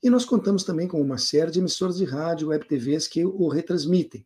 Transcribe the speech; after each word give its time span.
E 0.00 0.08
nós 0.08 0.24
contamos 0.24 0.62
também 0.62 0.86
com 0.86 1.00
uma 1.00 1.18
série 1.18 1.50
de 1.50 1.58
emissoras 1.58 1.96
de 1.96 2.04
rádio, 2.04 2.48
web 2.48 2.66
TVs 2.66 3.08
que 3.08 3.24
o 3.24 3.48
retransmitem. 3.48 4.24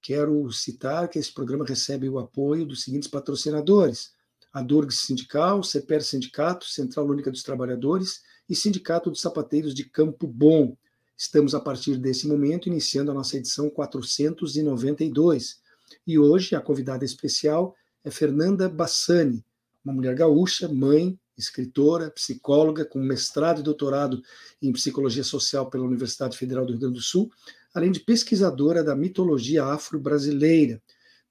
Quero 0.00 0.50
citar 0.52 1.08
que 1.08 1.18
esse 1.18 1.32
programa 1.32 1.66
recebe 1.66 2.08
o 2.08 2.18
apoio 2.18 2.64
dos 2.64 2.82
seguintes 2.82 3.08
patrocinadores: 3.08 4.12
a 4.52 4.62
Durg 4.62 4.90
Sindical, 4.90 5.62
CEPER 5.62 6.02
Sindicato, 6.02 6.64
Central 6.64 7.06
Única 7.06 7.30
dos 7.30 7.42
Trabalhadores 7.42 8.22
e 8.48 8.54
Sindicato 8.54 9.10
dos 9.10 9.20
Sapateiros 9.20 9.74
de 9.74 9.84
Campo 9.84 10.26
Bom. 10.26 10.74
Estamos, 11.14 11.54
a 11.54 11.60
partir 11.60 11.98
desse 11.98 12.26
momento, 12.26 12.68
iniciando 12.68 13.10
a 13.10 13.14
nossa 13.14 13.36
edição 13.36 13.68
492. 13.68 15.60
E 16.06 16.18
hoje 16.18 16.54
a 16.54 16.60
convidada 16.60 17.04
especial 17.04 17.74
é 18.02 18.10
Fernanda 18.10 18.68
Bassani, 18.68 19.44
uma 19.84 19.92
mulher 19.92 20.14
gaúcha, 20.14 20.68
mãe, 20.68 21.18
escritora, 21.36 22.10
psicóloga, 22.10 22.84
com 22.84 22.98
mestrado 22.98 23.60
e 23.60 23.62
doutorado 23.62 24.22
em 24.60 24.72
psicologia 24.72 25.24
social 25.24 25.68
pela 25.68 25.84
Universidade 25.84 26.36
Federal 26.36 26.64
do 26.64 26.72
Rio 26.72 26.80
Grande 26.80 26.94
do 26.96 27.02
Sul, 27.02 27.30
além 27.74 27.92
de 27.92 28.00
pesquisadora 28.00 28.82
da 28.82 28.96
mitologia 28.96 29.64
afro-brasileira. 29.64 30.80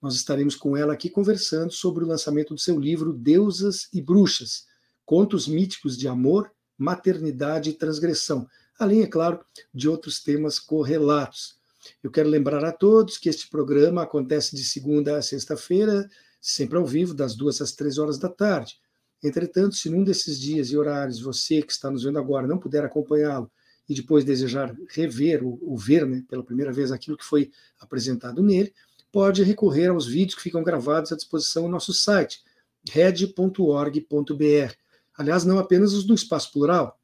Nós 0.01 0.15
estaremos 0.15 0.55
com 0.55 0.77
ela 0.77 0.93
aqui 0.93 1.09
conversando 1.09 1.71
sobre 1.71 2.03
o 2.03 2.07
lançamento 2.07 2.53
do 2.53 2.59
seu 2.59 2.79
livro 2.79 3.11
Deusas 3.11 3.87
e 3.91 4.01
Bruxas: 4.01 4.65
Contos 5.03 5.47
Míticos 5.47 5.97
de 5.97 6.07
Amor, 6.07 6.51
Maternidade 6.77 7.71
e 7.71 7.73
Transgressão, 7.73 8.47
além, 8.77 9.01
é 9.01 9.07
claro, 9.07 9.43
de 9.73 9.89
outros 9.89 10.21
temas 10.21 10.59
correlatos. 10.59 11.55
Eu 12.03 12.11
quero 12.11 12.29
lembrar 12.29 12.63
a 12.63 12.71
todos 12.71 13.17
que 13.17 13.29
este 13.29 13.49
programa 13.49 14.03
acontece 14.03 14.55
de 14.55 14.63
segunda 14.63 15.17
a 15.17 15.21
sexta-feira, 15.21 16.07
sempre 16.41 16.77
ao 16.77 16.85
vivo, 16.85 17.13
das 17.13 17.35
duas 17.35 17.61
às 17.61 17.71
três 17.71 17.97
horas 17.97 18.17
da 18.17 18.29
tarde. 18.29 18.79
Entretanto, 19.23 19.75
se 19.75 19.89
num 19.89 20.03
desses 20.03 20.39
dias 20.39 20.69
e 20.69 20.77
horários 20.77 21.19
você 21.19 21.61
que 21.61 21.71
está 21.71 21.89
nos 21.89 22.03
vendo 22.03 22.19
agora 22.19 22.47
não 22.47 22.57
puder 22.57 22.83
acompanhá-lo 22.83 23.51
e 23.87 23.93
depois 23.93 24.23
desejar 24.23 24.75
rever 24.89 25.43
ou, 25.43 25.59
ou 25.61 25.77
ver 25.77 26.05
né, 26.05 26.23
pela 26.27 26.43
primeira 26.43 26.71
vez 26.71 26.91
aquilo 26.91 27.17
que 27.17 27.25
foi 27.25 27.51
apresentado 27.79 28.41
nele, 28.41 28.73
pode 29.11 29.43
recorrer 29.43 29.87
aos 29.87 30.05
vídeos 30.05 30.35
que 30.35 30.41
ficam 30.41 30.63
gravados 30.63 31.11
à 31.11 31.15
disposição 31.15 31.63
no 31.63 31.69
nosso 31.69 31.93
site, 31.93 32.43
red.org.br. 32.89 34.73
Aliás, 35.17 35.45
não 35.45 35.57
apenas 35.57 35.93
os 35.93 36.03
do 36.03 36.13
Espaço 36.13 36.51
Plural. 36.51 36.99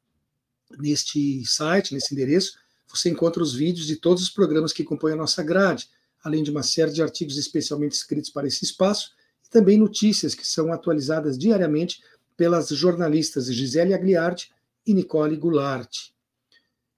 Neste 0.78 1.44
site, 1.46 1.94
nesse 1.94 2.12
endereço, 2.14 2.58
você 2.86 3.08
encontra 3.08 3.42
os 3.42 3.54
vídeos 3.54 3.86
de 3.86 3.96
todos 3.96 4.22
os 4.22 4.30
programas 4.30 4.72
que 4.72 4.84
compõem 4.84 5.14
a 5.14 5.16
nossa 5.16 5.42
grade, 5.42 5.88
além 6.22 6.42
de 6.42 6.50
uma 6.50 6.62
série 6.62 6.92
de 6.92 7.02
artigos 7.02 7.38
especialmente 7.38 7.92
escritos 7.92 8.30
para 8.30 8.46
esse 8.46 8.64
espaço 8.64 9.12
também 9.52 9.78
notícias 9.78 10.34
que 10.34 10.46
são 10.46 10.72
atualizadas 10.72 11.38
diariamente 11.38 12.02
pelas 12.36 12.68
jornalistas 12.70 13.52
Gisele 13.52 13.94
Agliardi 13.94 14.50
e 14.84 14.94
Nicole 14.94 15.36
Goulart. 15.36 16.10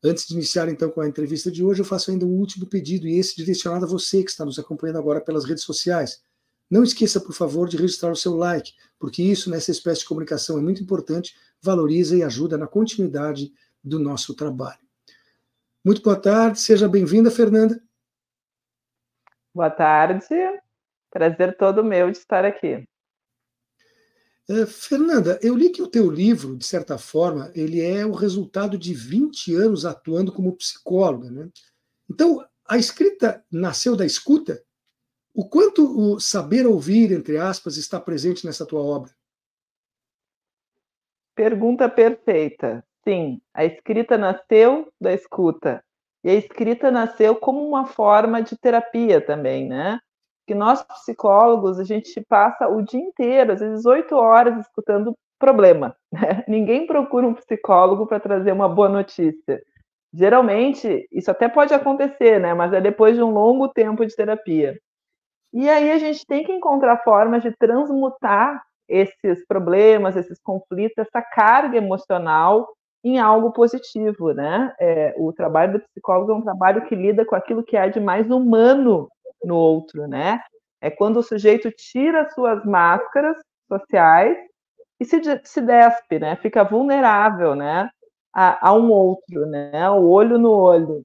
Antes 0.03 0.26
de 0.26 0.34
iniciar 0.34 0.69
então 0.69 0.88
com 0.91 1.00
a 1.00 1.09
entrevista 1.09 1.50
de 1.50 1.65
hoje, 1.65 1.81
eu 1.81 1.84
faço 1.84 2.10
ainda 2.10 2.25
um 2.25 2.38
último 2.38 2.66
pedido, 2.66 3.09
e 3.09 3.19
esse 3.19 3.37
direcionado 3.37 3.84
a 3.84 3.88
você 3.88 4.22
que 4.22 4.31
está 4.31 4.44
nos 4.44 4.59
acompanhando 4.59 4.98
agora 4.98 5.20
pelas 5.20 5.44
redes 5.44 5.65
sociais. 5.65 6.22
Não 6.70 6.82
esqueça, 6.82 7.20
por 7.20 7.34
favor, 7.34 7.69
de 7.69 7.76
registrar 7.76 8.12
o 8.12 8.16
seu 8.16 8.34
like, 8.37 8.72
porque 8.98 9.22
isso 9.22 9.50
nessa 9.50 9.71
espécie 9.71 10.00
de 10.00 10.06
comunicação 10.06 10.59
é 10.59 10.60
muito 10.60 10.82
importante, 10.82 11.34
valoriza 11.60 12.16
e 12.16 12.22
ajuda 12.22 12.56
na 12.56 12.66
continuidade 12.66 13.53
do 13.82 13.98
nosso 13.98 14.34
trabalho. 14.34 14.78
Muito 15.84 16.03
boa 16.03 16.16
tarde, 16.16 16.60
seja 16.60 16.88
bem-vinda, 16.88 17.31
Fernanda. 17.31 17.82
Boa 19.54 19.71
tarde. 19.71 20.26
Prazer 21.15 21.57
todo 21.57 21.85
meu 21.85 22.11
de 22.11 22.19
estar 22.19 22.45
aqui. 22.45 22.85
É, 24.51 24.67
Fernanda, 24.67 25.39
eu 25.41 25.55
li 25.55 25.71
que 25.71 25.81
o 25.81 25.87
teu 25.87 26.11
livro, 26.11 26.57
de 26.57 26.67
certa 26.67 26.99
forma, 26.99 27.53
ele 27.55 27.81
é 27.81 28.05
o 28.05 28.11
resultado 28.11 28.77
de 28.77 28.93
20 28.93 29.55
anos 29.55 29.87
atuando 29.87 30.33
como 30.33 30.57
psicóloga. 30.57 31.31
Né? 31.31 31.49
Então, 32.11 32.45
a 32.69 32.77
escrita 32.77 33.45
nasceu 33.49 33.95
da 33.95 34.05
escuta? 34.05 34.61
O 35.33 35.49
quanto 35.49 35.85
o 35.85 36.19
saber 36.19 36.67
ouvir, 36.67 37.13
entre 37.13 37.39
aspas, 37.39 37.77
está 37.77 38.01
presente 38.01 38.45
nessa 38.45 38.67
tua 38.67 38.81
obra? 38.81 39.13
Pergunta 41.37 41.89
perfeita. 41.89 42.85
Sim, 43.05 43.41
a 43.55 43.65
escrita 43.65 44.19
nasceu 44.19 44.93
da 45.01 45.13
escuta. 45.13 45.85
E 46.25 46.31
a 46.31 46.35
escrita 46.35 46.91
nasceu 46.91 47.37
como 47.37 47.65
uma 47.65 47.87
forma 47.87 48.43
de 48.43 48.57
terapia 48.57 49.25
também, 49.25 49.69
né? 49.69 50.01
Que 50.47 50.55
nós 50.55 50.82
psicólogos 50.82 51.78
a 51.78 51.84
gente 51.84 52.21
passa 52.28 52.69
o 52.69 52.82
dia 52.82 53.00
inteiro, 53.00 53.53
às 53.53 53.60
vezes 53.60 53.87
oito 53.87 54.15
horas, 54.15 54.59
escutando 54.59 55.16
problema. 55.38 55.97
Né? 56.12 56.44
Ninguém 56.49 56.87
procura 56.87 57.27
um 57.27 57.34
psicólogo 57.34 58.06
para 58.06 58.21
trazer 58.21 58.53
uma 58.53 58.69
boa 58.69 58.88
notícia. 58.88 59.62
Geralmente, 60.12 61.09
isso 61.10 61.31
até 61.31 61.49
pode 61.49 61.75
acontecer, 61.75 62.38
né? 62.38 62.54
Mas 62.54 62.72
é 62.72 62.81
depois 62.81 63.16
de 63.16 63.22
um 63.22 63.31
longo 63.31 63.69
tempo 63.69 64.06
de 64.06 64.15
terapia. 64.15 64.78
E 65.53 65.69
aí 65.69 65.91
a 65.91 65.99
gente 65.99 66.25
tem 66.27 66.44
que 66.44 66.53
encontrar 66.53 67.03
formas 67.03 67.43
de 67.43 67.50
transmutar 67.56 68.62
esses 68.88 69.44
problemas, 69.47 70.16
esses 70.16 70.41
conflitos, 70.41 70.99
essa 70.99 71.21
carga 71.21 71.77
emocional 71.78 72.69
em 73.03 73.19
algo 73.19 73.53
positivo, 73.53 74.33
né? 74.33 74.72
É, 74.81 75.15
o 75.16 75.33
trabalho 75.33 75.75
do 75.75 75.81
psicólogo 75.81 76.33
é 76.33 76.34
um 76.34 76.43
trabalho 76.43 76.87
que 76.87 76.94
lida 76.94 77.25
com 77.25 77.34
aquilo 77.34 77.62
que 77.62 77.77
é 77.77 77.88
de 77.88 78.00
mais 78.00 78.31
humano 78.31 79.09
no 79.44 79.56
outro, 79.56 80.06
né? 80.06 80.41
É 80.81 80.91
quando 80.91 81.19
o 81.19 81.22
sujeito 81.22 81.71
tira 81.71 82.28
suas 82.31 82.65
máscaras 82.65 83.37
sociais 83.69 84.37
e 85.00 85.05
se, 85.05 85.21
se 85.44 85.60
despe, 85.60 86.19
né? 86.19 86.37
Fica 86.37 86.65
vulnerável, 86.65 87.54
né? 87.54 87.88
A, 88.33 88.69
a 88.69 88.75
um 88.75 88.91
outro, 88.91 89.47
né? 89.47 89.88
O 89.91 90.09
olho 90.09 90.38
no 90.38 90.50
olho. 90.50 91.03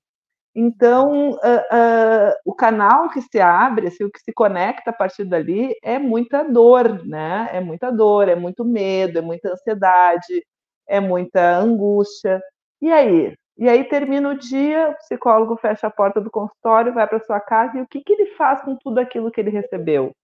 Então, 0.55 1.31
uh, 1.31 1.35
uh, 1.35 2.33
o 2.43 2.53
canal 2.53 3.09
que 3.09 3.21
se 3.21 3.39
abre, 3.39 3.87
assim, 3.87 4.03
o 4.03 4.11
que 4.11 4.19
se 4.19 4.33
conecta 4.33 4.89
a 4.89 4.93
partir 4.93 5.23
dali 5.23 5.73
é 5.83 5.99
muita 5.99 6.43
dor, 6.43 7.05
né? 7.05 7.49
É 7.53 7.61
muita 7.61 7.91
dor, 7.91 8.27
é 8.27 8.35
muito 8.35 8.65
medo, 8.65 9.19
é 9.19 9.21
muita 9.21 9.53
ansiedade, 9.53 10.45
é 10.87 10.99
muita 10.99 11.55
angústia. 11.57 12.41
E 12.81 12.91
aí, 12.91 13.35
e 13.59 13.67
aí 13.67 13.83
termina 13.83 14.29
o 14.29 14.37
dia, 14.37 14.91
o 14.91 14.95
psicólogo 14.95 15.57
fecha 15.57 15.87
a 15.87 15.91
porta 15.91 16.21
do 16.21 16.31
consultório, 16.31 16.93
vai 16.93 17.05
para 17.05 17.19
sua 17.19 17.41
casa 17.41 17.77
e 17.77 17.81
o 17.81 17.87
que, 17.87 17.99
que 17.99 18.13
ele 18.13 18.27
faz 18.27 18.61
com 18.61 18.73
tudo 18.77 18.99
aquilo 18.99 19.29
que 19.29 19.41
ele 19.41 19.49
recebeu? 19.49 20.15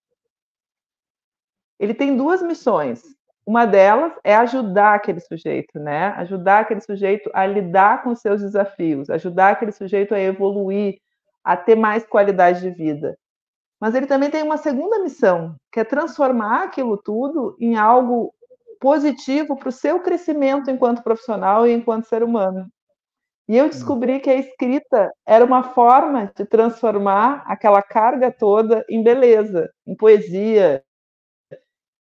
Ele 1.78 1.94
tem 1.94 2.16
duas 2.16 2.42
missões. 2.42 3.04
Uma 3.46 3.66
delas 3.66 4.14
é 4.24 4.34
ajudar 4.38 4.96
aquele 4.96 5.20
sujeito, 5.20 5.78
né? 5.78 6.14
Ajudar 6.18 6.60
aquele 6.60 6.80
sujeito 6.80 7.30
a 7.34 7.46
lidar 7.46 8.04
com 8.04 8.16
seus 8.16 8.42
desafios, 8.42 9.10
ajudar 9.10 9.50
aquele 9.50 9.74
sujeito 9.74 10.16
a 10.16 10.20
evoluir, 10.20 10.98
a 11.44 11.58
ter 11.58 11.76
mais 11.76 12.06
qualidade 12.06 12.62
de 12.62 12.70
vida. 12.70 13.18
Mas 13.81 13.96
ele 13.96 14.08
também 14.08 14.31
tem 14.31 14.44
uma 14.44 14.56
segunda 14.56 15.00
missão, 15.00 15.58
que 15.74 15.81
é 15.81 15.84
transformar 15.84 16.64
aquilo 16.64 16.96
tudo 16.96 17.58
em 17.60 17.76
algo 17.76 18.34
positivo 18.80 19.58
para 19.58 19.68
o 19.68 19.74
seu 19.74 20.00
crescimento 20.00 20.72
enquanto 20.72 21.04
profissional 21.04 21.68
e 21.68 21.74
enquanto 21.74 22.08
ser 22.08 22.24
humano. 22.24 22.72
E 23.47 23.57
eu 23.57 23.65
hum. 23.65 23.69
descobri 23.69 24.19
que 24.19 24.30
a 24.30 24.36
escrita 24.36 25.12
era 25.25 25.45
uma 25.45 25.74
forma 25.74 26.31
de 26.36 26.45
transformar 26.45 27.44
aquela 27.45 27.81
carga 27.81 28.31
toda 28.31 28.83
em 28.89 29.03
beleza, 29.03 29.69
em 29.86 29.95
poesia, 29.95 30.83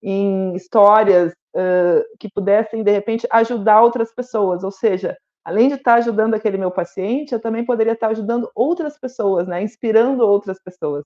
em 0.02 0.55
histórias 0.55 1.32
uh, 1.55 2.05
que 2.19 2.29
pudessem, 2.31 2.82
de 2.82 2.91
repente, 2.91 3.26
ajudar 3.31 3.82
outras 3.82 4.14
pessoas. 4.14 4.62
Ou 4.62 4.70
seja, 4.70 5.17
além 5.44 5.69
de 5.69 5.75
estar 5.75 5.94
ajudando 5.94 6.35
aquele 6.35 6.58
meu 6.58 6.70
paciente, 6.70 7.32
eu 7.32 7.41
também 7.41 7.64
poderia 7.64 7.93
estar 7.93 8.08
ajudando 8.08 8.50
outras 8.55 8.99
pessoas, 8.99 9.46
né? 9.46 9.62
inspirando 9.62 10.26
outras 10.26 10.58
pessoas. 10.62 11.05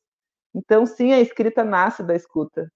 Então, 0.55 0.87
sim, 0.87 1.13
a 1.13 1.21
escrita 1.21 1.63
nasce 1.63 2.03
da 2.03 2.15
escuta. 2.15 2.71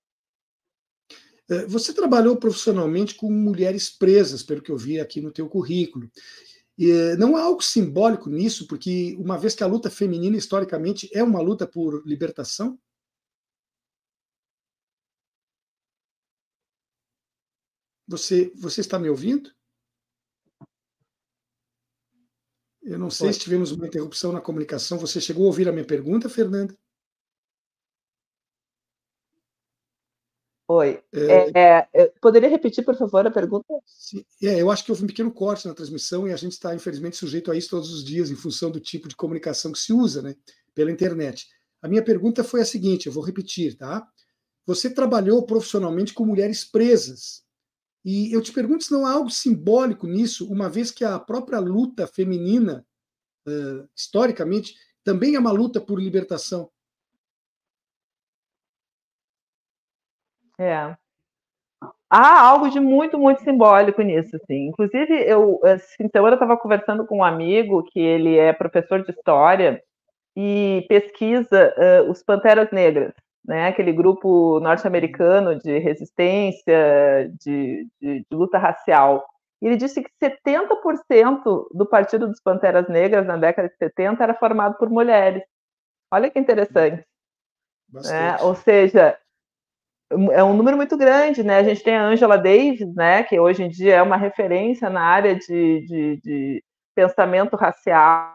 É, 1.51 1.67
você 1.67 1.93
trabalhou 1.93 2.37
profissionalmente 2.37 3.15
com 3.15 3.31
mulheres 3.31 3.91
presas, 3.91 4.43
pelo 4.43 4.63
que 4.63 4.71
eu 4.71 4.77
vi 4.77 5.01
aqui 5.01 5.21
no 5.21 5.33
teu 5.33 5.49
currículo. 5.49 6.09
E 6.79 7.17
não 7.17 7.37
há 7.37 7.43
algo 7.43 7.63
simbólico 7.63 8.31
nisso, 8.31 8.67
porque 8.67 9.15
uma 9.19 9.39
vez 9.39 9.55
que 9.55 9.63
a 9.63 9.67
luta 9.67 9.91
feminina 9.91 10.37
historicamente 10.37 11.09
é 11.13 11.23
uma 11.23 11.41
luta 11.41 11.67
por 11.67 12.03
libertação? 12.07 12.79
Você, 18.07 18.53
você 18.57 18.81
está 18.81 18.99
me 18.99 19.09
ouvindo? 19.09 19.51
Eu 22.83 22.99
não 22.99 23.11
sei 23.11 23.33
se 23.33 23.39
tivemos 23.39 23.71
uma 23.71 23.87
interrupção 23.87 24.33
na 24.33 24.41
comunicação. 24.41 24.99
Você 24.99 25.21
chegou 25.21 25.45
a 25.45 25.47
ouvir 25.47 25.69
a 25.69 25.73
minha 25.73 25.87
pergunta, 25.87 26.29
Fernanda? 26.29 26.77
Oi. 30.75 31.03
É, 31.13 31.87
é, 31.93 32.07
poderia 32.19 32.49
repetir, 32.49 32.83
por 32.83 32.97
favor, 32.97 33.27
a 33.27 33.31
pergunta? 33.31 33.67
Sim, 33.85 34.25
é, 34.43 34.59
eu 34.59 34.71
acho 34.71 34.83
que 34.83 34.91
houve 34.91 35.05
um 35.05 35.07
pequeno 35.07 35.31
corte 35.31 35.69
na 35.69 35.75
transmissão 35.75 36.27
e 36.27 36.33
a 36.33 36.37
gente 36.37 36.53
está, 36.53 36.75
infelizmente, 36.75 37.19
sujeito 37.19 37.53
a 37.53 37.57
isso 37.57 37.69
todos 37.69 37.93
os 37.93 38.03
dias, 38.03 38.31
em 38.31 38.37
função 38.37 38.71
do 38.71 38.81
tipo 38.81 39.07
de 39.07 39.15
comunicação 39.15 39.71
que 39.71 39.79
se 39.79 39.93
usa 39.93 40.23
né, 40.23 40.35
pela 40.75 40.91
internet. 40.91 41.47
A 41.83 41.89
minha 41.89 42.03
pergunta 42.03 42.43
foi 42.43 42.63
a 42.63 42.65
seguinte: 42.65 43.07
eu 43.07 43.13
vou 43.13 43.23
repetir, 43.23 43.77
tá? 43.77 44.09
Você 44.65 44.89
trabalhou 44.89 45.45
profissionalmente 45.45 46.15
com 46.15 46.25
mulheres 46.25 46.65
presas. 46.65 47.43
E 48.03 48.35
eu 48.35 48.41
te 48.41 48.51
pergunto 48.51 48.83
se 48.83 48.93
não 48.93 49.05
há 49.05 49.13
algo 49.13 49.29
simbólico 49.29 50.07
nisso, 50.07 50.51
uma 50.51 50.71
vez 50.71 50.91
que 50.91 51.05
a 51.05 51.19
própria 51.19 51.59
luta 51.59 52.07
feminina, 52.07 52.87
uh, 53.47 53.87
historicamente, 53.95 54.75
também 55.05 55.35
é 55.35 55.39
uma 55.39 55.53
luta 55.53 55.83
por 55.83 56.01
libertação. 56.01 56.71
É. 60.63 60.97
Há 62.09 62.41
algo 62.43 62.69
de 62.69 62.79
muito, 62.79 63.19
muito 63.19 63.43
simbólico 63.43 64.03
nisso, 64.03 64.37
assim. 64.37 64.69
Inclusive, 64.69 65.15
eu, 65.27 65.61
então, 65.99 66.27
eu 66.27 66.35
estava 66.35 66.57
conversando 66.57 67.07
com 67.07 67.19
um 67.19 67.25
amigo 67.25 67.83
que 67.85 67.99
ele 67.99 68.37
é 68.37 68.53
professor 68.53 69.03
de 69.03 69.11
história 69.11 69.83
e 70.37 70.85
pesquisa 70.89 71.75
uh, 71.77 72.11
os 72.11 72.23
Panteras 72.23 72.71
Negras, 72.71 73.15
né? 73.45 73.69
Aquele 73.69 73.93
grupo 73.93 74.61
norte-americano 74.61 75.59
de 75.59 75.79
resistência, 75.79 77.31
de, 77.41 77.89
de, 78.01 78.21
de 78.21 78.27
luta 78.31 78.59
racial. 78.59 79.27
Ele 79.61 79.77
disse 79.77 80.03
que 80.03 80.11
70% 80.21 81.69
do 81.73 81.87
Partido 81.87 82.29
dos 82.29 82.41
Panteras 82.41 82.89
Negras 82.89 83.27
na 83.27 83.37
década 83.37 83.69
de 83.69 83.77
70 83.77 84.23
era 84.23 84.35
formado 84.35 84.77
por 84.77 84.91
mulheres. 84.91 85.43
Olha 86.11 86.31
que 86.31 86.39
interessante. 86.39 87.05
Né? 87.93 88.37
Ou 88.41 88.55
seja, 88.55 89.17
é 90.33 90.43
um 90.45 90.55
número 90.55 90.77
muito 90.77 90.97
grande, 90.97 91.43
né? 91.43 91.59
A 91.59 91.63
gente 91.63 91.83
tem 91.83 91.97
a 91.97 92.05
Angela 92.05 92.37
Davis, 92.37 92.95
né? 92.95 93.23
Que 93.23 93.39
hoje 93.39 93.63
em 93.63 93.69
dia 93.69 93.97
é 93.97 94.03
uma 94.03 94.17
referência 94.17 94.89
na 94.91 95.03
área 95.03 95.35
de, 95.35 95.81
de, 95.87 96.21
de 96.23 96.65
pensamento 96.95 97.57
racial, 97.57 98.33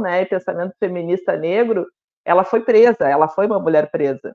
né? 0.00 0.22
E 0.22 0.26
pensamento 0.26 0.74
feminista 0.78 1.36
negro. 1.36 1.86
Ela 2.24 2.44
foi 2.44 2.60
presa, 2.60 3.08
ela 3.08 3.28
foi 3.28 3.46
uma 3.46 3.58
mulher 3.58 3.90
presa. 3.90 4.34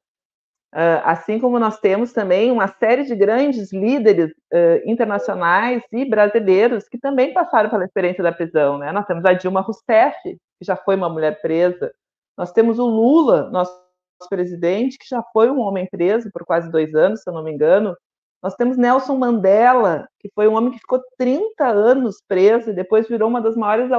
Uh, 0.74 1.00
assim 1.06 1.40
como 1.40 1.58
nós 1.58 1.80
temos 1.80 2.12
também 2.12 2.52
uma 2.52 2.68
série 2.68 3.04
de 3.04 3.16
grandes 3.16 3.72
líderes 3.72 4.32
uh, 4.52 4.82
internacionais 4.84 5.82
e 5.90 6.04
brasileiros 6.04 6.90
que 6.90 6.98
também 6.98 7.34
passaram 7.34 7.70
pela 7.70 7.86
experiência 7.86 8.22
da 8.22 8.34
prisão, 8.34 8.78
né? 8.78 8.92
Nós 8.92 9.06
temos 9.06 9.24
a 9.24 9.32
Dilma 9.32 9.62
Rousseff, 9.62 10.18
que 10.24 10.66
já 10.66 10.76
foi 10.76 10.98
uma 10.98 11.10
mulher 11.10 11.40
presa. 11.42 11.94
Nós 12.38 12.52
temos 12.52 12.78
o 12.78 12.86
Lula, 12.86 13.50
nosso 13.52 13.85
presidente, 14.30 14.98
que 14.98 15.08
já 15.10 15.24
foi 15.34 15.50
um 15.50 15.60
homem 15.60 15.88
preso 15.90 16.30
por 16.32 16.46
quase 16.46 16.72
dois 16.72 16.94
anos, 16.96 17.22
se 17.22 17.30
eu 17.30 17.34
não 17.34 17.44
me 17.44 17.52
engano. 17.52 17.96
Nós 18.42 18.56
temos 18.56 18.78
Nelson 18.78 19.16
Mandela, 19.18 20.08
que 20.20 20.30
foi 20.36 20.48
um 20.48 20.56
homem 20.56 20.72
que 20.72 20.80
ficou 20.80 21.02
30 21.18 21.66
anos 21.66 22.22
preso 22.28 22.70
e 22.70 22.74
depois 22.74 23.08
virou 23.08 23.28
uma 23.28 23.42
das 23.42 23.56
maiores 23.56 23.92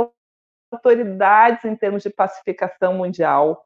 autoridades 0.72 1.64
em 1.64 1.74
termos 1.74 2.02
de 2.02 2.10
pacificação 2.10 2.94
mundial. 2.94 3.64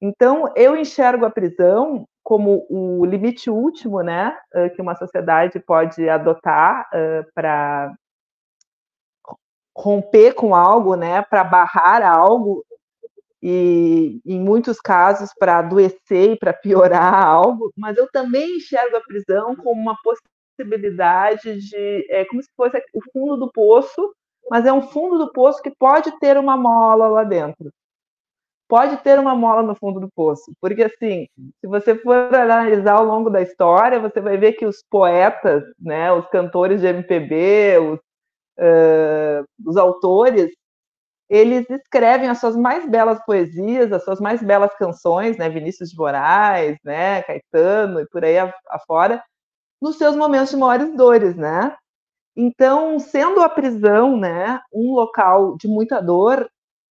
Então, 0.00 0.52
eu 0.56 0.76
enxergo 0.76 1.24
a 1.24 1.30
prisão 1.30 2.04
como 2.24 2.66
o 2.68 3.04
limite 3.04 3.50
último, 3.50 4.00
né, 4.00 4.36
que 4.74 4.82
uma 4.82 4.96
sociedade 4.96 5.60
pode 5.60 6.08
adotar 6.08 6.88
para 7.34 7.94
romper 9.76 10.34
com 10.34 10.54
algo, 10.54 10.96
né, 10.96 11.22
para 11.22 11.44
barrar 11.44 12.02
algo 12.02 12.64
e 13.42 14.20
em 14.24 14.40
muitos 14.40 14.80
casos 14.80 15.30
para 15.36 15.58
adoecer 15.58 16.32
e 16.32 16.38
para 16.38 16.52
piorar 16.52 17.12
algo, 17.26 17.72
mas 17.76 17.96
eu 17.96 18.08
também 18.12 18.56
enxergo 18.56 18.96
a 18.96 19.00
prisão 19.00 19.56
como 19.56 19.80
uma 19.80 19.96
possibilidade 20.02 21.60
de, 21.60 22.06
é 22.08 22.24
como 22.26 22.42
se 22.42 22.48
fosse 22.56 22.78
o 22.94 23.00
fundo 23.12 23.36
do 23.36 23.50
poço, 23.50 24.14
mas 24.48 24.64
é 24.64 24.72
um 24.72 24.82
fundo 24.82 25.18
do 25.18 25.32
poço 25.32 25.60
que 25.60 25.72
pode 25.76 26.16
ter 26.20 26.36
uma 26.36 26.56
mola 26.56 27.08
lá 27.08 27.24
dentro. 27.24 27.72
Pode 28.68 28.96
ter 28.98 29.18
uma 29.18 29.34
mola 29.34 29.62
no 29.62 29.74
fundo 29.74 30.00
do 30.00 30.08
poço, 30.14 30.50
porque 30.60 30.84
assim, 30.84 31.26
se 31.60 31.66
você 31.66 31.94
for 31.94 32.34
analisar 32.34 32.94
ao 32.94 33.04
longo 33.04 33.28
da 33.28 33.42
história, 33.42 34.00
você 34.00 34.20
vai 34.20 34.38
ver 34.38 34.52
que 34.52 34.64
os 34.64 34.82
poetas, 34.88 35.62
né, 35.78 36.10
os 36.12 36.26
cantores 36.28 36.80
de 36.80 36.86
MPB, 36.86 37.78
os, 37.78 37.98
uh, 38.58 39.44
os 39.66 39.76
autores, 39.76 40.50
eles 41.32 41.64
escrevem 41.70 42.28
as 42.28 42.38
suas 42.40 42.54
mais 42.54 42.86
belas 42.86 43.24
poesias, 43.24 43.90
as 43.90 44.04
suas 44.04 44.20
mais 44.20 44.42
belas 44.42 44.74
canções, 44.76 45.38
né, 45.38 45.48
Vinícius 45.48 45.88
de 45.88 45.96
Moraes, 45.96 46.76
né, 46.84 47.22
Caetano 47.22 48.00
e 48.00 48.06
por 48.08 48.22
aí 48.22 48.36
afora, 48.68 49.24
nos 49.80 49.96
seus 49.96 50.14
momentos 50.14 50.50
de 50.50 50.58
maiores 50.58 50.94
dores, 50.94 51.34
né? 51.34 51.74
Então, 52.36 52.98
sendo 52.98 53.40
a 53.40 53.48
prisão, 53.48 54.14
né, 54.18 54.60
um 54.70 54.92
local 54.92 55.56
de 55.56 55.66
muita 55.66 56.02
dor, 56.02 56.46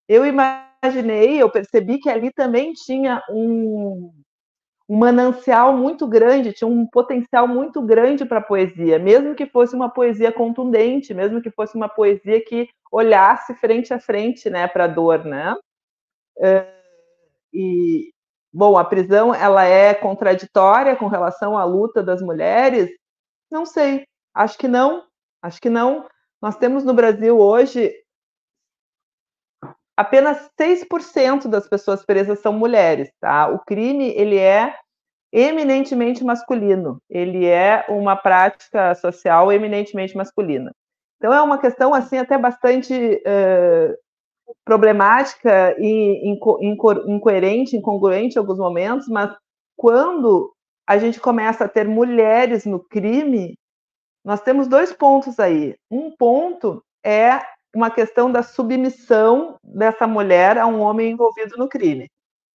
eu 0.09 0.25
imaginei, 0.25 1.39
eu 1.39 1.49
percebi 1.51 1.99
que 1.99 2.09
ali 2.09 2.33
também 2.33 2.73
tinha 2.73 3.21
um, 3.29 4.11
um 4.91 4.97
manancial 4.97 5.71
muito 5.77 6.05
grande, 6.05 6.51
tinha 6.51 6.67
um 6.67 6.85
potencial 6.85 7.47
muito 7.47 7.81
grande 7.81 8.25
para 8.25 8.39
a 8.39 8.43
poesia, 8.43 8.99
mesmo 8.99 9.33
que 9.33 9.45
fosse 9.45 9.73
uma 9.73 9.89
poesia 9.89 10.33
contundente, 10.33 11.13
mesmo 11.13 11.41
que 11.41 11.49
fosse 11.49 11.77
uma 11.77 11.87
poesia 11.87 12.43
que 12.43 12.67
olhasse 12.91 13.55
frente 13.55 13.93
a 13.93 14.01
frente, 14.01 14.49
né, 14.49 14.67
para 14.67 14.83
a 14.83 14.87
dor, 14.87 15.23
né? 15.23 15.55
E 17.53 18.11
bom, 18.51 18.77
a 18.77 18.83
prisão 18.83 19.33
ela 19.33 19.63
é 19.63 19.93
contraditória 19.93 20.93
com 20.97 21.07
relação 21.07 21.57
à 21.57 21.63
luta 21.63 22.03
das 22.03 22.21
mulheres? 22.21 22.91
Não 23.49 23.65
sei, 23.65 24.05
acho 24.33 24.57
que 24.57 24.67
não, 24.67 25.05
acho 25.41 25.61
que 25.61 25.69
não. 25.69 26.05
Nós 26.41 26.57
temos 26.57 26.83
no 26.83 26.93
Brasil 26.93 27.39
hoje 27.39 27.93
apenas 29.95 30.49
6% 30.59 31.47
das 31.47 31.69
pessoas 31.69 32.03
presas 32.03 32.39
são 32.39 32.51
mulheres, 32.51 33.09
tá? 33.21 33.47
O 33.47 33.59
crime, 33.59 34.09
ele 34.17 34.37
é 34.37 34.80
eminentemente 35.31 36.23
masculino, 36.23 37.01
ele 37.09 37.45
é 37.45 37.85
uma 37.87 38.15
prática 38.15 38.93
social 38.95 39.51
eminentemente 39.51 40.15
masculina. 40.15 40.71
Então 41.17 41.33
é 41.33 41.41
uma 41.41 41.57
questão, 41.57 41.93
assim, 41.93 42.17
até 42.17 42.37
bastante 42.37 42.93
uh, 42.93 43.95
problemática 44.65 45.75
e 45.79 46.29
inco 46.29 46.57
incoerente, 46.61 47.77
incongruente 47.77 48.35
em 48.35 48.39
alguns 48.39 48.57
momentos, 48.57 49.07
mas 49.07 49.31
quando 49.77 50.53
a 50.87 50.97
gente 50.97 51.19
começa 51.19 51.65
a 51.65 51.69
ter 51.69 51.87
mulheres 51.87 52.65
no 52.65 52.79
crime, 52.79 53.55
nós 54.25 54.41
temos 54.41 54.67
dois 54.67 54.91
pontos 54.91 55.39
aí. 55.39 55.75
Um 55.89 56.11
ponto 56.15 56.83
é 57.03 57.39
uma 57.73 57.89
questão 57.89 58.31
da 58.31 58.43
submissão 58.43 59.55
dessa 59.63 60.05
mulher 60.05 60.57
a 60.57 60.67
um 60.67 60.81
homem 60.81 61.11
envolvido 61.11 61.57
no 61.57 61.69
crime. 61.69 62.07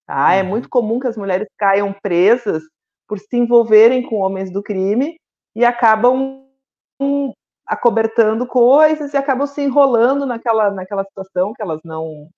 Tá? 0.06 0.34
É 0.34 0.42
uhum. 0.42 0.48
muito 0.48 0.68
comum 0.68 1.00
que 1.00 1.08
as 1.08 1.16
mulheres 1.16 1.48
caiam 1.58 1.92
presas 1.92 2.62
por 3.08 3.18
se 3.18 3.36
envolverem 3.36 4.02
com 4.02 4.16
homens 4.16 4.52
do 4.52 4.62
crime 4.62 5.16
e 5.54 5.64
acabam 5.64 6.44
acobertando 7.66 8.46
coisas 8.46 9.12
e 9.12 9.16
acabam 9.16 9.46
se 9.46 9.62
enrolando 9.62 10.24
naquela, 10.24 10.70
naquela 10.70 11.04
situação 11.04 11.52
que 11.52 11.62
elas 11.62 11.80
não 11.84 12.28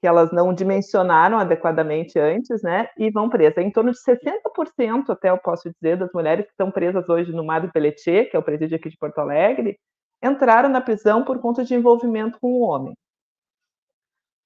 que 0.00 0.08
elas 0.08 0.30
não 0.32 0.52
dimensionaram 0.52 1.38
adequadamente 1.38 2.18
antes, 2.18 2.62
né, 2.62 2.90
e 2.98 3.10
vão 3.10 3.30
presas. 3.30 3.64
Em 3.64 3.70
torno 3.70 3.90
de 3.90 3.96
60%, 3.98 5.08
até 5.08 5.30
eu 5.30 5.38
posso 5.38 5.70
dizer, 5.70 5.96
das 5.96 6.12
mulheres 6.12 6.44
que 6.44 6.50
estão 6.50 6.70
presas 6.70 7.08
hoje 7.08 7.32
no 7.32 7.42
Mário 7.42 7.72
Pelletier, 7.72 8.28
que 8.28 8.36
é 8.36 8.38
o 8.38 8.42
presídio 8.42 8.76
aqui 8.76 8.90
de 8.90 8.98
Porto 8.98 9.18
Alegre, 9.20 9.78
entraram 10.22 10.68
na 10.68 10.82
prisão 10.82 11.24
por 11.24 11.38
conta 11.40 11.64
de 11.64 11.74
envolvimento 11.74 12.38
com 12.38 12.52
o 12.52 12.60
homem. 12.60 12.94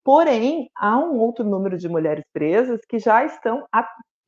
Porém, 0.08 0.70
há 0.74 0.96
um 0.96 1.18
outro 1.18 1.44
número 1.44 1.76
de 1.76 1.86
mulheres 1.86 2.24
presas 2.32 2.80
que 2.88 2.98
já 2.98 3.26
estão 3.26 3.68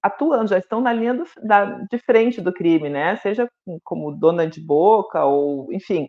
atuando, 0.02 0.48
já 0.48 0.58
estão 0.58 0.78
na 0.78 0.92
linha 0.92 1.14
do, 1.14 1.24
da, 1.42 1.64
de 1.90 1.96
frente 1.96 2.38
do 2.38 2.52
crime, 2.52 2.90
né? 2.90 3.16
Seja 3.16 3.48
como 3.82 4.12
dona 4.12 4.46
de 4.46 4.60
boca 4.60 5.24
ou, 5.24 5.72
enfim, 5.72 6.06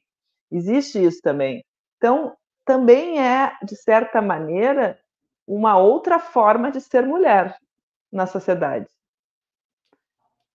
existe 0.52 1.02
isso 1.02 1.22
também. 1.22 1.64
Então, 1.96 2.36
também 2.66 3.26
é, 3.26 3.56
de 3.64 3.78
certa 3.78 4.22
maneira, 4.22 5.00
uma 5.48 5.78
outra 5.78 6.20
forma 6.20 6.70
de 6.70 6.82
ser 6.82 7.06
mulher 7.06 7.56
na 8.12 8.28
sociedade. 8.28 8.88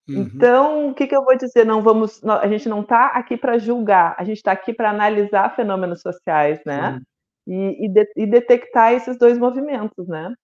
Uhum. 0.06 0.24
Então, 0.24 0.90
o 0.90 0.94
que, 0.94 1.06
que, 1.06 1.16
eu 1.16 1.24
vou 1.24 1.38
dizer? 1.38 1.64
Não 1.64 1.80
vamos, 1.80 2.22
a 2.22 2.46
gente 2.48 2.68
não 2.68 2.82
está 2.82 3.06
aqui 3.06 3.38
para 3.38 3.56
julgar, 3.56 4.14
a 4.18 4.24
gente 4.24 4.36
está 4.36 4.52
aqui 4.52 4.74
para 4.74 4.90
analisar 4.90 5.56
fenômenos 5.56 6.02
sociais, 6.02 6.60
né? 6.66 7.00
E, 7.46 7.86
e, 7.86 7.88
de, 7.88 8.12
e, 8.16 8.26
detectar 8.26 8.92
esses 8.92 9.16
dois 9.18 9.38
movimentos, 9.38 10.08
né? 10.08 10.34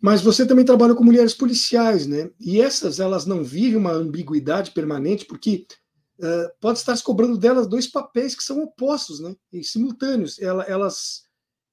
Mas 0.00 0.22
você 0.22 0.46
também 0.46 0.64
trabalha 0.64 0.94
com 0.94 1.04
mulheres 1.04 1.34
policiais, 1.34 2.06
né? 2.06 2.30
E 2.40 2.60
essas, 2.60 3.00
elas 3.00 3.26
não 3.26 3.42
vivem 3.42 3.76
uma 3.76 3.92
ambiguidade 3.92 4.70
permanente, 4.70 5.26
porque 5.26 5.66
uh, 6.20 6.50
pode 6.60 6.78
estar 6.78 6.96
se 6.96 7.02
cobrando 7.02 7.36
delas 7.36 7.66
dois 7.66 7.86
papéis 7.86 8.34
que 8.34 8.42
são 8.42 8.62
opostos, 8.62 9.20
né? 9.20 9.34
E 9.52 9.64
simultâneos. 9.64 10.38
Ela, 10.38 10.62
elas, 10.64 11.24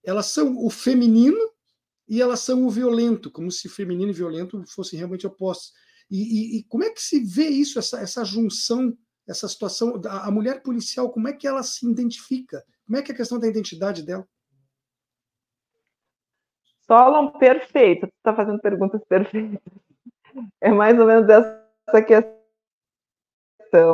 elas 0.03 0.25
são 0.27 0.57
o 0.57 0.69
feminino 0.69 1.39
e 2.07 2.21
elas 2.21 2.39
são 2.39 2.65
o 2.65 2.69
violento, 2.69 3.31
como 3.31 3.51
se 3.51 3.69
feminino 3.69 4.11
e 4.11 4.13
violento 4.13 4.63
fossem 4.67 4.97
realmente 4.97 5.25
opostos. 5.25 5.71
E, 6.09 6.17
e, 6.17 6.59
e 6.59 6.63
como 6.63 6.83
é 6.83 6.89
que 6.89 7.01
se 7.01 7.19
vê 7.19 7.47
isso, 7.47 7.79
essa, 7.79 7.99
essa 7.99 8.23
junção, 8.23 8.95
essa 9.27 9.47
situação? 9.47 10.01
A, 10.05 10.27
a 10.27 10.31
mulher 10.31 10.61
policial, 10.61 11.11
como 11.11 11.27
é 11.27 11.33
que 11.33 11.47
ela 11.47 11.63
se 11.63 11.87
identifica? 11.87 12.63
Como 12.85 12.97
é 12.97 13.01
que 13.01 13.11
é 13.11 13.15
a 13.15 13.17
questão 13.17 13.39
da 13.39 13.47
identidade 13.47 14.05
dela? 14.05 14.25
Solon, 16.87 17.31
perfeito. 17.31 18.07
Tu 18.07 18.13
está 18.17 18.35
fazendo 18.35 18.59
perguntas 18.59 19.03
perfeitas. 19.05 19.59
É 20.61 20.71
mais 20.71 20.99
ou 20.99 21.07
menos 21.07 21.27
essa 21.29 22.01
questão, 22.01 22.35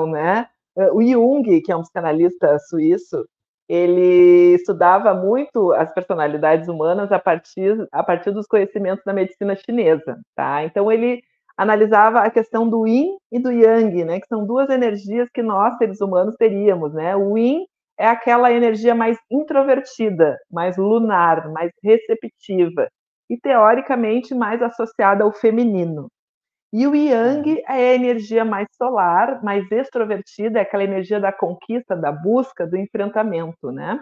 né? 0.07 0.48
O 0.93 1.01
Jung, 1.01 1.62
que 1.62 1.71
é 1.71 1.75
um 1.75 1.81
psicanalista 1.81 2.57
suíço, 2.60 3.25
ele 3.67 4.55
estudava 4.55 5.13
muito 5.13 5.71
as 5.74 5.93
personalidades 5.93 6.67
humanas 6.67 7.12
a 7.12 7.19
partir, 7.19 7.88
a 7.91 8.03
partir 8.03 8.31
dos 8.31 8.48
conhecimentos 8.48 9.03
da 9.05 9.13
medicina 9.13 9.55
chinesa, 9.55 10.19
tá? 10.36 10.63
Então 10.65 10.91
ele 10.91 11.24
analisava 11.55 12.21
a 12.21 12.29
questão 12.29 12.67
do 12.67 12.86
yin 12.86 13.17
e 13.31 13.39
do 13.39 13.51
yang, 13.51 14.03
né? 14.03 14.19
Que 14.19 14.27
são 14.27 14.45
duas 14.45 14.69
energias 14.69 15.29
que 15.33 15.41
nós 15.41 15.77
seres 15.77 16.01
humanos 16.01 16.36
teríamos, 16.36 16.93
né? 16.93 17.15
O 17.15 17.38
yin 17.38 17.65
é 17.98 18.07
aquela 18.07 18.51
energia 18.51 18.95
mais 18.95 19.17
introvertida, 19.29 20.38
mais 20.51 20.77
lunar, 20.77 21.51
mais 21.51 21.71
receptiva 21.83 22.88
e 23.29 23.38
teoricamente 23.38 24.33
mais 24.33 24.62
associada 24.62 25.24
ao 25.24 25.31
feminino. 25.31 26.07
E 26.74 26.88
o 26.88 26.95
yang 26.95 27.50
uhum. 27.50 27.57
é 27.67 27.91
a 27.91 27.95
energia 27.95 28.45
mais 28.45 28.67
solar, 28.77 29.43
mais 29.43 29.69
extrovertida, 29.71 30.60
é 30.60 30.62
aquela 30.62 30.83
energia 30.83 31.19
da 31.19 31.31
conquista, 31.31 31.95
da 31.95 32.12
busca, 32.12 32.65
do 32.65 32.77
enfrentamento, 32.77 33.71
né? 33.71 34.01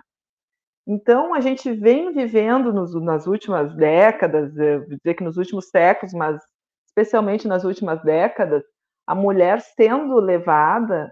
Então, 0.88 1.34
a 1.34 1.42
gente 1.42 1.72
vem 1.72 2.12
vivendo 2.14 2.72
nos, 2.72 2.94
nas 3.02 3.28
últimas 3.28 3.76
décadas, 3.76 4.52
dizer 4.54 5.14
que 5.16 5.24
nos 5.24 5.38
últimos 5.38 5.70
séculos, 5.70 6.14
mas 6.14 6.42
especialmente 6.88 7.48
nas 7.48 7.64
últimas 7.64 8.02
décadas, 8.04 8.64
a 9.06 9.16
mulher 9.16 9.62
sendo 9.62 10.20
levada 10.20 11.12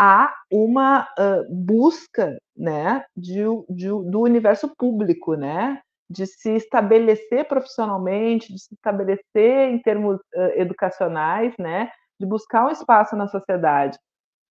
a 0.00 0.32
uma 0.48 1.08
uh, 1.18 1.44
busca 1.52 2.38
né, 2.56 3.04
de, 3.16 3.42
de, 3.68 3.88
do 3.88 4.20
universo 4.20 4.72
público, 4.76 5.34
né, 5.34 5.82
de 6.08 6.24
se 6.24 6.50
estabelecer 6.50 7.48
profissionalmente, 7.48 8.52
de 8.52 8.60
se 8.60 8.74
estabelecer 8.74 9.70
em 9.70 9.82
termos 9.82 10.20
uh, 10.36 10.52
educacionais, 10.54 11.52
né, 11.58 11.90
de 12.18 12.24
buscar 12.24 12.66
um 12.66 12.70
espaço 12.70 13.16
na 13.16 13.26
sociedade 13.26 13.98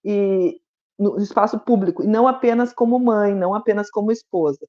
e 0.04 0.60
no 1.00 1.18
espaço 1.18 1.58
público, 1.60 2.04
e 2.04 2.08
não 2.08 2.28
apenas 2.28 2.74
como 2.74 3.00
mãe, 3.00 3.34
não 3.34 3.54
apenas 3.54 3.90
como 3.90 4.12
esposa. 4.12 4.68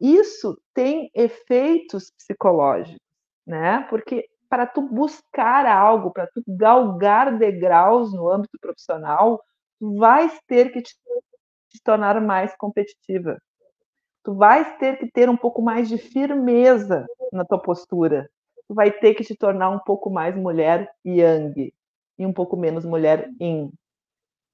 Isso 0.00 0.60
tem 0.74 1.08
efeitos 1.14 2.10
psicológicos, 2.16 2.98
né? 3.46 3.86
Porque 3.90 4.26
para 4.48 4.66
tu 4.66 4.80
buscar 4.80 5.66
algo, 5.66 6.10
para 6.10 6.26
tu 6.28 6.42
galgar 6.48 7.36
degraus 7.38 8.12
no 8.12 8.30
âmbito 8.30 8.58
profissional, 8.58 9.40
tu 9.80 9.96
vais 9.96 10.30
ter 10.46 10.70
que 10.70 10.82
te, 10.82 10.94
te 11.70 11.82
tornar 11.82 12.20
mais 12.20 12.54
competitiva. 12.56 13.40
Tu 14.22 14.34
vais 14.34 14.76
ter 14.78 14.98
que 14.98 15.10
ter 15.10 15.28
um 15.30 15.36
pouco 15.36 15.62
mais 15.62 15.88
de 15.88 15.96
firmeza 15.96 17.06
na 17.32 17.44
tua 17.44 17.58
postura. 17.58 18.30
Tu 18.68 18.74
vai 18.74 18.92
ter 18.92 19.14
que 19.14 19.24
te 19.24 19.34
tornar 19.34 19.70
um 19.70 19.78
pouco 19.78 20.10
mais 20.10 20.36
mulher 20.36 20.88
yang 21.04 21.72
e 22.18 22.26
um 22.26 22.32
pouco 22.32 22.56
menos 22.56 22.84
mulher 22.84 23.30
yin. 23.40 23.72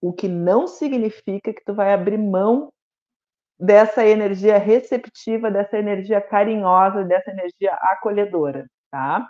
O 0.01 0.13
que 0.13 0.29
não 0.29 0.69
significa 0.69 1.53
que 1.53 1.65
tu 1.65 1.75
vai 1.75 1.93
abrir 1.93 2.17
mão 2.17 2.73
dessa 3.59 4.07
energia 4.07 4.59
receptiva, 4.59 5.51
dessa 5.51 5.77
energia 5.79 6.21
carinhosa, 6.21 7.05
dessa 7.05 7.31
energia 7.31 7.73
acolhedora, 7.75 8.67
tá? 8.91 9.29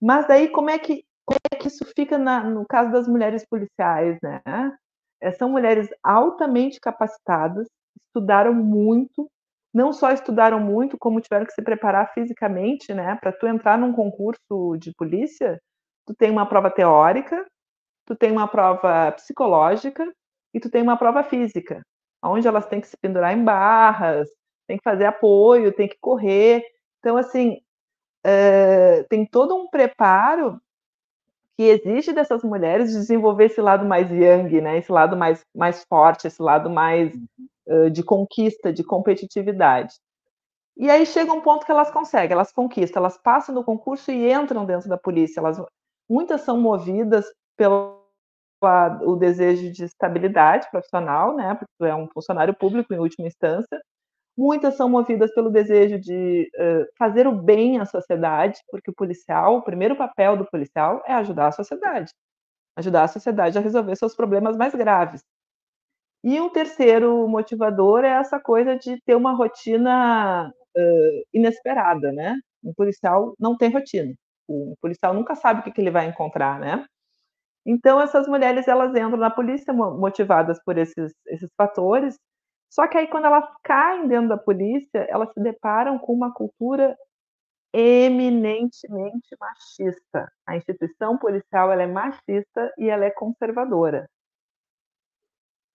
Mas 0.00 0.28
daí 0.28 0.48
como 0.48 0.70
é 0.70 0.78
que 0.78 1.04
como 1.26 1.40
é 1.52 1.56
que 1.56 1.68
isso 1.68 1.84
fica 1.94 2.16
na, 2.16 2.42
no 2.44 2.64
caso 2.66 2.90
das 2.92 3.06
mulheres 3.08 3.44
policiais, 3.44 4.18
né? 4.22 4.40
É, 5.20 5.32
são 5.32 5.48
mulheres 5.48 5.88
altamente 6.02 6.80
capacitadas, 6.80 7.66
estudaram 8.06 8.54
muito, 8.54 9.30
não 9.74 9.92
só 9.92 10.12
estudaram 10.12 10.60
muito, 10.60 10.96
como 10.98 11.20
tiveram 11.20 11.46
que 11.46 11.52
se 11.52 11.62
preparar 11.62 12.12
fisicamente, 12.12 12.94
né? 12.94 13.16
Para 13.16 13.32
tu 13.32 13.46
entrar 13.46 13.78
num 13.78 13.92
concurso 13.92 14.76
de 14.78 14.92
polícia, 14.94 15.60
tu 16.06 16.14
tem 16.14 16.30
uma 16.30 16.46
prova 16.46 16.70
teórica, 16.70 17.44
tu 18.06 18.16
tem 18.16 18.32
uma 18.32 18.48
prova 18.48 19.12
psicológica 19.12 20.10
e 20.54 20.60
tu 20.60 20.70
tem 20.70 20.82
uma 20.82 20.96
prova 20.96 21.22
física, 21.22 21.82
onde 22.24 22.48
elas 22.48 22.66
têm 22.66 22.80
que 22.80 22.88
se 22.88 22.96
pendurar 22.96 23.36
em 23.36 23.44
barras, 23.44 24.28
tem 24.66 24.78
que 24.78 24.84
fazer 24.84 25.06
apoio, 25.06 25.72
tem 25.74 25.88
que 25.88 25.98
correr. 26.00 26.62
Então, 26.98 27.16
assim, 27.16 27.58
é, 28.24 29.04
tem 29.04 29.26
todo 29.26 29.56
um 29.56 29.68
preparo 29.68 30.60
que 31.58 31.64
exige 31.64 32.12
dessas 32.12 32.44
mulheres 32.44 32.92
desenvolver 32.92 33.46
esse 33.46 33.60
lado 33.60 33.84
mais 33.84 34.08
yang, 34.12 34.60
né? 34.60 34.78
Esse 34.78 34.92
lado 34.92 35.16
mais, 35.16 35.44
mais 35.52 35.84
forte, 35.84 36.28
esse 36.28 36.40
lado 36.40 36.70
mais 36.70 37.12
uh, 37.66 37.90
de 37.90 38.04
conquista, 38.04 38.72
de 38.72 38.84
competitividade. 38.84 39.96
E 40.76 40.88
aí 40.88 41.04
chega 41.04 41.32
um 41.32 41.40
ponto 41.40 41.66
que 41.66 41.72
elas 41.72 41.90
conseguem, 41.90 42.32
elas 42.32 42.52
conquistam, 42.52 43.00
elas 43.00 43.18
passam 43.18 43.52
no 43.52 43.64
concurso 43.64 44.12
e 44.12 44.32
entram 44.32 44.64
dentro 44.64 44.88
da 44.88 44.96
polícia. 44.96 45.40
Elas, 45.40 45.60
muitas 46.08 46.42
são 46.42 46.60
movidas 46.60 47.26
pelo 47.56 47.98
o 49.02 49.16
desejo 49.16 49.72
de 49.72 49.84
estabilidade 49.84 50.68
profissional, 50.70 51.34
né? 51.34 51.54
Porque 51.54 51.72
tu 51.78 51.84
é 51.84 51.94
um 51.94 52.08
funcionário 52.08 52.54
público 52.54 52.94
em 52.94 52.98
última 52.98 53.26
instância. 53.26 53.80
Muitas 54.38 54.76
são 54.76 54.88
movidas 54.88 55.34
pelo 55.34 55.50
desejo 55.50 55.98
de 55.98 56.48
uh, 56.54 56.86
fazer 56.96 57.26
o 57.26 57.32
bem 57.32 57.80
à 57.80 57.84
sociedade, 57.84 58.60
porque 58.70 58.88
o 58.88 58.94
policial, 58.94 59.56
o 59.56 59.62
primeiro 59.62 59.96
papel 59.96 60.36
do 60.36 60.46
policial 60.46 61.02
é 61.08 61.12
ajudar 61.14 61.48
a 61.48 61.52
sociedade, 61.52 62.12
ajudar 62.76 63.02
a 63.02 63.08
sociedade 63.08 63.58
a 63.58 63.60
resolver 63.60 63.96
seus 63.96 64.14
problemas 64.14 64.56
mais 64.56 64.72
graves. 64.76 65.24
E 66.22 66.40
um 66.40 66.50
terceiro 66.50 67.26
motivador 67.26 68.04
é 68.04 68.10
essa 68.10 68.38
coisa 68.38 68.76
de 68.76 69.00
ter 69.02 69.16
uma 69.16 69.32
rotina 69.32 70.48
uh, 70.48 71.24
inesperada, 71.34 72.12
né? 72.12 72.36
Um 72.62 72.72
policial 72.74 73.34
não 73.40 73.56
tem 73.56 73.72
rotina. 73.72 74.14
O 74.46 74.76
policial 74.80 75.14
nunca 75.14 75.34
sabe 75.34 75.60
o 75.60 75.62
que, 75.64 75.72
que 75.72 75.80
ele 75.80 75.90
vai 75.90 76.06
encontrar, 76.06 76.60
né? 76.60 76.86
Então 77.66 78.00
essas 78.00 78.28
mulheres 78.28 78.68
elas 78.68 78.90
entram 78.90 79.16
na 79.16 79.30
polícia 79.30 79.72
motivadas 79.74 80.60
por 80.64 80.78
esses, 80.78 81.12
esses 81.26 81.50
fatores 81.56 82.16
só 82.70 82.86
que 82.86 82.98
aí, 82.98 83.06
quando 83.06 83.26
elas 83.26 83.44
caem 83.62 84.06
dentro 84.08 84.28
da 84.28 84.36
polícia, 84.36 85.06
elas 85.08 85.32
se 85.32 85.40
deparam 85.40 85.98
com 85.98 86.12
uma 86.12 86.32
cultura 86.32 86.96
eminentemente 87.72 89.36
machista. 89.38 90.30
A 90.46 90.56
instituição 90.56 91.18
policial 91.18 91.72
ela 91.72 91.82
é 91.82 91.86
machista 91.86 92.72
e 92.78 92.88
ela 92.88 93.04
é 93.04 93.10
conservadora. 93.10 94.08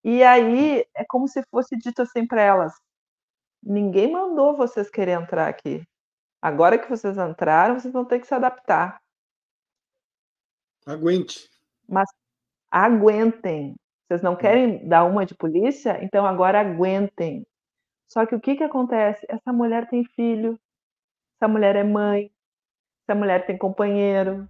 E 0.03 0.21
aí 0.23 0.85
é 0.95 1.05
como 1.07 1.27
se 1.27 1.41
fosse 1.49 1.77
dito 1.77 2.01
assim 2.01 2.27
para 2.27 2.41
elas: 2.41 2.73
ninguém 3.61 4.11
mandou 4.11 4.55
vocês 4.55 4.89
querer 4.89 5.13
entrar 5.13 5.47
aqui. 5.47 5.85
Agora 6.41 6.77
que 6.77 6.89
vocês 6.89 7.17
entraram, 7.17 7.79
vocês 7.79 7.93
vão 7.93 8.05
ter 8.05 8.19
que 8.19 8.27
se 8.27 8.33
adaptar. 8.35 9.01
Aguente. 10.85 11.49
Mas 11.87 12.09
aguentem. 12.69 13.75
Vocês 14.13 14.21
não 14.21 14.35
querem 14.35 14.87
dar 14.87 15.05
uma 15.05 15.25
de 15.25 15.33
polícia? 15.33 15.97
Então 16.03 16.23
agora 16.23 16.59
aguentem. 16.59 17.47
Só 18.07 18.27
que 18.27 18.35
o 18.35 18.39
que, 18.39 18.55
que 18.55 18.63
acontece? 18.63 19.25
Essa 19.27 19.51
mulher 19.51 19.89
tem 19.89 20.03
filho, 20.05 20.59
essa 21.35 21.47
mulher 21.51 21.75
é 21.75 21.83
mãe, 21.83 22.29
essa 23.01 23.17
mulher 23.17 23.43
tem 23.47 23.57
companheiro, 23.57 24.47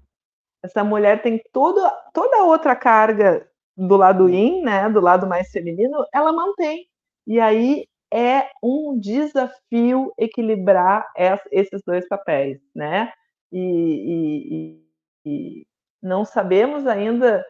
essa 0.62 0.84
mulher 0.84 1.22
tem 1.22 1.42
toda, 1.54 1.90
toda 2.14 2.44
outra 2.44 2.76
carga 2.76 3.50
do 3.78 3.96
lado 3.96 4.28
yin, 4.28 4.64
né, 4.64 4.90
do 4.90 5.00
lado 5.00 5.28
mais 5.28 5.50
feminino, 5.50 6.06
ela 6.14 6.34
mantém. 6.34 6.86
E 7.26 7.40
aí 7.40 7.88
é 8.14 8.50
um 8.62 9.00
desafio 9.00 10.14
equilibrar 10.20 11.10
esses 11.50 11.82
dois 11.88 12.06
papéis, 12.10 12.60
né? 12.76 13.14
E, 13.50 14.76
e, 15.26 15.26
e 15.26 15.68
não 16.02 16.26
sabemos 16.26 16.86
ainda 16.86 17.46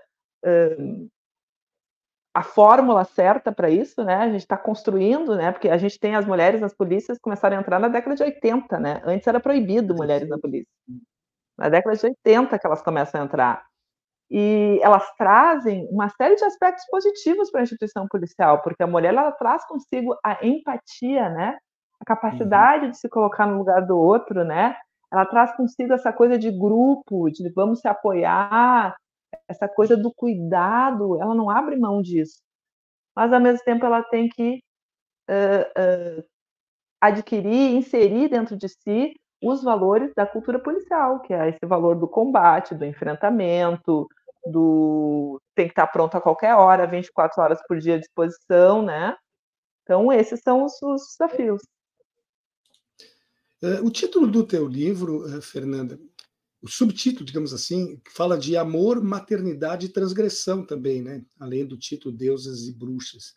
a 2.34 2.42
fórmula 2.42 3.04
certa 3.04 3.52
para 3.52 3.70
isso, 3.70 4.04
né? 4.04 4.16
A 4.16 4.30
gente 4.30 4.42
está 4.42 4.58
construindo, 4.58 5.36
né? 5.36 5.52
Porque 5.52 5.70
a 5.70 5.78
gente 5.78 6.00
tem 6.00 6.16
as 6.16 6.26
mulheres 6.26 6.60
nas 6.60 6.74
polícias 6.74 7.20
começaram 7.20 7.58
a 7.58 7.60
entrar 7.60 7.80
na 7.80 7.88
década 7.88 8.16
de 8.16 8.24
80, 8.24 8.80
né? 8.80 9.02
Antes 9.06 9.28
era 9.28 9.40
proibido 9.40 9.94
mulheres 9.94 10.28
na 10.28 10.40
polícia. 10.40 10.68
Na 11.58 11.70
década 11.70 11.96
de 11.96 12.06
80 12.06 12.58
que 12.58 12.66
elas 12.66 12.82
começam 12.82 13.22
a 13.22 13.26
entrar. 13.26 13.66
E 14.32 14.80
elas 14.82 15.06
trazem 15.16 15.88
uma 15.92 16.10
série 16.10 16.36
de 16.36 16.44
aspectos 16.44 16.84
positivos 16.90 17.52
para 17.52 17.62
a 17.62 17.64
instituição 17.64 18.08
policial, 18.08 18.64
porque 18.64 18.82
a 18.82 18.88
mulher 18.88 19.14
ela 19.14 19.32
traz 19.34 19.64
consigo 19.68 20.18
a 20.26 20.44
empatia, 20.44 21.30
né? 21.30 21.56
A 22.02 22.06
capacidade 22.06 22.86
uhum. 22.86 22.92
de 22.92 22.98
se 22.98 23.08
colocar 23.10 23.46
no 23.46 23.60
lugar 23.60 23.86
do 23.86 23.96
outro, 23.96 24.44
né? 24.44 24.76
Ela 25.12 25.28
traz 25.28 25.56
consigo 25.56 25.94
essa 25.94 26.12
coisa 26.12 26.40
de 26.40 26.50
grupo, 26.50 27.30
de 27.30 27.48
vamos 27.54 27.82
se 27.82 27.88
apoiar, 27.88 28.96
essa 29.48 29.68
coisa 29.68 29.96
do 29.96 30.14
cuidado, 30.14 31.22
ela 31.22 31.36
não 31.36 31.50
abre 31.50 31.76
mão 31.76 32.02
disso. 32.02 32.42
Mas, 33.16 33.32
ao 33.32 33.40
mesmo 33.40 33.64
tempo, 33.64 33.86
ela 33.86 34.04
tem 34.04 34.28
que 34.30 34.64
uh, 35.30 36.20
uh, 36.20 36.24
adquirir, 37.02 37.76
inserir 37.76 38.30
dentro 38.30 38.58
de 38.58 38.68
si 38.70 39.14
os 39.42 39.62
valores 39.62 40.12
da 40.16 40.26
cultura 40.26 40.58
policial, 40.58 41.20
que 41.22 41.34
é 41.34 41.50
esse 41.50 41.66
valor 41.66 41.98
do 41.98 42.08
combate, 42.08 42.74
do 42.74 42.86
enfrentamento, 42.86 44.08
do 44.46 45.40
tem 45.56 45.68
que 45.68 45.72
estar 45.72 45.88
pronto 45.88 46.16
a 46.16 46.22
qualquer 46.22 46.56
hora, 46.56 46.88
24 46.88 47.42
horas 47.42 47.60
por 47.68 47.78
dia 47.78 47.96
à 47.96 48.00
disposição, 48.00 48.82
né? 48.82 49.16
Então, 49.84 50.12
esses 50.12 50.40
são 50.42 50.64
os, 50.64 50.82
os 50.82 51.02
desafios. 51.18 51.62
O 53.84 53.90
título 53.90 54.28
do 54.28 54.46
teu 54.46 54.68
livro, 54.68 55.42
Fernanda, 55.42 55.98
o 56.64 56.68
subtítulo, 56.70 57.26
digamos 57.26 57.54
assim, 57.54 58.02
fala 58.10 58.38
de 58.38 58.56
amor, 58.56 59.04
maternidade 59.04 59.88
e 59.88 59.90
transgressão 59.90 60.66
também, 60.66 61.02
né? 61.02 61.22
Além 61.38 61.66
do 61.66 61.78
título 61.78 62.16
Deusas 62.16 62.70
e 62.70 62.72
Bruxas. 62.72 63.34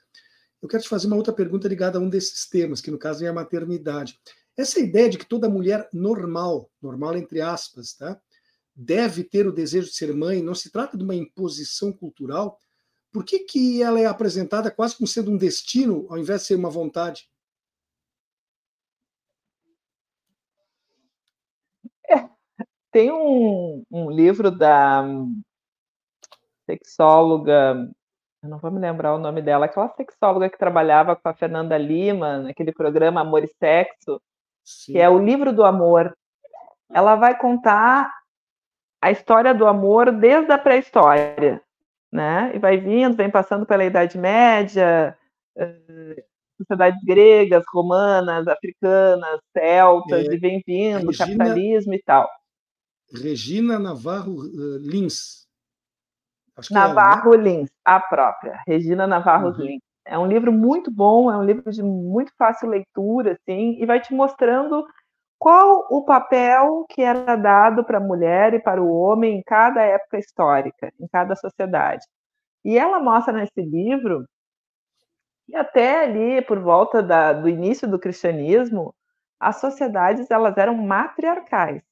Eu 0.62 0.68
quero 0.68 0.84
te 0.84 0.88
fazer 0.88 1.08
uma 1.08 1.16
outra 1.16 1.32
pergunta 1.32 1.66
ligada 1.66 1.98
a 1.98 2.00
um 2.00 2.08
desses 2.08 2.48
temas, 2.48 2.80
que 2.80 2.88
no 2.90 2.96
caso 2.96 3.24
é 3.24 3.28
a 3.28 3.32
maternidade. 3.32 4.16
Essa 4.56 4.78
ideia 4.78 5.10
de 5.10 5.18
que 5.18 5.28
toda 5.28 5.48
mulher 5.48 5.88
normal, 5.92 6.70
normal 6.80 7.16
entre 7.16 7.40
aspas, 7.40 7.94
tá? 7.94 8.16
Deve 8.72 9.24
ter 9.24 9.44
o 9.44 9.52
desejo 9.52 9.88
de 9.88 9.96
ser 9.96 10.14
mãe, 10.14 10.40
não 10.40 10.54
se 10.54 10.70
trata 10.70 10.96
de 10.96 11.02
uma 11.02 11.14
imposição 11.14 11.92
cultural. 11.92 12.56
Por 13.10 13.24
que, 13.24 13.40
que 13.40 13.82
ela 13.82 13.98
é 13.98 14.06
apresentada 14.06 14.70
quase 14.70 14.94
como 14.96 15.08
sendo 15.08 15.32
um 15.32 15.36
destino, 15.36 16.06
ao 16.08 16.16
invés 16.16 16.42
de 16.42 16.46
ser 16.46 16.54
uma 16.54 16.70
vontade? 16.70 17.28
Tem 22.96 23.12
um, 23.12 23.84
um 23.90 24.10
livro 24.10 24.50
da 24.50 25.04
sexóloga, 26.64 27.86
eu 28.42 28.48
não 28.48 28.56
vou 28.56 28.70
me 28.70 28.80
lembrar 28.80 29.14
o 29.14 29.18
nome 29.18 29.42
dela, 29.42 29.66
aquela 29.66 29.90
sexóloga 29.90 30.48
que 30.48 30.56
trabalhava 30.56 31.14
com 31.14 31.28
a 31.28 31.34
Fernanda 31.34 31.76
Lima, 31.76 32.38
naquele 32.38 32.72
programa 32.72 33.20
Amor 33.20 33.44
e 33.44 33.48
Sexo, 33.48 34.18
Sim. 34.64 34.94
que 34.94 34.98
é 34.98 35.10
o 35.10 35.18
livro 35.18 35.52
do 35.52 35.62
amor. 35.62 36.16
Ela 36.90 37.16
vai 37.16 37.38
contar 37.38 38.10
a 39.02 39.10
história 39.10 39.52
do 39.52 39.66
amor 39.66 40.10
desde 40.10 40.50
a 40.50 40.56
pré-história, 40.56 41.60
né? 42.10 42.50
E 42.54 42.58
vai 42.58 42.78
vindo, 42.78 43.14
vem 43.14 43.30
passando 43.30 43.66
pela 43.66 43.84
Idade 43.84 44.16
Média, 44.16 45.14
uh, 45.58 46.22
sociedades 46.56 47.04
gregas, 47.04 47.62
romanas, 47.70 48.48
africanas, 48.48 49.38
celtas, 49.52 50.26
é, 50.26 50.32
e 50.32 50.38
vem 50.38 50.62
vindo, 50.66 51.08
Regina, 51.08 51.26
capitalismo 51.26 51.92
e 51.92 52.02
tal. 52.02 52.26
Regina 53.12 53.78
Navarro 53.78 54.34
uh, 54.34 54.78
Lins. 54.78 55.46
Navarro 56.70 57.34
é, 57.34 57.38
né? 57.38 57.44
Lins, 57.44 57.70
a 57.84 58.00
própria, 58.00 58.62
Regina 58.66 59.06
Navarro 59.06 59.48
uhum. 59.48 59.56
Lins. 59.56 59.82
É 60.04 60.16
um 60.16 60.26
livro 60.26 60.52
muito 60.52 60.90
bom, 60.90 61.30
é 61.30 61.36
um 61.36 61.44
livro 61.44 61.70
de 61.70 61.82
muito 61.82 62.32
fácil 62.38 62.68
leitura, 62.68 63.32
assim, 63.32 63.76
e 63.80 63.84
vai 63.84 64.00
te 64.00 64.14
mostrando 64.14 64.86
qual 65.38 65.86
o 65.90 66.04
papel 66.04 66.86
que 66.88 67.02
era 67.02 67.36
dado 67.36 67.84
para 67.84 67.98
a 67.98 68.00
mulher 68.00 68.54
e 68.54 68.60
para 68.60 68.82
o 68.82 68.90
homem 68.90 69.38
em 69.38 69.42
cada 69.42 69.82
época 69.82 70.18
histórica, 70.18 70.92
em 71.00 71.06
cada 71.08 71.34
sociedade. 71.34 72.04
E 72.64 72.78
ela 72.78 73.00
mostra 73.00 73.32
nesse 73.32 73.60
livro 73.60 74.24
que 75.46 75.54
até 75.54 76.04
ali, 76.04 76.42
por 76.42 76.58
volta 76.60 77.02
da, 77.02 77.32
do 77.32 77.48
início 77.48 77.88
do 77.88 77.98
cristianismo, 77.98 78.94
as 79.38 79.60
sociedades 79.60 80.30
elas 80.30 80.56
eram 80.56 80.74
matriarcais. 80.74 81.82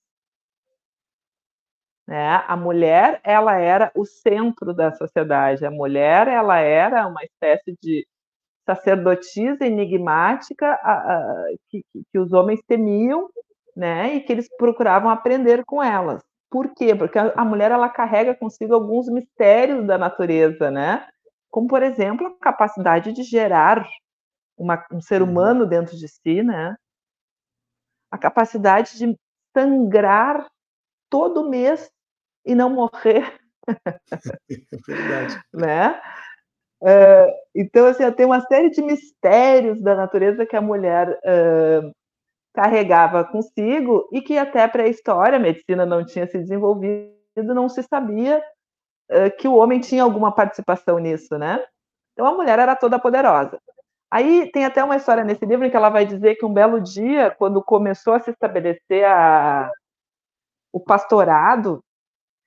Né? 2.07 2.45
A 2.47 2.57
mulher, 2.57 3.21
ela 3.25 3.59
era 3.59 3.90
o 3.95 4.05
centro 4.05 4.75
da 4.75 4.93
sociedade. 4.93 5.64
A 5.64 5.71
mulher, 5.71 6.29
ela 6.29 6.59
era 6.59 7.07
uma 7.07 7.23
espécie 7.25 7.77
de 7.83 8.07
sacerdotisa 8.67 9.67
enigmática 9.67 10.67
a, 10.83 10.93
a, 10.93 11.45
que, 11.69 11.85
que, 12.11 12.19
os 12.19 12.33
homens 12.33 12.61
temiam, 12.67 13.29
né? 13.77 14.14
E 14.14 14.21
que 14.21 14.33
eles 14.33 14.49
procuravam 14.57 15.11
aprender 15.11 15.64
com 15.64 15.83
elas. 15.83 16.23
Por 16.51 16.75
quê? 16.75 16.95
Porque 16.95 17.19
a, 17.19 17.33
a 17.37 17.45
mulher 17.45 17.71
ela 17.71 17.88
carrega 17.88 18.35
consigo 18.35 18.75
alguns 18.75 19.09
mistérios 19.09 19.87
da 19.87 19.99
natureza, 19.99 20.71
né? 20.71 21.07
Como 21.51 21.69
por 21.69 21.83
exemplo 21.83 22.27
a 22.27 22.38
capacidade 22.38 23.12
de 23.12 23.23
gerar 23.23 23.87
uma, 24.57 24.85
um 24.93 25.01
ser 25.01 25.23
uhum. 25.23 25.31
humano 25.31 25.67
dentro 25.67 25.97
de 25.97 26.09
si, 26.09 26.43
né? 26.43 26.77
A 28.11 28.19
capacidade 28.19 28.97
de 28.99 29.19
sangrar 29.57 30.47
todo 31.11 31.49
mês 31.49 31.90
e 32.45 32.55
não 32.55 32.71
morrer. 32.71 33.39
É 33.69 33.73
verdade. 34.87 35.41
né? 35.53 36.01
Uh, 36.83 37.33
então, 37.55 37.87
assim, 37.87 38.11
tem 38.13 38.27
uma 38.27 38.41
série 38.41 38.71
de 38.71 38.83
mistérios 38.83 39.81
da 39.81 39.95
natureza 39.95 40.45
que 40.45 40.57
a 40.57 40.61
mulher 40.61 41.09
uh, 41.11 41.91
carregava 42.55 43.25
consigo 43.25 44.09
e 44.13 44.21
que 44.21 44.37
até 44.37 44.69
para 44.69 44.83
a 44.83 44.89
história, 44.89 45.37
a 45.37 45.41
medicina 45.41 45.87
não 45.87 46.05
tinha 46.05 46.27
se 46.27 46.39
desenvolvido, 46.39 47.15
não 47.37 47.69
se 47.69 47.83
sabia 47.83 48.43
uh, 49.11 49.37
que 49.39 49.49
o 49.49 49.55
homem 49.55 49.81
tinha 49.81 50.03
alguma 50.03 50.35
participação 50.35 50.99
nisso, 50.99 51.39
né? 51.39 51.65
Então, 52.13 52.27
a 52.27 52.35
mulher 52.35 52.59
era 52.59 52.77
toda 52.77 52.99
poderosa. 52.99 53.59
Aí 54.11 54.51
tem 54.53 54.65
até 54.65 54.85
uma 54.85 54.97
história 54.97 55.25
nesse 55.25 55.45
livro 55.45 55.67
em 55.67 55.71
que 55.71 55.77
ela 55.77 55.89
vai 55.89 56.07
dizer 56.07 56.37
que 56.37 56.45
um 56.45 56.53
belo 56.53 56.81
dia, 56.81 57.35
quando 57.37 57.61
começou 57.61 58.15
a 58.15 58.21
se 58.21 58.31
estabelecer 58.31 59.05
a, 59.05 59.69
o 60.73 60.79
pastorado, 60.79 61.83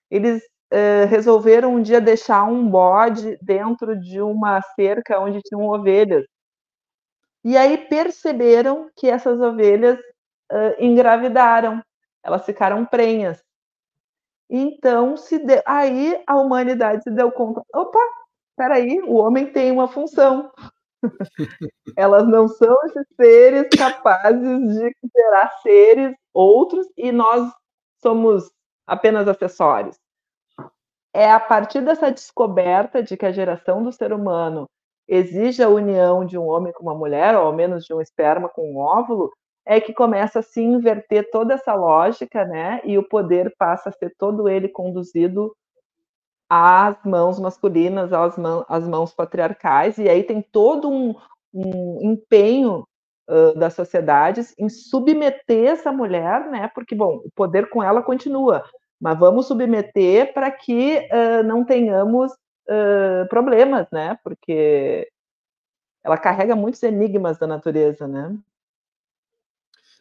eles 0.10 0.42
uh, 0.74 1.08
resolveram 1.10 1.76
um 1.76 1.82
dia 1.82 2.02
deixar 2.02 2.44
um 2.44 2.68
bode 2.70 3.38
dentro 3.42 4.00
de 4.00 4.22
uma 4.22 4.62
cerca 4.76 5.20
onde 5.20 5.42
tinham 5.42 5.68
ovelhas. 5.68 6.26
E 7.44 7.56
aí 7.56 7.78
perceberam 7.78 8.90
que 8.96 9.10
essas 9.10 9.40
ovelhas 9.40 9.98
uh, 10.52 10.76
engravidaram, 10.80 11.82
elas 12.24 12.46
ficaram 12.46 12.86
prenhas. 12.86 13.42
Então, 14.50 15.18
se 15.18 15.40
de... 15.40 15.62
aí 15.66 16.22
a 16.26 16.38
humanidade 16.38 17.04
se 17.04 17.12
deu 17.12 17.32
conta: 17.32 17.62
opa, 17.74 18.00
peraí, 18.56 19.02
o 19.02 19.16
homem 19.16 19.52
tem 19.52 19.72
uma 19.72 19.88
função. 19.88 20.52
Elas 21.96 22.28
não 22.28 22.48
são 22.48 22.76
esses 22.86 23.06
seres 23.16 23.68
capazes 23.78 24.42
de 24.42 24.92
gerar 25.16 25.50
seres 25.62 26.16
outros 26.34 26.88
e 26.98 27.12
nós 27.12 27.52
somos 28.02 28.52
apenas 28.88 29.28
acessórios. 29.28 30.00
É 31.14 31.30
a 31.30 31.40
partir 31.40 31.82
dessa 31.82 32.12
descoberta 32.12 33.04
de 33.04 33.18
que 33.18 33.26
a 33.26 33.32
geração 33.32 33.84
do 33.84 33.92
ser 33.92 34.14
humano 34.14 34.66
exige 35.08 35.62
a 35.62 35.70
união 35.70 36.26
de 36.26 36.38
um 36.38 36.48
homem 36.48 36.72
com 36.74 36.84
uma 36.84 36.96
mulher, 36.96 37.36
ou 37.36 37.48
ao 37.48 37.54
menos 37.54 37.86
de 37.86 37.94
um 37.94 38.02
esperma 38.02 38.50
com 38.50 38.72
um 38.72 38.78
óvulo, 38.78 39.32
é 39.66 39.82
que 39.82 39.94
começa 39.94 40.40
a 40.40 40.44
se 40.44 40.62
inverter 40.62 41.30
toda 41.30 41.54
essa 41.54 41.74
lógica, 41.74 42.46
né? 42.46 42.82
E 42.86 42.98
o 42.98 43.08
poder 43.08 43.54
passa 43.58 43.90
a 43.90 43.92
ser 43.92 44.14
todo 44.18 44.48
ele 44.48 44.70
conduzido 44.70 45.54
às 46.50 46.98
mãos 47.04 47.40
masculinas, 47.40 48.14
às 48.14 48.38
mãos, 48.38 48.66
às 48.70 48.88
mãos 48.88 49.14
patriarcais, 49.14 49.98
e 49.98 50.08
aí 50.08 50.24
tem 50.24 50.42
todo 50.42 50.90
um, 50.90 51.14
um 51.54 52.12
empenho 52.12 52.86
das 53.58 53.74
sociedades 53.74 54.54
em 54.58 54.70
submeter 54.70 55.72
essa 55.72 55.92
mulher, 55.92 56.50
né? 56.50 56.70
Porque, 56.74 56.96
bom, 56.96 57.22
o 57.26 57.32
poder 57.32 57.70
com 57.70 57.84
ela 57.84 58.02
continua, 58.02 58.64
mas 59.00 59.20
vamos 59.20 59.48
submeter 59.48 60.34
para 60.34 60.50
que 60.50 60.98
uh, 61.12 61.44
não 61.44 61.66
tenhamos 61.66 62.32
uh, 62.32 63.28
problemas, 63.30 63.88
né? 63.92 64.18
Porque 64.24 65.10
ela 66.04 66.18
carrega 66.18 66.56
muitos 66.56 66.82
enigmas 66.84 67.38
da 67.38 67.46
natureza, 67.46 68.08
né? 68.08 68.38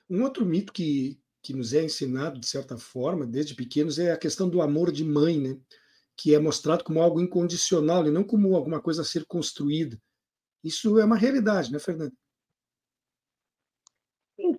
Um 0.09 0.23
outro 0.23 0.47
mito 0.47 0.73
que, 0.73 1.19
que 1.43 1.53
nos 1.53 1.75
é 1.75 1.83
ensinado, 1.83 2.39
de 2.39 2.47
certa 2.47 2.79
forma, 2.79 3.27
desde 3.27 3.57
pequenos, 3.57 3.99
é 3.99 4.13
a 4.13 4.17
questão 4.17 4.49
do 4.49 4.63
amor 4.63 4.93
de 4.93 5.05
mãe, 5.05 5.39
né? 5.39 5.59
que 6.17 6.35
é 6.35 6.39
mostrado 6.39 6.83
como 6.83 7.01
algo 7.01 7.21
incondicional 7.21 8.07
e 8.07 8.11
não 8.11 8.25
como 8.25 8.57
alguma 8.57 8.81
coisa 8.81 9.03
a 9.03 9.05
ser 9.05 9.27
construída. 9.27 10.01
Isso 10.65 10.99
é 10.99 11.05
uma 11.05 11.17
realidade, 11.17 11.71
né, 11.71 11.79
Fernanda? 11.79 12.13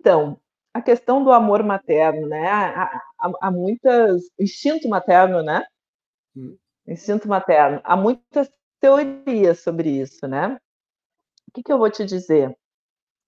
Então, 0.08 0.40
a 0.72 0.80
questão 0.80 1.22
do 1.22 1.30
amor 1.30 1.62
materno, 1.62 2.26
né? 2.26 2.48
Há, 2.48 2.84
há, 3.18 3.32
há 3.42 3.50
muitas. 3.50 4.22
Instinto 4.40 4.88
materno, 4.88 5.42
né? 5.42 5.66
Hum. 6.34 6.56
Instinto 6.86 7.28
materno. 7.28 7.82
Há 7.84 7.94
muitas 7.94 8.50
teorias 8.80 9.60
sobre 9.60 9.90
isso, 9.90 10.26
né? 10.26 10.58
O 11.46 11.52
que, 11.52 11.62
que 11.62 11.70
eu 11.70 11.76
vou 11.76 11.90
te 11.90 12.06
dizer? 12.06 12.56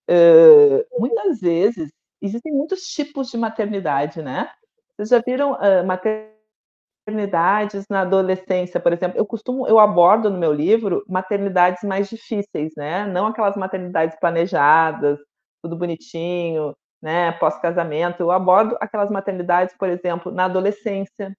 Uh, 0.09 0.99
muitas 0.99 1.39
vezes 1.39 1.91
existem 2.19 2.51
muitos 2.51 2.81
tipos 2.87 3.29
de 3.29 3.37
maternidade, 3.37 4.23
né? 4.23 4.51
Vocês 4.95 5.09
já 5.09 5.19
viram 5.19 5.53
uh, 5.53 5.85
maternidades 5.85 7.85
na 7.91 8.01
adolescência, 8.01 8.79
por 8.79 8.91
exemplo? 8.91 9.19
Eu 9.19 9.25
costumo, 9.27 9.67
eu 9.67 9.79
abordo 9.79 10.31
no 10.31 10.39
meu 10.39 10.51
livro 10.51 11.05
maternidades 11.07 11.83
mais 11.83 12.09
difíceis, 12.09 12.73
né? 12.75 13.05
Não 13.05 13.27
aquelas 13.27 13.55
maternidades 13.55 14.17
planejadas, 14.19 15.19
tudo 15.61 15.77
bonitinho, 15.77 16.75
né, 17.01 17.31
pós-casamento. 17.33 18.21
Eu 18.21 18.31
abordo 18.31 18.77
aquelas 18.79 19.09
maternidades, 19.09 19.75
por 19.77 19.89
exemplo, 19.89 20.31
na 20.31 20.45
adolescência, 20.45 21.35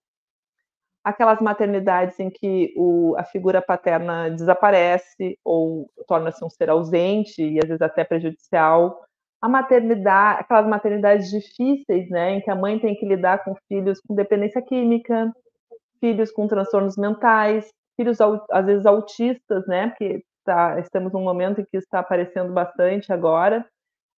aquelas 1.04 1.40
maternidades 1.40 2.18
em 2.20 2.30
que 2.30 2.72
o, 2.76 3.14
a 3.16 3.24
figura 3.24 3.60
paterna 3.60 4.30
desaparece 4.30 5.38
ou 5.44 5.90
torna-se 6.06 6.44
um 6.44 6.50
ser 6.50 6.70
ausente 6.70 7.42
e 7.42 7.58
às 7.58 7.66
vezes 7.66 7.82
até 7.82 8.04
prejudicial. 8.04 9.04
A 9.40 9.48
maternidade, 9.48 10.40
aquelas 10.40 10.66
maternidades 10.66 11.28
difíceis, 11.30 12.08
né, 12.10 12.34
em 12.34 12.40
que 12.40 12.50
a 12.50 12.54
mãe 12.54 12.78
tem 12.78 12.94
que 12.94 13.04
lidar 13.04 13.42
com 13.44 13.56
filhos 13.68 14.00
com 14.00 14.14
dependência 14.14 14.62
química, 14.62 15.32
filhos 16.00 16.30
com 16.30 16.46
transtornos 16.46 16.96
mentais, 16.96 17.68
filhos 17.96 18.18
às 18.50 18.64
vezes 18.64 18.86
autistas, 18.86 19.66
né, 19.66 19.88
porque 19.88 20.24
tá, 20.44 20.78
estamos 20.78 21.12
num 21.12 21.22
momento 21.22 21.60
em 21.60 21.64
que 21.64 21.76
está 21.76 21.98
aparecendo 21.98 22.52
bastante 22.52 23.12
agora. 23.12 23.66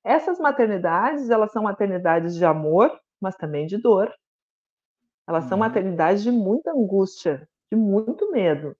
Essas 0.04 0.38
maternidades, 0.38 1.30
elas 1.30 1.50
são 1.50 1.62
maternidades 1.62 2.34
de 2.34 2.44
amor, 2.44 2.96
mas 3.20 3.34
também 3.36 3.66
de 3.66 3.78
dor, 3.78 4.12
elas 5.26 5.44
são 5.44 5.56
uhum. 5.56 5.64
maternidades 5.64 6.22
de 6.22 6.30
muita 6.30 6.72
angústia, 6.72 7.48
de 7.72 7.76
muito 7.76 8.30
medo 8.30 8.76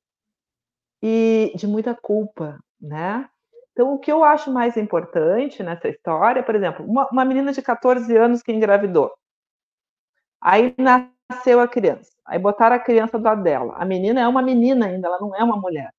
e 1.02 1.52
de 1.56 1.66
muita 1.66 1.94
culpa, 1.94 2.58
né? 2.80 3.28
Então, 3.72 3.94
o 3.94 3.98
que 3.98 4.12
eu 4.12 4.22
acho 4.22 4.52
mais 4.52 4.76
importante 4.76 5.62
nessa 5.62 5.88
história, 5.88 6.42
por 6.42 6.54
exemplo, 6.54 6.86
uma, 6.86 7.08
uma 7.10 7.24
menina 7.24 7.52
de 7.52 7.60
14 7.62 8.16
anos 8.16 8.42
que 8.42 8.52
engravidou. 8.52 9.12
Aí 10.40 10.74
nasceu 10.78 11.58
a 11.60 11.66
criança. 11.66 12.12
Aí 12.24 12.38
botaram 12.38 12.76
a 12.76 12.78
criança 12.78 13.18
do 13.18 13.24
lado 13.24 13.42
dela. 13.42 13.74
A 13.76 13.84
menina 13.84 14.20
é 14.20 14.28
uma 14.28 14.42
menina 14.42 14.86
ainda, 14.86 15.08
ela 15.08 15.18
não 15.18 15.34
é 15.34 15.42
uma 15.42 15.56
mulher. 15.56 15.90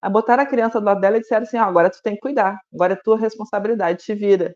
Aí 0.00 0.10
botaram 0.10 0.42
a 0.42 0.46
criança 0.46 0.80
do 0.80 0.86
lado 0.86 1.00
dela 1.00 1.16
e 1.16 1.20
disseram 1.20 1.42
assim: 1.44 1.56
ah, 1.56 1.64
agora 1.64 1.90
tu 1.90 2.00
tem 2.02 2.14
que 2.14 2.20
cuidar, 2.20 2.60
agora 2.72 2.92
é 2.92 2.96
tua 2.96 3.18
responsabilidade, 3.18 4.04
te 4.04 4.14
vira. 4.14 4.54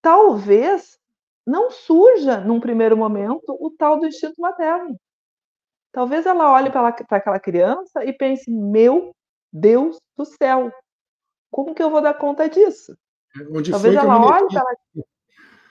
Talvez 0.00 0.98
não 1.46 1.70
surja, 1.70 2.40
num 2.40 2.60
primeiro 2.60 2.96
momento, 2.96 3.56
o 3.58 3.70
tal 3.70 3.98
do 3.98 4.06
instinto 4.06 4.40
materno. 4.40 4.98
Talvez 5.90 6.26
ela 6.26 6.52
olhe 6.52 6.70
para 6.70 6.88
aquela 6.88 7.40
criança 7.40 8.04
e 8.04 8.12
pense: 8.12 8.50
meu 8.50 9.14
Deus 9.52 9.98
do 10.16 10.24
céu, 10.24 10.70
como 11.50 11.74
que 11.74 11.82
eu 11.82 11.90
vou 11.90 12.02
dar 12.02 12.14
conta 12.14 12.48
disso? 12.48 12.96
Onde 13.50 13.70
Talvez 13.70 13.94
ela 13.94 14.20
olhe 14.20 14.46
para 14.48 14.64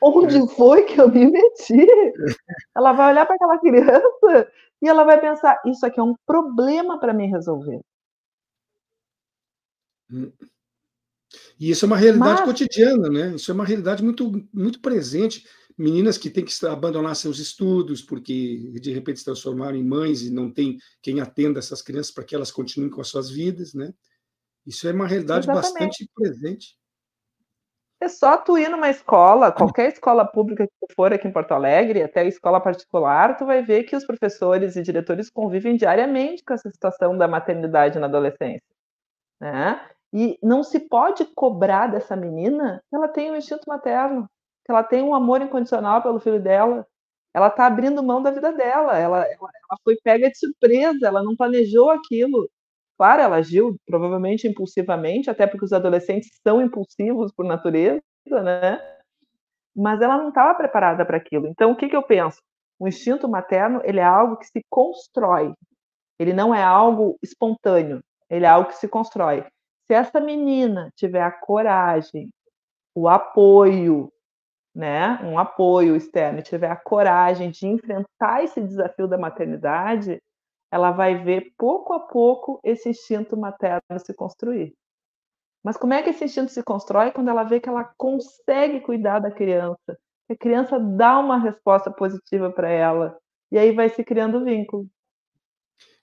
onde 0.02 0.38
é. 0.38 0.48
foi 0.48 0.84
que 0.84 1.00
eu 1.00 1.10
me 1.10 1.30
meti? 1.30 1.86
ela 2.76 2.94
vai 2.94 3.12
olhar 3.12 3.26
para 3.26 3.36
aquela 3.36 3.60
criança 3.60 4.52
e 4.82 4.90
ela 4.90 5.04
vai 5.04 5.20
pensar: 5.20 5.62
isso 5.66 5.86
aqui 5.86 6.00
é 6.00 6.04
um 6.04 6.16
problema 6.26 7.00
para 7.00 7.14
mim 7.14 7.28
resolver. 7.28 7.80
Hum. 10.12 10.32
E 11.60 11.72
isso 11.72 11.86
é 11.86 11.88
uma 11.88 11.98
realidade 11.98 12.42
Mas... 12.42 12.46
cotidiana, 12.46 13.10
né? 13.10 13.36
Isso 13.36 13.50
é 13.50 13.54
uma 13.54 13.66
realidade 13.66 14.04
muito, 14.04 14.48
muito 14.54 14.80
presente 14.80 15.44
meninas 15.78 16.18
que 16.18 16.30
têm 16.30 16.44
que 16.44 16.66
abandonar 16.66 17.16
seus 17.16 17.38
estudos 17.38 18.02
porque 18.02 18.72
de 18.82 18.92
repente 18.92 19.20
se 19.20 19.26
transformaram 19.26 19.78
em 19.78 19.84
mães 19.84 20.24
e 20.24 20.32
não 20.32 20.52
tem 20.52 20.78
quem 21.02 21.22
atenda 21.22 21.60
essas 21.60 21.82
crianças 21.82 22.12
para 22.12 22.24
que 22.24 22.34
elas 22.34 22.52
continuem 22.52 22.90
com 22.90 23.00
as 23.00 23.08
suas 23.08 23.30
vidas, 23.30 23.74
né? 23.74 23.94
Isso 24.66 24.88
é 24.88 24.92
uma 24.92 25.08
realidade 25.08 25.46
Exatamente. 25.46 25.72
bastante 25.72 26.10
presente. 26.16 26.78
É 28.00 28.08
só 28.08 28.38
tu 28.38 28.58
ir 28.58 28.70
numa 28.70 28.90
escola, 28.90 29.52
qualquer 29.52 29.92
escola 29.92 30.26
pública 30.26 30.68
que 30.68 30.74
tu 30.80 30.94
for 30.96 31.12
aqui 31.12 31.28
em 31.28 31.32
Porto 31.32 31.54
Alegre, 31.54 32.04
até 32.04 32.28
escola 32.28 32.62
particular, 32.62 33.38
tu 33.38 33.46
vai 33.46 33.64
ver 33.64 33.84
que 33.86 33.96
os 33.96 34.06
professores 34.06 34.76
e 34.76 34.84
diretores 34.84 35.32
convivem 35.32 35.76
diariamente 35.76 36.44
com 36.44 36.54
essa 36.54 36.70
situação 36.70 37.18
da 37.18 37.28
maternidade 37.28 37.98
na 37.98 38.06
adolescência, 38.06 38.62
né? 39.40 39.90
E 40.14 40.40
não 40.42 40.64
se 40.64 40.80
pode 40.80 41.26
cobrar 41.26 41.88
dessa 41.88 42.16
menina 42.16 42.82
que 42.90 42.96
ela 42.96 43.08
tem 43.08 43.32
um 43.32 43.36
instinto 43.36 43.64
materno 43.68 44.28
que 44.68 44.72
ela 44.72 44.84
tem 44.84 45.02
um 45.02 45.16
amor 45.16 45.42
incondicional 45.42 46.02
pelo 46.04 46.20
filho 46.20 46.42
dela. 46.42 46.86
Ela 47.34 47.48
está 47.48 47.66
abrindo 47.66 48.04
mão 48.04 48.22
da 48.22 48.32
vida 48.32 48.52
dela. 48.52 48.98
Ela, 48.98 49.26
ela, 49.26 49.40
ela, 49.40 49.80
foi 49.82 49.96
pega 50.04 50.30
de 50.30 50.38
surpresa. 50.38 51.08
Ela 51.08 51.24
não 51.24 51.38
planejou 51.38 51.90
aquilo. 51.90 52.50
Claro, 52.98 53.22
ela 53.22 53.38
agiu 53.38 53.78
provavelmente 53.86 54.48
impulsivamente, 54.48 55.30
até 55.30 55.48
porque 55.48 55.64
os 55.64 55.72
adolescentes 55.72 56.30
são 56.46 56.62
impulsivos 56.62 57.32
por 57.32 57.46
natureza, 57.46 58.02
né? 58.44 58.82
Mas 59.74 60.02
ela 60.02 60.18
não 60.18 60.30
estava 60.30 60.54
preparada 60.56 61.06
para 61.06 61.16
aquilo. 61.16 61.48
Então, 61.48 61.72
o 61.72 61.76
que, 61.76 61.88
que 61.88 61.96
eu 61.96 62.04
penso? 62.04 62.42
O 62.80 62.88
instinto 62.88 63.30
materno 63.30 63.80
ele 63.86 64.00
é 64.00 64.04
algo 64.04 64.36
que 64.36 64.48
se 64.48 64.62
constrói. 64.70 65.54
Ele 66.20 66.34
não 66.34 66.54
é 66.54 66.64
algo 66.64 67.18
espontâneo. 67.24 68.02
Ele 68.30 68.46
é 68.46 68.50
algo 68.50 68.70
que 68.70 68.76
se 68.76 68.88
constrói. 68.88 69.46
Se 69.88 69.94
essa 69.94 70.20
menina 70.20 70.92
tiver 70.96 71.22
a 71.22 71.32
coragem, 71.32 72.30
o 72.94 73.08
apoio, 73.08 74.12
né, 74.76 75.20
um 75.24 75.40
apoio 75.40 75.96
externo 75.96 76.42
tiver 76.42 76.70
a 76.70 76.76
coragem 76.76 77.52
de 77.52 77.68
enfrentar 77.68 78.44
esse 78.44 78.62
desafio 78.62 79.08
da 79.08 79.18
maternidade, 79.18 80.22
ela 80.72 80.92
vai 80.92 81.24
ver 81.24 81.54
pouco 81.58 81.94
a 81.94 82.00
pouco 82.02 82.60
esse 82.64 82.90
instinto 82.90 83.38
materno 83.38 83.82
se 84.00 84.14
construir. 84.14 84.74
Mas 85.64 85.78
como 85.78 85.94
é 85.94 86.04
que 86.04 86.10
esse 86.10 86.26
instinto 86.26 86.52
se 86.52 86.64
constrói 86.64 87.12
quando 87.12 87.30
ela 87.30 87.44
vê 87.44 87.60
que 87.60 87.70
ela 87.70 87.84
consegue 87.98 88.82
cuidar 88.82 89.20
da 89.20 89.32
criança, 89.32 89.98
que 90.28 90.34
a 90.34 90.38
criança 90.38 90.80
dá 90.80 91.20
uma 91.20 91.38
resposta 91.40 91.90
positiva 91.92 92.52
para 92.52 92.70
ela, 92.70 93.18
e 93.52 93.58
aí 93.58 93.72
vai 93.72 93.90
se 93.90 94.04
criando 94.04 94.44
vínculo. 94.44 94.88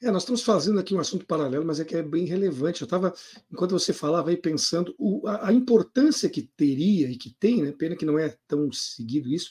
É, 0.05 0.11
nós 0.11 0.23
estamos 0.23 0.43
fazendo 0.43 0.79
aqui 0.79 0.95
um 0.95 1.01
assunto 1.01 1.25
paralelo, 1.25 1.65
mas 1.65 1.81
é 1.81 1.85
que 1.85 1.97
é 1.97 2.03
bem 2.03 2.27
relevante. 2.27 2.83
Eu 2.83 2.85
estava, 2.85 3.15
enquanto 3.51 3.71
você 3.71 3.91
falava 3.91 4.29
aí, 4.29 4.37
pensando 4.37 4.95
o, 4.99 5.27
a, 5.27 5.49
a, 5.49 5.53
importância 5.53 6.29
que 6.29 6.43
teria 6.43 7.09
e 7.09 7.17
que 7.17 7.31
tem, 7.31 7.63
né, 7.63 7.73
pena 7.73 7.97
que 7.97 8.05
não 8.05 8.19
é 8.19 8.37
tão 8.47 8.71
seguido 8.71 9.31
isso, 9.31 9.49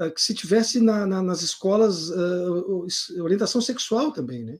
uh, 0.00 0.10
que 0.10 0.22
se 0.22 0.32
tivesse 0.32 0.80
na, 0.80 1.06
na, 1.06 1.22
nas 1.22 1.42
escolas 1.42 2.08
uh, 2.08 2.86
orientação 3.22 3.60
sexual 3.60 4.10
também, 4.10 4.42
né? 4.42 4.58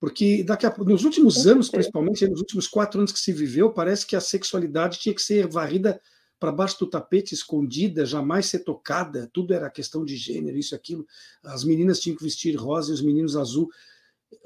Porque 0.00 0.42
daqui 0.42 0.66
a, 0.66 0.74
nos 0.76 1.04
últimos 1.04 1.46
anos, 1.46 1.70
principalmente 1.70 2.26
nos 2.26 2.40
últimos 2.40 2.66
quatro 2.66 2.98
anos 2.98 3.12
que 3.12 3.20
se 3.20 3.32
viveu, 3.32 3.72
parece 3.72 4.04
que 4.04 4.16
a 4.16 4.20
sexualidade 4.20 4.98
tinha 4.98 5.14
que 5.14 5.22
ser 5.22 5.46
varrida 5.46 6.00
para 6.40 6.50
baixo 6.50 6.80
do 6.80 6.90
tapete, 6.90 7.32
escondida, 7.32 8.04
jamais 8.04 8.46
ser 8.46 8.60
tocada. 8.60 9.30
Tudo 9.32 9.54
era 9.54 9.70
questão 9.70 10.04
de 10.04 10.16
gênero, 10.16 10.58
isso, 10.58 10.74
aquilo. 10.74 11.06
As 11.44 11.62
meninas 11.62 12.00
tinham 12.00 12.16
que 12.16 12.24
vestir 12.24 12.56
rosa 12.56 12.90
e 12.90 12.94
os 12.94 13.02
meninos 13.02 13.36
azul. 13.36 13.70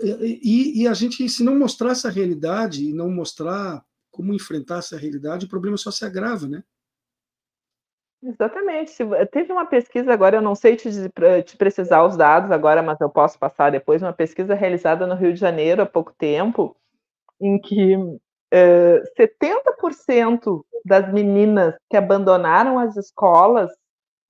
E, 0.00 0.82
e, 0.82 0.88
a 0.88 0.94
gente, 0.94 1.28
se 1.28 1.42
não 1.42 1.58
mostrar 1.58 1.90
essa 1.90 2.10
realidade 2.10 2.88
e 2.88 2.92
não 2.92 3.10
mostrar 3.10 3.84
como 4.10 4.34
enfrentar 4.34 4.78
essa 4.78 4.96
realidade, 4.96 5.46
o 5.46 5.48
problema 5.48 5.76
só 5.76 5.90
se 5.90 6.04
agrava, 6.04 6.46
né? 6.46 6.62
Exatamente. 8.22 8.96
Teve 9.32 9.52
uma 9.52 9.66
pesquisa 9.66 10.12
agora, 10.12 10.36
eu 10.36 10.42
não 10.42 10.54
sei 10.54 10.76
te, 10.76 10.88
te, 11.44 11.56
precisar 11.56 12.04
os 12.04 12.16
dados 12.16 12.52
agora, 12.52 12.82
mas 12.82 13.00
eu 13.00 13.10
posso 13.10 13.38
passar 13.38 13.70
depois, 13.70 14.00
uma 14.00 14.12
pesquisa 14.12 14.54
realizada 14.54 15.06
no 15.06 15.16
Rio 15.16 15.32
de 15.34 15.40
Janeiro 15.40 15.82
há 15.82 15.86
pouco 15.86 16.12
tempo, 16.16 16.76
em 17.40 17.58
que 17.60 17.96
uh, 17.96 19.02
70% 19.18 20.64
das 20.84 21.12
meninas 21.12 21.74
que 21.90 21.96
abandonaram 21.96 22.78
as 22.78 22.96
escolas 22.96 23.70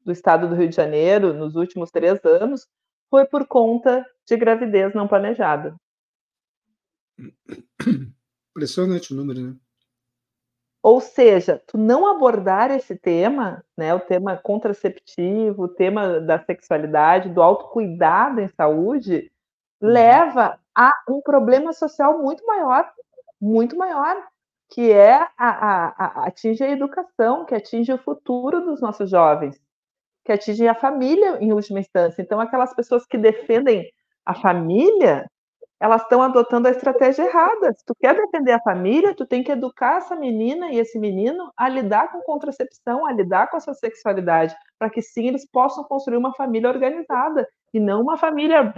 do 0.03 0.13
estado 0.13 0.49
do 0.49 0.55
Rio 0.55 0.69
de 0.69 0.77
Janeiro 0.77 1.35
nos 1.35 1.55
últimos 1.55 1.91
três 1.91 2.25
anos 2.25 2.67
foi 3.13 3.27
por 3.27 3.47
conta 3.47 4.07
de 4.27 4.39
gravidez 4.39 4.95
não 4.95 5.07
planejada. 5.07 5.77
Impressionante 8.57 9.13
o 9.13 9.17
número, 9.17 9.49
né? 9.49 9.57
Ou 10.83 10.99
seja, 10.99 11.63
tu 11.67 11.77
não 11.77 12.11
abordar 12.11 12.71
esse 12.71 12.97
tema, 12.97 13.63
né, 13.77 13.95
o 13.95 14.01
tema 14.01 14.37
contraceptivo, 14.37 15.65
o 15.65 15.69
tema 15.69 16.21
da 16.21 16.43
sexualidade, 16.43 17.29
do 17.29 17.43
autocuidado 17.43 18.41
em 18.41 18.49
saúde, 18.49 19.31
uhum. 19.81 19.91
leva 19.91 20.59
a 20.75 20.91
um 21.07 21.21
problema 21.21 21.73
social 21.75 22.19
muito 22.19 22.45
maior, 22.47 22.91
muito 23.39 23.77
maior, 23.77 24.17
que 24.71 24.91
é 24.91 25.17
a, 25.17 25.29
a, 25.39 25.87
a, 25.89 26.27
atinge 26.29 26.65
a 26.65 26.71
educação, 26.71 27.45
que 27.45 27.55
atinge 27.55 27.93
o 27.93 27.99
futuro 27.99 28.65
dos 28.65 28.81
nossos 28.81 29.11
jovens 29.11 29.61
que 30.25 30.33
atingem 30.33 30.69
a 30.69 30.75
família 30.75 31.39
em 31.41 31.53
última 31.53 31.81
instância. 31.81 32.23
Então, 32.23 32.41
aquelas 32.41 32.75
pessoas 32.75 33.05
que 33.07 33.19
defendem 33.19 33.91
a 34.25 34.35
família, 34.35 35.27
elas 35.81 36.03
estão 36.03 36.23
adotando 36.23 36.69
a 36.69 36.71
estratégia 36.71 37.25
errada. 37.25 37.73
Se 37.73 37.85
tu 37.85 37.95
quer 38.01 38.15
defender 38.15 38.53
a 38.53 38.63
família, 38.63 39.15
tu 39.15 39.27
tem 39.27 39.43
que 39.43 39.51
educar 39.51 39.97
essa 39.99 40.15
menina 40.15 40.71
e 40.71 40.79
esse 40.79 40.99
menino 40.99 41.53
a 41.57 41.69
lidar 41.69 42.13
com 42.13 42.21
contracepção, 42.23 43.05
a 43.05 43.13
lidar 43.13 43.51
com 43.51 43.57
a 43.57 43.61
sua 43.61 43.75
sexualidade, 43.75 44.55
para 44.79 44.89
que 44.89 45.03
sim 45.03 45.27
eles 45.27 45.45
possam 45.51 45.83
construir 45.85 46.17
uma 46.17 46.35
família 46.35 46.71
organizada 46.71 47.49
e 47.75 47.81
não 47.81 48.03
uma 48.03 48.17
família 48.17 48.73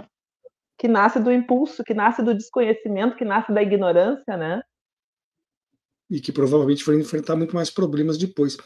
que 0.77 0.87
nasce 0.87 1.19
do 1.19 1.31
impulso, 1.31 1.83
que 1.83 1.93
nasce 1.93 2.23
do 2.23 2.33
desconhecimento, 2.33 3.15
que 3.15 3.23
nasce 3.23 3.51
da 3.53 3.61
ignorância, 3.61 4.35
né? 4.35 4.61
E 6.09 6.19
que 6.19 6.31
provavelmente 6.31 6.83
vai 6.85 6.95
enfrentar 6.95 7.35
muito 7.35 7.55
mais 7.55 7.69
problemas 7.69 8.17
depois. 8.17 8.57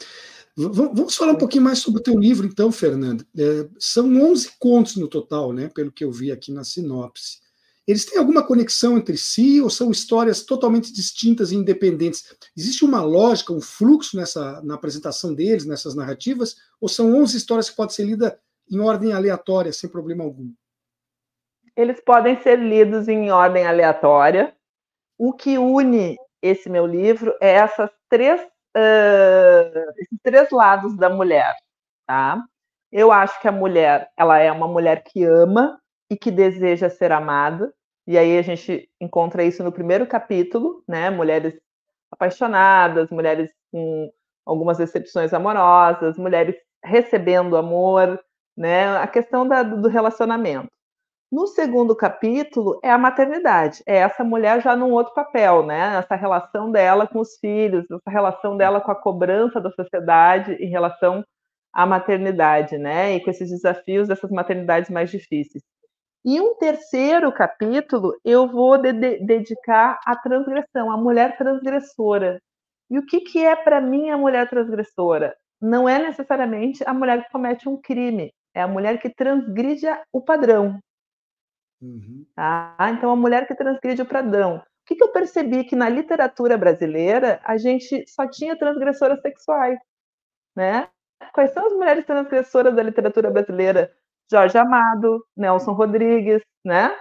Vamos 0.67 1.15
falar 1.15 1.33
um 1.33 1.37
pouquinho 1.37 1.63
mais 1.63 1.79
sobre 1.79 2.01
o 2.01 2.03
teu 2.03 2.17
livro, 2.17 2.45
então, 2.45 2.71
Fernanda. 2.71 3.25
É, 3.37 3.67
são 3.79 4.05
11 4.05 4.51
contos 4.59 4.95
no 4.97 5.07
total, 5.07 5.53
né, 5.53 5.69
pelo 5.69 5.91
que 5.91 6.03
eu 6.03 6.11
vi 6.11 6.31
aqui 6.31 6.51
na 6.51 6.63
sinopse. 6.63 7.39
Eles 7.87 8.05
têm 8.05 8.19
alguma 8.19 8.45
conexão 8.45 8.97
entre 8.97 9.17
si 9.17 9.59
ou 9.61 9.69
são 9.69 9.89
histórias 9.89 10.43
totalmente 10.43 10.93
distintas 10.93 11.51
e 11.51 11.55
independentes? 11.55 12.35
Existe 12.55 12.85
uma 12.85 13.01
lógica, 13.01 13.51
um 13.51 13.61
fluxo 13.61 14.15
nessa, 14.15 14.61
na 14.61 14.75
apresentação 14.75 15.33
deles, 15.33 15.65
nessas 15.65 15.95
narrativas? 15.95 16.55
Ou 16.79 16.87
são 16.87 17.15
11 17.15 17.37
histórias 17.37 17.69
que 17.69 17.75
podem 17.75 17.95
ser 17.95 18.03
lidas 18.03 18.33
em 18.71 18.79
ordem 18.79 19.13
aleatória, 19.13 19.73
sem 19.73 19.89
problema 19.89 20.23
algum? 20.23 20.51
eles 21.79 22.01
podem 22.01 22.37
ser 22.41 22.59
lidos 22.59 23.07
em 23.07 23.31
ordem 23.31 23.65
aleatória. 23.65 24.53
O 25.17 25.31
que 25.31 25.57
une 25.57 26.17
esse 26.41 26.69
meu 26.69 26.85
livro 26.85 27.33
é 27.39 27.51
essas 27.51 27.89
três, 28.09 28.41
uh, 28.75 29.91
esses 29.97 30.19
três 30.23 30.49
lados 30.51 30.95
da 30.97 31.09
mulher, 31.09 31.55
tá? 32.07 32.43
Eu 32.91 33.11
acho 33.11 33.39
que 33.41 33.47
a 33.47 33.51
mulher, 33.51 34.09
ela 34.17 34.39
é 34.39 34.51
uma 34.51 34.67
mulher 34.67 35.03
que 35.03 35.23
ama 35.23 35.79
e 36.09 36.17
que 36.17 36.31
deseja 36.31 36.89
ser 36.89 37.11
amada. 37.11 37.73
E 38.07 38.17
aí 38.17 38.37
a 38.37 38.41
gente 38.41 38.89
encontra 38.99 39.43
isso 39.43 39.63
no 39.63 39.71
primeiro 39.71 40.07
capítulo, 40.07 40.83
né? 40.87 41.09
Mulheres 41.09 41.59
apaixonadas, 42.11 43.09
mulheres 43.11 43.51
com 43.71 44.11
algumas 44.45 44.77
decepções 44.79 45.33
amorosas, 45.33 46.17
mulheres 46.17 46.55
recebendo 46.83 47.55
amor, 47.55 48.19
né? 48.57 48.97
A 48.97 49.07
questão 49.07 49.47
da, 49.47 49.61
do 49.63 49.87
relacionamento. 49.87 50.69
No 51.31 51.45
segundo 51.45 51.95
capítulo 51.95 52.79
é 52.83 52.89
a 52.89 52.97
maternidade, 52.97 53.83
é 53.85 53.97
essa 53.97 54.23
mulher 54.23 54.63
já 54.63 54.75
num 54.75 54.91
outro 54.91 55.13
papel, 55.13 55.63
né? 55.63 55.97
Essa 55.97 56.15
relação 56.15 56.71
dela 56.71 57.07
com 57.07 57.19
os 57.19 57.37
filhos, 57.37 57.85
essa 57.85 58.09
relação 58.09 58.57
dela 58.57 58.81
com 58.81 58.91
a 58.91 58.95
cobrança 58.95 59.61
da 59.61 59.69
sociedade 59.71 60.53
em 60.53 60.69
relação 60.69 61.23
à 61.71 61.85
maternidade, 61.85 62.79
né? 62.79 63.15
E 63.15 63.23
com 63.23 63.29
esses 63.29 63.51
desafios 63.51 64.07
dessas 64.07 64.31
maternidades 64.31 64.89
mais 64.89 65.11
difíceis. 65.11 65.63
E 66.25 66.41
um 66.41 66.55
terceiro 66.55 67.31
capítulo 67.31 68.13
eu 68.25 68.47
vou 68.47 68.77
de 68.79 68.91
de 68.91 69.19
dedicar 69.23 69.99
à 70.07 70.15
transgressão, 70.15 70.91
à 70.91 70.97
mulher 70.97 71.37
transgressora. 71.37 72.41
E 72.89 72.97
o 72.97 73.05
que, 73.05 73.21
que 73.21 73.45
é 73.45 73.55
para 73.55 73.79
mim 73.79 74.09
a 74.09 74.17
mulher 74.17 74.49
transgressora? 74.49 75.35
Não 75.61 75.87
é 75.87 75.99
necessariamente 75.99 76.83
a 76.87 76.93
mulher 76.93 77.23
que 77.23 77.31
comete 77.31 77.69
um 77.69 77.79
crime, 77.79 78.33
é 78.55 78.61
a 78.63 78.67
mulher 78.67 78.99
que 78.99 79.13
transgride 79.13 79.85
o 80.11 80.21
padrão. 80.21 80.79
Uhum. 81.81 82.25
Tá? 82.35 82.75
Então, 82.91 83.11
a 83.11 83.15
mulher 83.15 83.47
que 83.47 83.55
transgride 83.55 84.01
o 84.01 84.05
padrão. 84.05 84.57
O 84.57 84.61
que, 84.85 84.95
que 84.95 85.03
eu 85.03 85.11
percebi? 85.11 85.63
Que 85.63 85.75
na 85.75 85.87
literatura 85.87 86.57
brasileira 86.57 87.39
a 87.43 87.57
gente 87.57 88.05
só 88.07 88.27
tinha 88.27 88.57
transgressoras 88.57 89.21
sexuais. 89.21 89.79
Né? 90.55 90.89
Quais 91.33 91.51
são 91.53 91.67
as 91.67 91.73
mulheres 91.73 92.05
transgressoras 92.05 92.75
da 92.75 92.83
literatura 92.83 93.29
brasileira? 93.29 93.93
Jorge 94.31 94.57
Amado, 94.57 95.25
Nelson 95.35 95.73
Rodrigues, 95.73 96.41
né? 96.63 96.95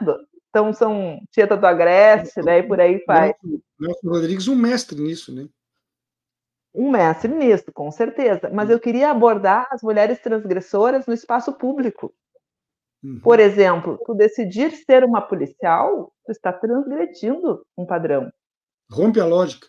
Então 0.48 0.72
são 0.72 1.20
Tieta 1.30 1.56
do 1.56 1.66
Agreste, 1.66 2.40
né? 2.40 2.58
E 2.58 2.62
por 2.62 2.80
aí 2.80 3.02
vai. 3.06 3.34
Nelson 3.78 4.08
Rodrigues, 4.08 4.48
um 4.48 4.56
mestre 4.56 5.00
nisso, 5.00 5.34
né? 5.34 5.46
Um 6.74 6.90
mestre 6.90 7.32
nisso, 7.32 7.72
com 7.72 7.90
certeza. 7.90 8.50
Mas 8.52 8.70
eu 8.70 8.80
queria 8.80 9.10
abordar 9.10 9.68
as 9.70 9.82
mulheres 9.82 10.18
transgressoras 10.20 11.06
no 11.06 11.12
espaço 11.12 11.52
público. 11.52 12.14
Uhum. 13.02 13.20
Por 13.20 13.38
exemplo, 13.40 13.98
tu 14.04 14.14
decidir 14.14 14.70
ser 14.72 15.04
uma 15.04 15.20
policial, 15.20 16.12
tu 16.24 16.32
está 16.32 16.52
transgredindo 16.52 17.64
um 17.76 17.86
padrão. 17.86 18.30
Rompe 18.90 19.20
a 19.20 19.24
lógica. 19.24 19.66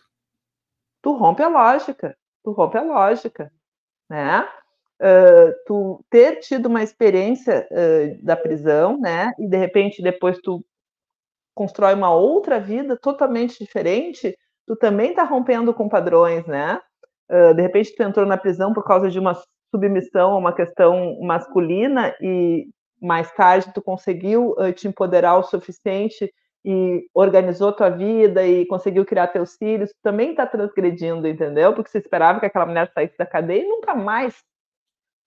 Tu 1.02 1.12
rompe 1.12 1.42
a 1.42 1.48
lógica. 1.48 2.16
Tu 2.42 2.52
rompe 2.52 2.78
a 2.78 2.82
lógica, 2.82 3.52
né? 4.08 4.48
uh, 5.00 5.54
tu 5.66 6.04
ter 6.10 6.36
tido 6.36 6.66
uma 6.66 6.82
experiência 6.82 7.66
uh, 7.70 8.24
da 8.24 8.36
prisão, 8.36 8.98
né, 9.00 9.32
e 9.38 9.48
de 9.48 9.56
repente 9.56 10.02
depois 10.02 10.38
tu 10.38 10.64
constrói 11.54 11.94
uma 11.94 12.14
outra 12.14 12.60
vida 12.60 12.96
totalmente 12.96 13.58
diferente, 13.58 14.36
tu 14.66 14.76
também 14.76 15.10
está 15.10 15.24
rompendo 15.24 15.74
com 15.74 15.88
padrões, 15.88 16.46
né? 16.46 16.80
Uh, 17.30 17.54
de 17.54 17.62
repente 17.62 17.94
tu 17.94 18.02
entrou 18.02 18.24
na 18.26 18.36
prisão 18.36 18.72
por 18.72 18.84
causa 18.84 19.10
de 19.10 19.18
uma 19.18 19.36
submissão 19.74 20.32
a 20.32 20.38
uma 20.38 20.54
questão 20.54 21.18
masculina 21.20 22.14
e 22.20 22.68
mais 23.00 23.30
tarde 23.32 23.72
tu 23.72 23.82
conseguiu 23.82 24.54
te 24.74 24.88
empoderar 24.88 25.36
o 25.36 25.42
suficiente 25.42 26.32
e 26.64 27.08
organizou 27.14 27.72
tua 27.72 27.88
vida 27.88 28.46
e 28.46 28.66
conseguiu 28.66 29.04
criar 29.04 29.28
teus 29.28 29.56
filhos, 29.56 29.92
também 30.02 30.30
está 30.30 30.46
transgredindo, 30.46 31.26
entendeu? 31.26 31.74
Porque 31.74 31.90
você 31.90 31.98
esperava 31.98 32.38
que 32.38 32.46
aquela 32.46 32.66
mulher 32.66 32.90
saísse 32.92 33.16
da 33.16 33.24
cadeia 33.24 33.62
e 33.62 33.68
nunca 33.68 33.94
mais 33.94 34.34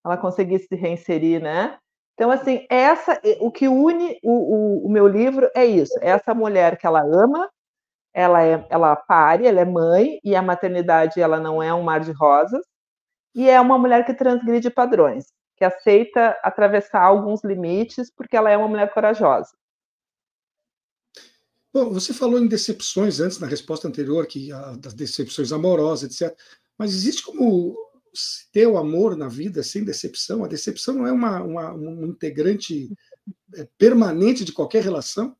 ela 0.06 0.18
conseguisse 0.18 0.68
se 0.68 0.76
reinserir, 0.76 1.42
né? 1.42 1.78
Então, 2.14 2.30
assim, 2.30 2.66
essa, 2.70 3.20
o 3.40 3.52
que 3.52 3.68
une 3.68 4.20
o, 4.24 4.32
o, 4.32 4.86
o, 4.86 4.90
meu 4.90 5.08
livro 5.08 5.50
é 5.56 5.66
isso: 5.66 5.98
é 6.02 6.10
essa 6.10 6.34
mulher 6.34 6.78
que 6.78 6.86
ela 6.86 7.02
ama, 7.02 7.50
ela 8.14 8.44
é, 8.44 8.66
ela 8.70 8.96
pare, 8.96 9.48
ela 9.48 9.62
é 9.62 9.66
mãe 9.66 10.20
e 10.24 10.36
a 10.36 10.42
maternidade 10.42 11.20
ela 11.20 11.40
não 11.40 11.64
é 11.64 11.74
um 11.74 11.82
mar 11.82 12.02
de 12.02 12.12
rosas, 12.12 12.64
e 13.36 13.50
é 13.50 13.60
uma 13.60 13.78
mulher 13.80 14.06
que 14.06 14.14
transgride 14.14 14.70
padrões, 14.70 15.26
que 15.64 15.66
aceita 15.66 16.38
atravessar 16.44 17.02
alguns 17.02 17.42
limites 17.44 18.12
porque 18.12 18.36
ela 18.36 18.52
é 18.52 18.58
uma 18.58 18.68
mulher 18.68 18.94
corajosa. 18.94 19.56
Bom, 21.74 21.90
você 21.90 22.14
falou 22.14 22.38
em 22.38 22.48
decepções 22.48 23.20
antes 23.22 23.40
na 23.40 23.48
resposta 23.48 23.88
anterior, 23.88 24.28
que 24.28 24.52
a, 24.52 24.76
das 24.76 24.94
decepções 24.94 25.52
amorosas, 25.52 26.22
etc. 26.22 26.38
Mas 26.78 26.94
existe 26.94 27.24
como 27.24 27.76
ter 28.52 28.68
o 28.68 28.78
amor 28.78 29.16
na 29.16 29.28
vida 29.28 29.64
sem 29.64 29.84
decepção, 29.84 30.44
a 30.44 30.48
decepção 30.48 30.94
não 30.94 31.08
é 31.08 31.12
uma, 31.12 31.42
uma 31.42 31.74
um 31.74 32.06
integrante 32.06 32.92
é, 33.56 33.68
permanente 33.78 34.46
de 34.46 34.52
qualquer 34.52 34.84
relação? 34.84 35.36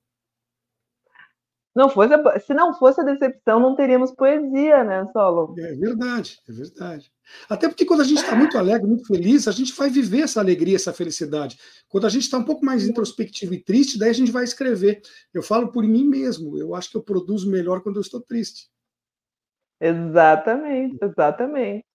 Não 1.76 1.90
fosse, 1.90 2.14
se 2.46 2.54
não 2.54 2.74
fosse 2.74 3.02
a 3.02 3.04
decepção, 3.04 3.60
não 3.60 3.76
teríamos 3.76 4.12
poesia, 4.12 4.84
né, 4.84 5.06
Solo? 5.12 5.54
É 5.60 5.76
verdade, 5.76 6.40
é 6.48 6.52
verdade. 6.52 7.13
Até 7.50 7.68
porque 7.68 7.86
quando 7.86 8.02
a 8.02 8.06
gente 8.06 8.22
está 8.22 8.36
muito 8.36 8.58
alegre, 8.58 8.88
muito 8.88 9.06
feliz, 9.06 9.48
a 9.48 9.52
gente 9.52 9.74
vai 9.74 9.90
viver 9.90 10.22
essa 10.22 10.40
alegria, 10.40 10.76
essa 10.76 10.94
felicidade. 10.94 11.58
Quando 11.90 12.06
a 12.06 12.10
gente 12.10 12.24
está 12.24 12.38
um 12.38 12.44
pouco 12.44 12.66
mais 12.66 12.88
introspectivo 12.88 13.54
e 13.54 13.64
triste, 13.64 13.98
daí 13.98 14.10
a 14.10 14.14
gente 14.14 14.32
vai 14.32 14.44
escrever. 14.44 15.02
Eu 15.34 15.42
falo 15.42 15.72
por 15.72 15.84
mim 15.84 16.06
mesmo, 16.06 16.58
eu 16.58 16.76
acho 16.76 16.90
que 16.90 16.98
eu 16.98 17.04
produzo 17.04 17.50
melhor 17.50 17.82
quando 17.82 17.98
eu 17.98 18.02
estou 18.02 18.22
triste. 18.22 18.70
Exatamente, 19.80 20.98
exatamente. 21.02 21.86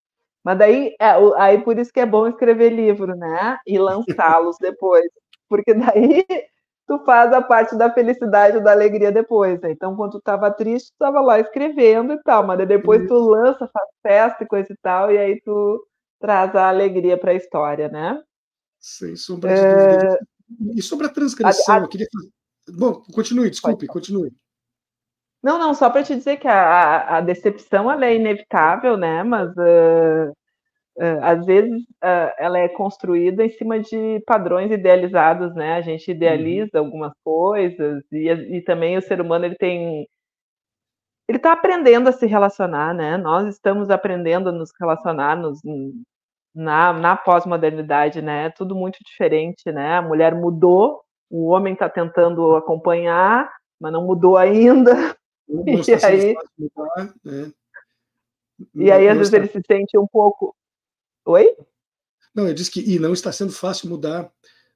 Mas 0.44 0.58
daí, 0.58 0.94
é, 1.00 1.10
aí 1.36 1.62
por 1.62 1.78
isso 1.78 1.92
que 1.92 2.00
é 2.00 2.06
bom 2.06 2.26
escrever 2.26 2.70
livro, 2.70 3.14
né? 3.16 3.58
E 3.66 3.78
lançá-los 3.78 4.56
depois. 4.60 5.08
Porque 5.48 5.74
daí 5.74 6.24
tu 6.88 6.98
faz 7.04 7.30
a 7.34 7.42
parte 7.42 7.76
da 7.76 7.92
felicidade, 7.92 8.60
da 8.60 8.72
alegria 8.72 9.12
depois. 9.12 9.60
Né? 9.60 9.70
Então, 9.70 9.94
quando 9.94 10.12
tu 10.12 10.18
estava 10.18 10.50
triste, 10.50 10.88
tu 10.88 10.94
estava 10.94 11.20
lá 11.20 11.38
escrevendo 11.38 12.14
e 12.14 12.22
tal, 12.22 12.46
mas 12.46 12.66
depois 12.66 13.06
tu 13.06 13.14
lança, 13.14 13.68
faz 13.68 13.88
festa 14.02 14.42
e 14.42 14.46
coisa 14.46 14.72
e 14.72 14.76
tal, 14.78 15.12
e 15.12 15.18
aí 15.18 15.40
tu 15.42 15.86
traz 16.18 16.56
a 16.56 16.68
alegria 16.68 17.18
para 17.18 17.32
a 17.32 17.34
história, 17.34 17.88
né? 17.88 18.20
Sem 18.80 19.14
sombra 19.14 19.54
de 19.54 19.60
é... 19.60 19.86
dúvida. 19.86 20.18
E 20.74 20.82
sobre 20.82 21.06
a 21.06 21.10
transgressão, 21.10 21.74
a, 21.74 21.78
a... 21.78 21.82
eu 21.82 21.88
queria. 21.88 22.06
Bom, 22.70 23.02
continue, 23.12 23.50
desculpe, 23.50 23.86
continue. 23.86 24.32
Não, 25.42 25.58
não, 25.58 25.74
só 25.74 25.90
para 25.90 26.02
te 26.02 26.16
dizer 26.16 26.38
que 26.38 26.48
a, 26.48 27.18
a, 27.18 27.20
decepção 27.20 27.90
ela 27.90 28.06
é 28.06 28.16
inevitável, 28.16 28.96
né? 28.96 29.22
Mas 29.22 29.50
uh, 29.50 30.34
às 31.22 31.44
vezes 31.46 31.82
uh, 32.02 32.32
ela 32.38 32.58
é 32.58 32.68
construída 32.68 33.44
em 33.44 33.50
cima 33.50 33.78
de 33.78 34.20
padrões 34.26 34.70
idealizados, 34.70 35.54
né? 35.54 35.74
A 35.74 35.80
gente 35.80 36.10
idealiza 36.10 36.80
uhum. 36.80 36.86
algumas 36.86 37.12
coisas 37.24 38.02
e, 38.12 38.28
e 38.28 38.60
também 38.62 38.96
o 38.96 39.02
ser 39.02 39.20
humano 39.20 39.44
ele 39.44 39.56
tem 39.56 40.08
ele 41.28 41.36
está 41.36 41.52
aprendendo 41.52 42.08
a 42.08 42.12
se 42.12 42.26
relacionar, 42.26 42.94
né? 42.94 43.18
Nós 43.18 43.46
estamos 43.48 43.90
aprendendo 43.90 44.48
a 44.48 44.52
nos 44.52 44.70
relacionar 44.80 45.36
nos, 45.36 45.60
na, 46.54 46.92
na 46.94 47.16
pós-modernidade, 47.16 48.22
né? 48.22 48.48
Tudo 48.50 48.74
muito 48.74 48.98
diferente, 49.04 49.70
né? 49.70 49.98
A 49.98 50.02
mulher 50.02 50.34
mudou, 50.34 51.02
o 51.30 51.48
homem 51.48 51.74
está 51.74 51.88
tentando 51.88 52.56
acompanhar, 52.56 53.52
mas 53.78 53.92
não 53.92 54.06
mudou 54.06 54.38
ainda. 54.38 55.14
e 55.48 56.04
aí, 56.04 56.34
mudar, 56.58 57.14
né? 57.22 57.52
E 58.74 58.90
aí, 58.90 59.08
às 59.08 59.18
vezes, 59.18 59.32
ele 59.32 59.46
se 59.46 59.60
sente 59.66 59.98
um 59.98 60.06
pouco. 60.06 60.54
Oi? 61.28 61.54
Não, 62.34 62.48
eu 62.48 62.54
disse 62.54 62.70
que 62.70 62.80
e 62.80 62.98
não 62.98 63.12
está 63.12 63.30
sendo 63.30 63.52
fácil 63.52 63.90
mudar. 63.90 64.32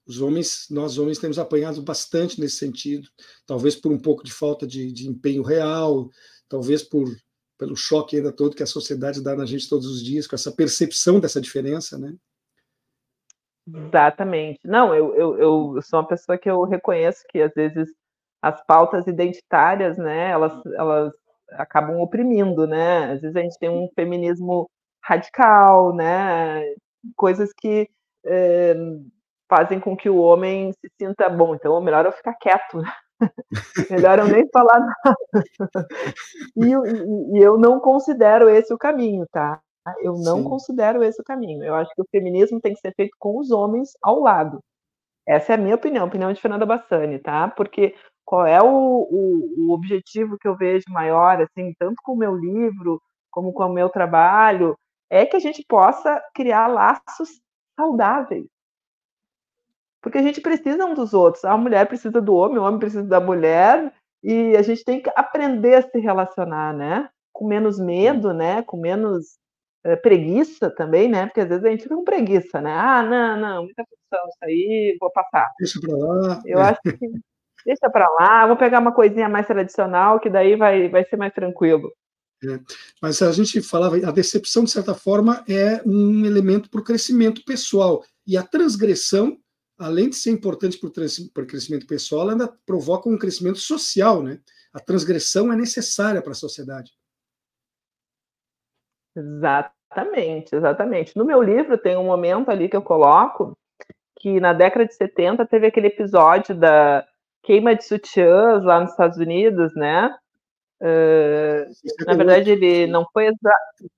Os 0.06 0.20
homens, 0.20 0.66
nós 0.70 0.98
homens 0.98 1.18
temos 1.18 1.38
apanhado 1.38 1.80
bastante 1.80 2.38
nesse 2.38 2.56
sentido, 2.56 3.08
talvez 3.46 3.74
por 3.74 3.90
um 3.90 3.98
pouco 3.98 4.22
de 4.22 4.30
falta 4.30 4.66
de, 4.66 4.92
de 4.92 5.08
empenho 5.08 5.42
real, 5.42 6.10
talvez 6.50 6.82
por 6.82 7.08
pelo 7.56 7.74
choque 7.74 8.16
ainda 8.16 8.30
todo 8.30 8.54
que 8.54 8.62
a 8.62 8.66
sociedade 8.66 9.22
dá 9.22 9.34
na 9.34 9.46
gente 9.46 9.66
todos 9.66 9.86
os 9.86 10.04
dias, 10.04 10.26
com 10.26 10.34
essa 10.34 10.52
percepção 10.52 11.18
dessa 11.18 11.40
diferença, 11.40 11.96
né? 11.96 12.14
Exatamente. 13.66 14.60
Não, 14.62 14.94
eu, 14.94 15.14
eu, 15.14 15.38
eu 15.38 15.82
sou 15.82 16.00
uma 16.00 16.08
pessoa 16.08 16.36
que 16.36 16.50
eu 16.50 16.64
reconheço 16.64 17.24
que 17.30 17.40
às 17.40 17.54
vezes 17.54 17.88
as 18.42 18.62
pautas 18.66 19.06
identitárias, 19.06 19.96
né, 19.96 20.30
elas, 20.30 20.52
elas 20.74 21.14
acabam 21.52 21.98
oprimindo, 21.98 22.66
né? 22.66 23.12
Às 23.12 23.22
vezes 23.22 23.36
a 23.36 23.40
gente 23.40 23.58
tem 23.58 23.70
um 23.70 23.88
feminismo 23.94 24.68
radical, 25.02 25.94
né? 25.94 26.62
Coisas 27.16 27.52
que 27.52 27.88
é, 28.24 28.74
fazem 29.48 29.80
com 29.80 29.96
que 29.96 30.08
o 30.08 30.18
homem 30.18 30.72
se 30.72 30.90
sinta 31.00 31.28
bom. 31.28 31.54
Então, 31.54 31.80
melhor 31.80 32.06
eu 32.06 32.12
ficar 32.12 32.34
quieto, 32.34 32.78
né? 32.78 32.92
melhor 33.90 34.18
eu 34.18 34.26
nem 34.26 34.48
falar 34.48 34.80
nada. 34.80 35.86
E, 36.56 36.66
e, 36.66 37.38
e, 37.38 37.42
eu 37.42 37.58
não 37.58 37.78
considero 37.78 38.48
esse 38.48 38.72
o 38.72 38.78
caminho, 38.78 39.26
tá? 39.30 39.60
Eu 40.00 40.14
não 40.14 40.38
Sim. 40.38 40.44
considero 40.44 41.02
esse 41.02 41.20
o 41.20 41.24
caminho. 41.24 41.62
Eu 41.64 41.74
acho 41.74 41.92
que 41.94 42.02
o 42.02 42.08
feminismo 42.10 42.60
tem 42.60 42.72
que 42.72 42.80
ser 42.80 42.94
feito 42.94 43.16
com 43.18 43.38
os 43.38 43.50
homens 43.50 43.90
ao 44.00 44.20
lado. 44.20 44.60
Essa 45.26 45.52
é 45.52 45.54
a 45.56 45.58
minha 45.58 45.74
opinião, 45.74 46.04
a 46.04 46.08
opinião 46.08 46.32
de 46.32 46.40
Fernanda 46.40 46.66
Bassani, 46.66 47.18
tá? 47.18 47.48
Porque 47.48 47.94
qual 48.24 48.46
é 48.46 48.60
o, 48.62 48.66
o, 48.66 49.68
o 49.68 49.72
objetivo 49.72 50.36
que 50.38 50.48
eu 50.48 50.56
vejo 50.56 50.84
maior, 50.88 51.40
assim, 51.40 51.72
tanto 51.78 51.96
com 52.02 52.12
o 52.12 52.16
meu 52.16 52.34
livro 52.34 53.00
como 53.30 53.52
com 53.52 53.64
o 53.64 53.72
meu 53.72 53.88
trabalho, 53.88 54.76
é 55.12 55.26
que 55.26 55.36
a 55.36 55.40
gente 55.40 55.62
possa 55.68 56.18
criar 56.34 56.68
laços 56.68 57.38
saudáveis. 57.78 58.46
Porque 60.00 60.16
a 60.16 60.22
gente 60.22 60.40
precisa 60.40 60.86
um 60.86 60.94
dos 60.94 61.12
outros. 61.12 61.44
A 61.44 61.54
mulher 61.54 61.86
precisa 61.86 62.18
do 62.18 62.34
homem, 62.34 62.56
o 62.56 62.62
homem 62.62 62.80
precisa 62.80 63.04
da 63.04 63.20
mulher, 63.20 63.92
e 64.24 64.56
a 64.56 64.62
gente 64.62 64.82
tem 64.82 65.02
que 65.02 65.12
aprender 65.14 65.74
a 65.74 65.82
se 65.82 65.98
relacionar, 65.98 66.72
né? 66.72 67.10
Com 67.30 67.46
menos 67.46 67.78
medo, 67.78 68.32
né? 68.32 68.62
Com 68.62 68.78
menos 68.78 69.36
é, 69.84 69.96
preguiça 69.96 70.70
também, 70.70 71.10
né? 71.10 71.26
Porque 71.26 71.42
às 71.42 71.48
vezes 71.48 71.64
a 71.64 71.68
gente 71.68 71.82
fica 71.82 71.94
com 71.94 72.04
preguiça, 72.04 72.62
né? 72.62 72.72
Ah, 72.72 73.02
não, 73.02 73.36
não, 73.36 73.64
muita 73.64 73.84
função, 73.84 74.28
isso 74.28 74.38
aí, 74.44 74.96
vou 74.98 75.12
passar. 75.12 75.46
Deixa 75.58 75.78
para 75.78 75.94
lá. 75.94 76.42
Eu 76.46 76.58
acho 76.58 76.80
que 76.80 77.10
deixa 77.66 77.90
para 77.90 78.08
lá, 78.08 78.46
vou 78.46 78.56
pegar 78.56 78.78
uma 78.78 78.94
coisinha 78.94 79.28
mais 79.28 79.46
tradicional, 79.46 80.18
que 80.18 80.30
daí 80.30 80.56
vai, 80.56 80.88
vai 80.88 81.04
ser 81.04 81.18
mais 81.18 81.34
tranquilo. 81.34 81.92
É, 82.44 82.58
mas 83.00 83.22
a 83.22 83.30
gente 83.30 83.62
falava, 83.62 83.96
a 83.96 84.10
decepção, 84.10 84.64
de 84.64 84.70
certa 84.70 84.94
forma, 84.94 85.44
é 85.48 85.80
um 85.86 86.26
elemento 86.26 86.68
para 86.68 86.80
o 86.80 86.84
crescimento 86.84 87.44
pessoal. 87.44 88.04
E 88.26 88.36
a 88.36 88.42
transgressão, 88.42 89.38
além 89.78 90.10
de 90.10 90.16
ser 90.16 90.30
importante 90.30 90.78
para 90.78 91.42
o 91.42 91.46
crescimento 91.46 91.86
pessoal, 91.86 92.30
ainda 92.30 92.52
provoca 92.66 93.08
um 93.08 93.18
crescimento 93.18 93.58
social. 93.58 94.22
Né? 94.22 94.40
A 94.72 94.80
transgressão 94.80 95.52
é 95.52 95.56
necessária 95.56 96.20
para 96.20 96.32
a 96.32 96.36
sociedade. 96.36 96.90
Exatamente, 99.14 100.56
exatamente. 100.56 101.16
No 101.16 101.24
meu 101.24 101.42
livro 101.42 101.78
tem 101.78 101.96
um 101.96 102.06
momento 102.06 102.50
ali 102.50 102.68
que 102.68 102.76
eu 102.76 102.82
coloco 102.82 103.56
que 104.18 104.40
na 104.40 104.52
década 104.52 104.86
de 104.86 104.94
70 104.94 105.44
teve 105.46 105.66
aquele 105.66 105.88
episódio 105.88 106.54
da 106.54 107.04
queima 107.42 107.74
de 107.74 107.84
sutiãs 107.84 108.64
lá 108.64 108.80
nos 108.80 108.90
Estados 108.90 109.18
Unidos, 109.18 109.74
né? 109.74 110.14
Uh, 110.82 112.04
na 112.06 112.14
verdade, 112.14 112.50
ele 112.50 112.88
não 112.88 113.06
foi 113.12 113.26
exato. 113.26 113.90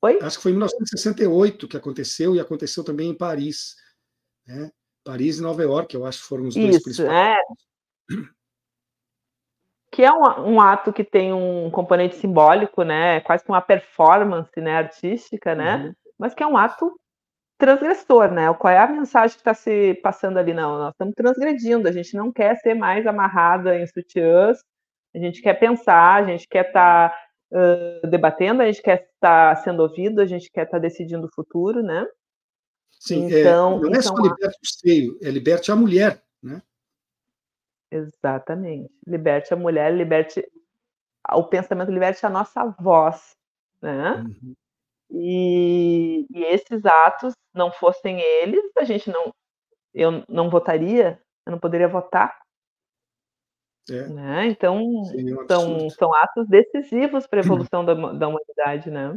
Foi? 0.00 0.18
Acho 0.22 0.38
que 0.38 0.42
foi 0.42 0.52
em 0.52 0.54
1968 0.54 1.68
que 1.68 1.76
aconteceu, 1.76 2.34
e 2.34 2.40
aconteceu 2.40 2.82
também 2.82 3.10
em 3.10 3.16
Paris. 3.16 3.76
Né? 4.46 4.70
Paris 5.04 5.38
e 5.38 5.42
Nova 5.42 5.62
York, 5.62 5.94
eu 5.94 6.06
acho 6.06 6.22
que 6.22 6.28
foram 6.28 6.46
os 6.46 6.54
dois 6.54 6.76
Isso, 6.76 6.84
principais. 6.84 7.14
É. 7.14 7.36
Que 9.92 10.04
é 10.04 10.12
um, 10.12 10.52
um, 10.52 10.60
ato 10.60 10.92
que 10.92 11.02
tem 11.02 11.32
um 11.32 11.68
componente 11.68 12.14
simbólico, 12.14 12.84
né? 12.84 13.20
Quase 13.22 13.42
que 13.42 13.50
uma 13.50 13.60
performance 13.60 14.60
né, 14.60 14.76
artística, 14.76 15.52
né? 15.52 15.78
Uhum. 15.78 15.92
Mas 16.16 16.32
que 16.32 16.44
é 16.44 16.46
um 16.46 16.56
ato 16.56 16.96
transgressor, 17.58 18.30
né? 18.30 18.54
Qual 18.54 18.72
é 18.72 18.78
a 18.78 18.86
mensagem 18.86 19.34
que 19.34 19.40
está 19.40 19.52
se 19.52 19.94
passando 20.00 20.38
ali? 20.38 20.54
Não, 20.54 20.78
nós 20.78 20.92
estamos 20.92 21.12
transgredindo, 21.16 21.88
a 21.88 21.92
gente 21.92 22.16
não 22.16 22.30
quer 22.30 22.56
ser 22.58 22.74
mais 22.74 23.04
amarrada 23.04 23.76
em 23.76 23.86
sutiãs, 23.88 24.60
a 25.14 25.18
gente 25.18 25.42
quer 25.42 25.54
pensar, 25.54 26.22
a 26.22 26.26
gente 26.26 26.46
quer 26.48 26.66
estar 26.66 27.10
tá, 27.10 27.18
uh, 27.52 28.06
debatendo, 28.08 28.62
a 28.62 28.66
gente 28.66 28.82
quer 28.82 29.08
estar 29.14 29.56
tá 29.56 29.62
sendo 29.62 29.82
ouvido, 29.82 30.20
a 30.20 30.26
gente 30.26 30.50
quer 30.50 30.64
estar 30.64 30.78
tá 30.78 30.82
decidindo 30.82 31.26
o 31.26 31.34
futuro, 31.34 31.82
né? 31.82 32.06
Sim, 32.90 33.32
é, 33.32 33.40
então, 33.40 33.78
é, 33.78 33.80
não 33.80 33.92
é 33.92 34.02
só 34.02 34.12
então, 34.12 34.24
liberte 34.24 34.58
o 34.62 34.66
seio, 34.66 35.18
é 35.22 35.30
liberte 35.30 35.72
a 35.72 35.76
mulher, 35.76 36.22
né? 36.42 36.62
Exatamente. 37.90 38.92
Liberte 39.06 39.52
a 39.52 39.56
mulher, 39.56 39.92
liberte 39.92 40.46
o 41.32 41.44
pensamento, 41.44 41.90
liberte 41.90 42.24
a 42.24 42.30
nossa 42.30 42.64
voz, 42.78 43.36
né? 43.82 44.16
Uhum. 44.16 44.54
E, 45.10 46.26
e, 46.30 46.44
esses 46.44 46.84
atos 46.86 47.34
não 47.52 47.72
fossem 47.72 48.20
eles, 48.20 48.70
a 48.78 48.84
gente 48.84 49.10
não, 49.10 49.34
eu 49.92 50.24
não 50.28 50.48
votaria, 50.48 51.20
eu 51.44 51.50
não 51.50 51.58
poderia 51.58 51.88
votar. 51.88 52.38
É. 53.88 54.06
Né? 54.08 54.48
Então, 54.48 54.80
é 55.14 55.52
são, 55.52 55.90
são 55.90 56.14
atos 56.14 56.46
decisivos 56.48 57.26
para 57.26 57.40
a 57.40 57.44
evolução 57.44 57.84
da, 57.84 57.94
da 57.94 58.28
humanidade, 58.28 58.90
né? 58.90 59.16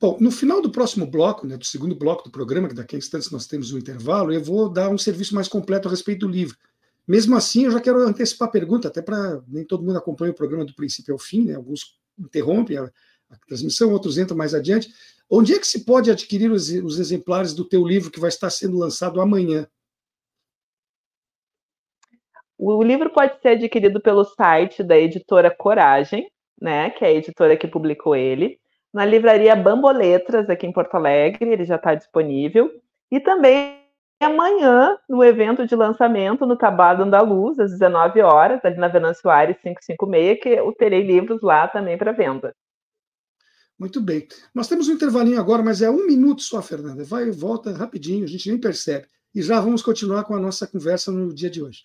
Bom, 0.00 0.16
no 0.20 0.30
final 0.30 0.60
do 0.60 0.70
próximo 0.70 1.06
bloco, 1.06 1.46
né, 1.46 1.56
do 1.56 1.64
segundo 1.64 1.94
bloco 1.94 2.24
do 2.24 2.30
programa, 2.30 2.68
que 2.68 2.74
daqui 2.74 2.94
a 2.94 2.98
instantes 2.98 3.30
nós 3.30 3.46
temos 3.46 3.72
um 3.72 3.78
intervalo, 3.78 4.32
eu 4.32 4.42
vou 4.42 4.68
dar 4.68 4.90
um 4.90 4.98
serviço 4.98 5.34
mais 5.34 5.48
completo 5.48 5.88
a 5.88 5.90
respeito 5.90 6.26
do 6.26 6.32
livro. 6.32 6.56
Mesmo 7.06 7.34
assim, 7.34 7.64
eu 7.64 7.70
já 7.70 7.80
quero 7.80 8.00
antecipar 8.02 8.48
a 8.48 8.50
pergunta, 8.50 8.88
até 8.88 9.00
para 9.00 9.42
nem 9.48 9.64
todo 9.64 9.82
mundo 9.82 9.96
acompanha 9.96 10.30
o 10.30 10.34
programa 10.34 10.64
do 10.64 10.74
princípio 10.74 11.14
ao 11.14 11.18
fim, 11.18 11.46
né? 11.46 11.54
alguns 11.54 11.98
interrompem 12.18 12.76
a, 12.76 12.84
a 13.30 13.36
transmissão, 13.46 13.90
outros 13.90 14.18
entram 14.18 14.36
mais 14.36 14.54
adiante. 14.54 14.92
Onde 15.30 15.54
é 15.54 15.58
que 15.58 15.66
se 15.66 15.84
pode 15.84 16.10
adquirir 16.10 16.50
os, 16.50 16.68
os 16.68 16.98
exemplares 16.98 17.54
do 17.54 17.64
teu 17.64 17.86
livro 17.86 18.10
que 18.10 18.20
vai 18.20 18.28
estar 18.28 18.50
sendo 18.50 18.78
lançado 18.78 19.20
amanhã? 19.20 19.66
O 22.58 22.82
livro 22.82 23.10
pode 23.10 23.40
ser 23.40 23.50
adquirido 23.50 24.00
pelo 24.00 24.24
site 24.24 24.82
da 24.82 24.98
editora 24.98 25.48
Coragem, 25.48 26.28
né, 26.60 26.90
que 26.90 27.04
é 27.04 27.08
a 27.08 27.12
editora 27.12 27.56
que 27.56 27.68
publicou 27.68 28.16
ele, 28.16 28.58
na 28.92 29.04
livraria 29.04 29.54
Bamboletras, 29.54 30.50
aqui 30.50 30.66
em 30.66 30.72
Porto 30.72 30.96
Alegre, 30.96 31.52
ele 31.52 31.64
já 31.64 31.76
está 31.76 31.94
disponível, 31.94 32.70
e 33.10 33.20
também 33.20 33.78
amanhã, 34.20 34.98
no 35.08 35.22
evento 35.22 35.66
de 35.66 35.76
lançamento 35.76 36.44
no 36.44 36.56
Tabado 36.56 37.04
Andaluz, 37.04 37.58
às 37.60 37.70
19 37.70 38.20
horas, 38.22 38.64
ali 38.64 38.76
na 38.76 38.88
Venâncio 38.88 39.30
Aires 39.30 39.56
556, 39.62 40.40
que 40.42 40.48
eu 40.48 40.72
terei 40.72 41.02
livros 41.02 41.40
lá 41.42 41.68
também 41.68 41.96
para 41.96 42.12
venda. 42.12 42.52
Muito 43.78 44.00
bem. 44.00 44.26
Nós 44.52 44.66
temos 44.66 44.88
um 44.88 44.94
intervalinho 44.94 45.38
agora, 45.38 45.62
mas 45.62 45.80
é 45.80 45.88
um 45.88 46.04
minuto 46.04 46.42
só, 46.42 46.60
Fernanda. 46.60 47.04
Vai 47.04 47.28
e 47.28 47.30
volta 47.30 47.70
rapidinho, 47.70 48.24
a 48.24 48.28
gente 48.28 48.50
nem 48.50 48.58
percebe. 48.58 49.06
E 49.32 49.40
já 49.40 49.60
vamos 49.60 49.82
continuar 49.82 50.24
com 50.24 50.34
a 50.34 50.40
nossa 50.40 50.66
conversa 50.66 51.12
no 51.12 51.32
dia 51.32 51.48
de 51.48 51.62
hoje. 51.62 51.84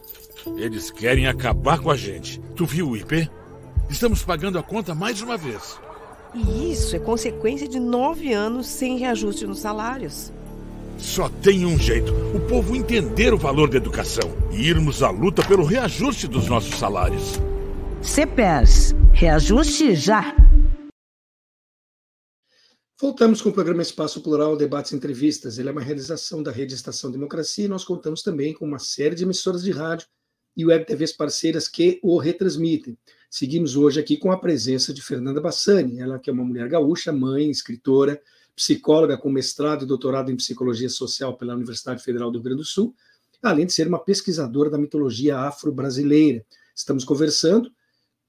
Eles 0.57 0.89
querem 0.89 1.27
acabar 1.27 1.79
com 1.79 1.91
a 1.91 1.95
gente. 1.95 2.39
Tu 2.55 2.65
viu 2.65 2.89
o 2.89 2.97
IP? 2.97 3.29
Estamos 3.89 4.23
pagando 4.23 4.57
a 4.57 4.63
conta 4.63 4.95
mais 4.95 5.21
uma 5.21 5.37
vez. 5.37 5.79
E 6.33 6.71
isso 6.71 6.95
é 6.95 6.99
consequência 6.99 7.67
de 7.67 7.79
nove 7.79 8.33
anos 8.33 8.67
sem 8.67 8.97
reajuste 8.97 9.45
nos 9.45 9.59
salários. 9.59 10.31
Só 10.97 11.29
tem 11.29 11.65
um 11.65 11.77
jeito: 11.77 12.13
o 12.35 12.39
povo 12.47 12.75
entender 12.75 13.33
o 13.33 13.37
valor 13.37 13.69
da 13.69 13.77
educação 13.77 14.31
e 14.51 14.67
irmos 14.67 15.03
à 15.03 15.09
luta 15.09 15.45
pelo 15.45 15.65
reajuste 15.65 16.27
dos 16.27 16.47
nossos 16.47 16.75
salários. 16.75 17.39
CPERS, 18.01 18.95
reajuste 19.13 19.95
já! 19.95 20.35
Voltamos 22.99 23.41
com 23.41 23.49
o 23.49 23.53
programa 23.53 23.81
Espaço 23.81 24.21
Plural, 24.21 24.55
Debates 24.55 24.91
e 24.91 24.95
Entrevistas. 24.95 25.57
Ele 25.57 25.69
é 25.69 25.71
uma 25.71 25.81
realização 25.81 26.41
da 26.41 26.51
Rede 26.51 26.75
Estação 26.75 27.11
Democracia 27.11 27.65
e 27.65 27.67
nós 27.67 27.83
contamos 27.83 28.21
também 28.21 28.53
com 28.53 28.63
uma 28.63 28.79
série 28.79 29.15
de 29.15 29.23
emissoras 29.23 29.63
de 29.63 29.71
rádio 29.71 30.07
e 30.55 30.65
web 30.65 30.85
TVs 30.85 31.13
parceiras 31.13 31.67
que 31.67 31.99
o 32.03 32.17
retransmitem. 32.17 32.97
Seguimos 33.29 33.75
hoje 33.75 33.99
aqui 33.99 34.17
com 34.17 34.31
a 34.31 34.37
presença 34.37 34.93
de 34.93 35.01
Fernanda 35.01 35.39
Bassani, 35.39 35.99
ela 35.99 36.19
que 36.19 36.29
é 36.29 36.33
uma 36.33 36.43
mulher 36.43 36.67
gaúcha, 36.67 37.11
mãe, 37.11 37.49
escritora, 37.49 38.21
psicóloga 38.55 39.17
com 39.17 39.29
mestrado 39.29 39.83
e 39.83 39.87
doutorado 39.87 40.31
em 40.31 40.35
psicologia 40.35 40.89
social 40.89 41.37
pela 41.37 41.55
Universidade 41.55 42.03
Federal 42.03 42.29
do 42.29 42.39
Rio 42.39 42.43
Grande 42.43 42.61
do 42.61 42.65
Sul, 42.65 42.93
além 43.41 43.65
de 43.65 43.73
ser 43.73 43.87
uma 43.87 43.99
pesquisadora 43.99 44.69
da 44.69 44.77
mitologia 44.77 45.37
afro-brasileira. 45.37 46.45
Estamos 46.75 47.03
conversando 47.03 47.71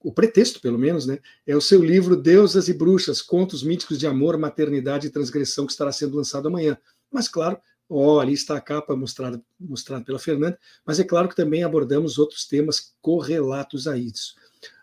o 0.03 0.13
pretexto, 0.13 0.61
pelo 0.61 0.79
menos, 0.79 1.07
né, 1.07 1.19
é 1.47 1.57
o 1.57 1.61
seu 1.61 1.83
livro 1.83 2.17
Deusas 2.17 2.69
e 2.69 2.75
Bruxas, 2.75 3.23
Contos 3.23 3.63
Míticos 3.63 3.99
de 3.99 4.07
Amor, 4.07 4.37
Maternidade 4.37 5.07
e 5.07 5.11
Transgressão, 5.11 5.65
que 5.65 5.73
estará 5.73 5.93
sendo 5.93 6.17
lançado 6.17 6.49
amanhã. 6.49 6.77
Mas, 7.11 7.29
claro, 7.29 7.59
ó, 7.95 8.21
ali 8.21 8.33
está 8.33 8.57
a 8.57 8.61
capa 8.61 8.97
mostrada, 8.97 9.41
mostrada 9.59 10.05
pela 10.05 10.19
Fernanda, 10.19 10.59
mas 10.85 10.99
é 10.99 11.05
claro 11.05 11.29
que 11.29 11.37
também 11.37 11.63
abordamos 11.63 12.19
outros 12.19 12.47
temas 12.47 12.95
correlatos 13.01 13.87
a 13.87 13.97
isso. 13.97 14.35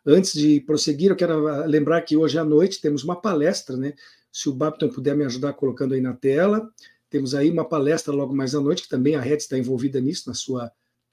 Antes 0.06 0.34
de 0.34 0.62
prosseguir, 0.62 1.10
eu 1.10 1.16
quero 1.16 1.66
lembrar 1.66 2.02
que 2.02 2.16
hoje 2.16 2.38
à 2.38 2.44
noite 2.44 2.82
temos 2.82 3.04
uma 3.04 3.16
palestra, 3.16 3.76
né? 3.78 3.94
Se 4.32 4.50
o 4.50 4.54
Babton 4.54 4.90
puder 4.90 5.16
me 5.16 5.26
ajudar 5.26 5.54
colocando 5.54 5.94
aí 5.94 6.02
na 6.02 6.14
tela, 6.14 6.70
temos 7.10 7.34
aí 7.34 7.50
uma 7.50 7.66
palestra 7.66 8.14
logo 8.14 8.36
mais 8.36 8.54
à 8.54 8.62
noite, 8.62 8.84
que 8.84 8.90
também 8.90 9.16
a 9.16 9.22
Rede 9.22 9.44
está 9.44 9.58
envolvida 9.58 10.00
nisso, 10.00 10.28
na 10.28 10.34
sua 10.34 10.72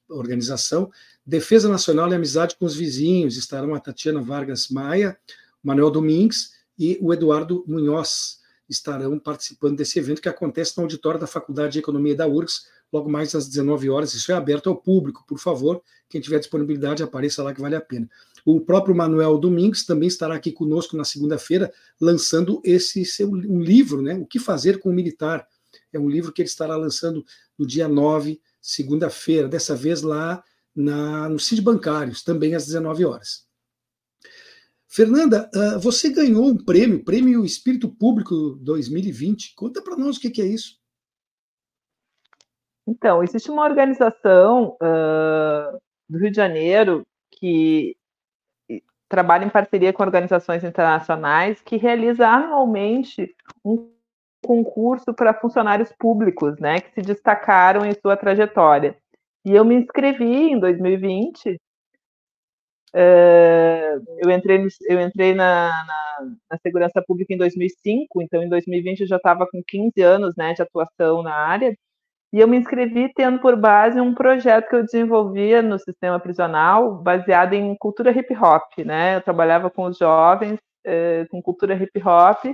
organização, 0.09 0.91
Defesa 1.25 1.69
Nacional 1.69 2.11
e 2.11 2.15
Amizade 2.15 2.57
com 2.57 2.65
os 2.65 2.77
Vizinhos, 2.77 3.37
estarão 3.37 3.75
a 3.75 3.81
Tatiana 3.81 4.21
Vargas 4.21 4.69
Maia, 4.69 5.19
Manuel 5.63 5.91
Domingues 5.91 6.53
e 6.79 6.99
o 7.01 7.13
Eduardo 7.13 7.65
Munhoz 7.67 8.41
estarão 8.69 9.19
participando 9.19 9.77
desse 9.77 9.99
evento 9.99 10.21
que 10.21 10.29
acontece 10.29 10.77
no 10.77 10.85
auditório 10.85 11.21
da 11.21 11.27
Faculdade 11.27 11.75
de 11.75 11.79
Economia 11.79 12.15
da 12.15 12.27
URGS, 12.27 12.67
logo 12.93 13.09
mais 13.09 13.35
às 13.35 13.49
19 13.49 13.91
horas. 13.91 14.15
Isso 14.15 14.33
é 14.33 14.35
aberto 14.35 14.69
ao 14.69 14.77
público, 14.77 15.25
por 15.27 15.39
favor. 15.39 15.83
Quem 16.09 16.21
tiver 16.21 16.39
disponibilidade, 16.39 17.03
apareça 17.03 17.43
lá 17.43 17.55
que 17.55 17.61
vale 17.61 17.77
a 17.77 17.81
pena. 17.81 18.09
O 18.45 18.61
próprio 18.61 18.95
Manuel 18.95 19.39
Domingues 19.39 19.85
também 19.85 20.07
estará 20.07 20.37
aqui 20.37 20.53
conosco 20.53 20.97
na 20.97 21.05
segunda-feira, 21.05 21.73
lançando 22.01 22.61
esse 22.65 23.05
seu 23.05 23.29
um 23.29 23.61
livro, 23.61 24.01
né? 24.01 24.15
O 24.17 24.27
que 24.27 24.39
fazer 24.39 24.79
com 24.79 24.91
o 24.91 24.93
militar. 24.93 25.47
É 25.93 25.99
um 25.99 26.09
livro 26.09 26.33
que 26.33 26.43
ele 26.43 26.49
estará 26.49 26.77
lançando 26.77 27.25
no 27.59 27.67
dia 27.67 27.89
9, 27.89 28.41
segunda-feira, 28.61 29.49
dessa 29.49 29.75
vez 29.75 30.03
lá 30.03 30.45
na, 30.75 31.29
no 31.29 31.39
CID 31.39 31.63
Bancários, 31.63 32.23
também 32.23 32.55
às 32.55 32.67
19 32.67 33.05
horas. 33.05 33.46
Fernanda, 34.89 35.51
ah, 35.55 35.79
você 35.79 36.11
ganhou 36.11 36.47
um 36.47 36.57
prêmio, 36.57 37.05
Prêmio 37.05 37.45
Espírito 37.45 37.89
Público 37.89 38.57
2020. 38.63 39.55
Conta 39.55 39.83
para 39.83 39.97
nós 39.97 40.17
o 40.17 40.21
que, 40.21 40.41
é 40.41 40.47
isso. 40.47 40.79
Então, 42.87 43.23
existe 43.23 43.51
uma 43.51 43.65
organização 43.65 44.77
uh, 44.81 45.79
do 46.09 46.19
Rio 46.19 46.31
de 46.31 46.37
Janeiro 46.37 47.05
que 47.33 47.97
trabalha 49.09 49.45
em 49.45 49.51
parceria 49.51 49.93
com 49.93 50.03
organizações 50.03 50.65
internacionais 50.65 51.61
que 51.61 51.77
realiza 51.77 52.27
anualmente 52.27 53.35
um 53.65 53.91
concurso 54.45 55.13
para 55.13 55.35
funcionários 55.35 55.93
públicos, 55.99 56.59
né, 56.61 56.81
que 56.81 56.93
se 56.95 57.03
destacaram 57.03 57.85
em 57.85 57.93
sua 57.95 58.17
trajetória. 58.17 58.97
E 59.45 59.53
eu 59.53 59.65
me 59.65 59.75
inscrevi 59.75 60.53
em 60.53 60.59
2020. 60.59 61.61
Uh, 62.97 64.03
eu 64.25 64.31
entrei, 64.31 64.67
eu 64.89 65.01
entrei 65.03 65.35
na, 65.35 65.69
na, 65.87 66.31
na, 66.51 66.59
segurança 66.63 67.03
pública 67.07 67.35
em 67.35 67.37
2005, 67.37 68.23
então 68.23 68.43
em 68.43 68.49
2020 68.49 69.01
eu 69.01 69.07
já 69.07 69.17
estava 69.17 69.47
com 69.47 69.63
15 69.63 70.01
anos 70.01 70.35
né, 70.35 70.55
de 70.55 70.63
atuação 70.63 71.23
na 71.23 71.35
área. 71.35 71.77
E 72.33 72.41
eu 72.41 72.49
me 72.49 72.57
inscrevi 72.57 73.13
tendo 73.15 73.39
por 73.39 73.55
base 73.55 74.01
um 74.01 74.15
projeto 74.15 74.69
que 74.71 74.77
eu 74.77 74.83
desenvolvia 74.83 75.61
no 75.61 75.79
sistema 75.79 76.19
prisional, 76.19 76.95
baseado 76.97 77.53
em 77.53 77.77
cultura 77.77 78.11
hip 78.11 78.35
hop, 78.35 78.79
né? 78.85 79.17
Eu 79.17 79.21
trabalhava 79.23 79.71
com 79.71 79.85
os 79.85 79.99
jovens 79.99 80.59
eh, 80.85 81.27
com 81.31 81.43
cultura 81.43 81.75
hip 81.75 82.03
hop 82.03 82.45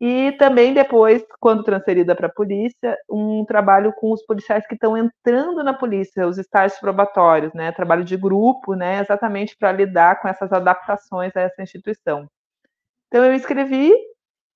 e 0.00 0.32
também 0.32 0.72
depois, 0.72 1.24
quando 1.40 1.64
transferida 1.64 2.14
para 2.14 2.28
a 2.28 2.32
polícia, 2.32 2.96
um 3.10 3.44
trabalho 3.44 3.92
com 3.92 4.12
os 4.12 4.24
policiais 4.24 4.66
que 4.66 4.74
estão 4.74 4.96
entrando 4.96 5.64
na 5.64 5.74
polícia, 5.74 6.26
os 6.26 6.38
estágios 6.38 6.78
probatórios, 6.78 7.52
né? 7.52 7.72
Trabalho 7.72 8.04
de 8.04 8.16
grupo, 8.16 8.74
né? 8.74 9.00
Exatamente 9.00 9.56
para 9.58 9.72
lidar 9.72 10.20
com 10.22 10.28
essas 10.28 10.52
adaptações 10.52 11.36
a 11.36 11.40
essa 11.40 11.62
instituição. 11.62 12.28
Então 13.08 13.24
eu 13.24 13.34
escrevi 13.34 13.92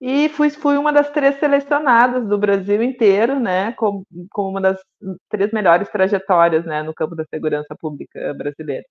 e 0.01 0.29
fui, 0.29 0.51
fui 0.51 0.77
uma 0.77 0.93
das 0.93 1.11
três 1.11 1.39
selecionadas 1.39 2.27
do 2.29 2.37
Brasil 2.37 2.83
inteiro, 2.83 3.39
né, 3.39 3.73
como, 3.75 4.05
como 4.33 4.49
uma 4.51 4.61
das 4.61 4.81
três 5.29 5.53
melhores 5.53 5.89
trajetórias, 5.91 6.65
né, 6.67 6.83
no 6.83 6.93
campo 6.93 7.15
da 7.15 7.25
segurança 7.25 7.75
pública 7.77 8.35
brasileira. 8.35 8.85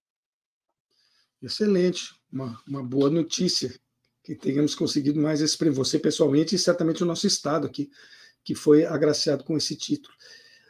Excelente, 1.43 2.15
uma, 2.31 2.57
uma 2.65 2.81
boa 2.81 3.09
notícia 3.09 3.69
que 4.23 4.35
tenhamos 4.35 4.75
conseguido 4.75 5.19
mais 5.19 5.41
esse 5.41 5.57
prêmio. 5.57 5.75
Você 5.75 5.99
pessoalmente 5.99 6.55
e 6.55 6.59
certamente 6.59 7.03
o 7.03 7.05
nosso 7.05 7.27
estado 7.27 7.67
aqui, 7.67 7.89
que 8.43 8.55
foi 8.55 8.85
agraciado 8.85 9.43
com 9.43 9.57
esse 9.57 9.75
título. 9.75 10.13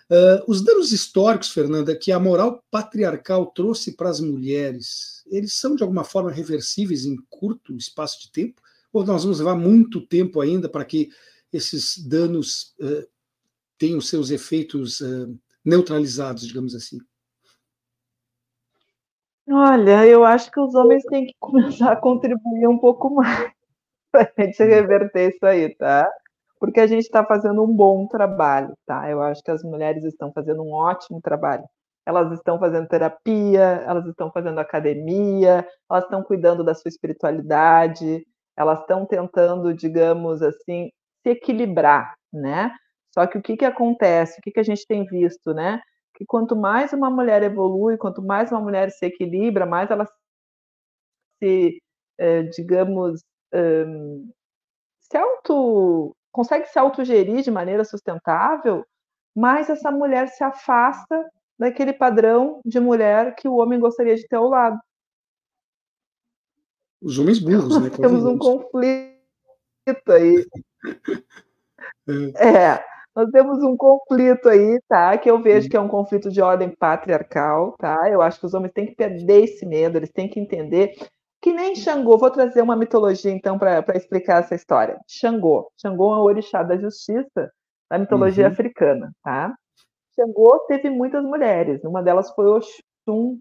Uh, 0.09 0.43
os 0.45 0.61
danos 0.61 0.91
históricos, 0.91 1.49
Fernanda, 1.51 1.95
que 1.95 2.11
a 2.11 2.19
moral 2.19 2.63
patriarcal 2.69 3.45
trouxe 3.47 3.93
para 3.93 4.09
as 4.09 4.19
mulheres, 4.19 5.23
eles 5.31 5.53
são 5.53 5.75
de 5.75 5.83
alguma 5.83 6.03
forma 6.03 6.31
reversíveis 6.31 7.05
em 7.05 7.15
curto 7.29 7.75
espaço 7.77 8.21
de 8.21 8.31
tempo? 8.31 8.61
ou 8.91 9.05
nós 9.05 9.23
vamos 9.23 9.39
levar 9.39 9.55
muito 9.55 10.01
tempo 10.01 10.41
ainda 10.41 10.67
para 10.67 10.83
que 10.83 11.09
esses 11.51 11.97
danos 11.97 12.73
uh, 12.79 13.07
tenham 13.77 14.01
seus 14.01 14.29
efeitos 14.29 14.99
uh, 15.01 15.39
neutralizados, 15.63 16.45
digamos 16.45 16.75
assim? 16.75 16.99
Olha, 19.51 20.05
eu 20.07 20.23
acho 20.23 20.49
que 20.51 20.59
os 20.59 20.73
homens 20.75 21.03
têm 21.05 21.25
que 21.25 21.33
começar 21.39 21.91
a 21.91 21.95
contribuir 21.95 22.67
um 22.67 22.77
pouco 22.79 23.09
mais 23.13 23.51
para 24.11 24.31
a 24.37 24.43
gente 24.43 24.63
reverter 24.63 25.31
isso 25.35 25.45
aí, 25.45 25.75
tá? 25.75 26.09
Porque 26.59 26.79
a 26.79 26.87
gente 26.87 27.03
está 27.03 27.25
fazendo 27.25 27.63
um 27.63 27.75
bom 27.75 28.07
trabalho, 28.07 28.73
tá? 28.85 29.09
Eu 29.09 29.21
acho 29.21 29.43
que 29.43 29.51
as 29.51 29.63
mulheres 29.63 30.03
estão 30.05 30.31
fazendo 30.33 30.63
um 30.63 30.73
ótimo 30.73 31.21
trabalho. 31.21 31.63
Elas 32.05 32.31
estão 32.33 32.59
fazendo 32.59 32.87
terapia, 32.87 33.83
elas 33.87 34.05
estão 34.07 34.31
fazendo 34.31 34.59
academia, 34.59 35.67
elas 35.89 36.05
estão 36.05 36.23
cuidando 36.23 36.63
da 36.63 36.73
sua 36.75 36.89
espiritualidade, 36.89 38.25
elas 38.57 38.79
estão 38.81 39.05
tentando, 39.05 39.73
digamos 39.73 40.41
assim, 40.41 40.89
se 41.23 41.31
equilibrar, 41.31 42.15
né? 42.33 42.71
Só 43.13 43.27
que 43.27 43.37
o 43.37 43.41
que, 43.41 43.57
que 43.57 43.65
acontece? 43.65 44.39
O 44.39 44.41
que, 44.43 44.51
que 44.51 44.59
a 44.59 44.63
gente 44.63 44.85
tem 44.87 45.05
visto, 45.05 45.53
né? 45.53 45.81
Que 46.21 46.25
quanto 46.27 46.55
mais 46.55 46.93
uma 46.93 47.09
mulher 47.09 47.41
evolui, 47.41 47.97
quanto 47.97 48.21
mais 48.21 48.51
uma 48.51 48.61
mulher 48.61 48.91
se 48.91 49.03
equilibra, 49.07 49.65
mais 49.65 49.89
ela 49.89 50.05
se, 51.39 51.81
eh, 52.19 52.43
digamos, 52.43 53.23
um, 53.51 54.31
se 54.99 55.17
auto, 55.17 56.15
consegue 56.31 56.67
se 56.67 56.77
autogerir 56.77 57.41
de 57.41 57.49
maneira 57.49 57.83
sustentável, 57.83 58.85
mais 59.35 59.67
essa 59.67 59.89
mulher 59.89 60.27
se 60.27 60.43
afasta 60.43 61.27
daquele 61.57 61.91
padrão 61.91 62.61
de 62.63 62.79
mulher 62.79 63.33
que 63.33 63.47
o 63.47 63.55
homem 63.55 63.79
gostaria 63.79 64.15
de 64.15 64.27
ter 64.27 64.35
ao 64.35 64.47
lado. 64.47 64.79
Os 67.01 67.17
homens 67.17 67.39
burros, 67.39 67.81
né? 67.81 67.89
Temos 67.97 68.23
um 68.25 68.37
conflito 68.37 69.17
aí. 70.07 70.45
É. 72.37 72.75
é. 72.75 72.85
Nós 73.15 73.29
temos 73.29 73.61
um 73.63 73.75
conflito 73.75 74.47
aí, 74.47 74.79
tá? 74.87 75.17
Que 75.17 75.29
eu 75.29 75.41
vejo 75.41 75.69
que 75.69 75.75
é 75.75 75.79
um 75.79 75.87
conflito 75.87 76.29
de 76.29 76.41
ordem 76.41 76.69
patriarcal, 76.69 77.75
tá? 77.77 78.09
Eu 78.09 78.21
acho 78.21 78.39
que 78.39 78.45
os 78.45 78.53
homens 78.53 78.71
têm 78.73 78.85
que 78.85 78.95
perder 78.95 79.43
esse 79.43 79.65
medo, 79.65 79.97
eles 79.97 80.11
têm 80.11 80.29
que 80.29 80.39
entender 80.39 80.95
que 81.41 81.51
nem 81.51 81.75
Xangô. 81.75 82.17
Vou 82.17 82.31
trazer 82.31 82.61
uma 82.61 82.75
mitologia 82.75 83.31
então 83.31 83.57
para 83.59 83.83
explicar 83.97 84.41
essa 84.41 84.55
história. 84.55 84.97
Xangô, 85.07 85.69
Xangô 85.81 86.13
é 86.13 86.17
o 86.17 86.23
orixá 86.23 86.63
da 86.63 86.77
justiça 86.77 87.51
da 87.89 87.97
mitologia 87.97 88.45
uhum. 88.45 88.51
africana, 88.51 89.11
tá? 89.23 89.53
Xangô 90.15 90.65
teve 90.67 90.89
muitas 90.89 91.23
mulheres, 91.23 91.83
uma 91.83 92.01
delas 92.01 92.31
foi 92.31 92.45
Oxum, 92.45 93.37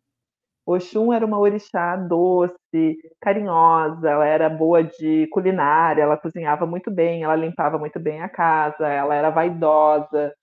Oxum 0.67 1.13
era 1.13 1.25
uma 1.25 1.39
orixá 1.39 1.97
doce, 1.97 2.99
carinhosa, 3.21 4.09
ela 4.09 4.27
era 4.27 4.49
boa 4.49 4.83
de 4.85 5.27
culinária, 5.29 6.03
ela 6.03 6.17
cozinhava 6.17 6.67
muito 6.67 6.91
bem, 6.91 7.25
ela 7.25 7.35
limpava 7.35 7.79
muito 7.79 7.99
bem 7.99 8.23
a 8.23 8.29
casa, 8.29 8.87
ela 8.87 9.15
era 9.15 9.31
vaidosa. 9.31 10.35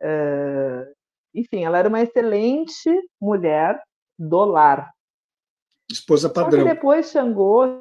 Uh, 0.00 0.92
enfim, 1.34 1.64
ela 1.64 1.78
era 1.78 1.88
uma 1.88 2.00
excelente 2.00 2.90
mulher 3.20 3.80
do 4.18 4.44
lar. 4.44 4.90
Esposa 5.90 6.30
padrão. 6.30 6.50
Só 6.50 6.56
que 6.58 6.74
depois 6.74 7.10
Xangô, 7.10 7.80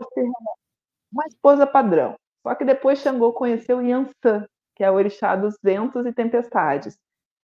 uma 1.11 1.25
esposa 1.27 1.65
padrão. 1.65 2.15
Só 2.41 2.55
que 2.55 2.65
depois 2.65 2.99
Xangô 2.99 3.31
conheceu 3.31 3.81
Yansan, 3.81 4.45
que 4.75 4.83
é 4.83 4.87
a 4.87 4.91
orixá 4.91 5.35
dos 5.35 5.55
ventos 5.63 6.05
e 6.05 6.11
tempestades, 6.11 6.97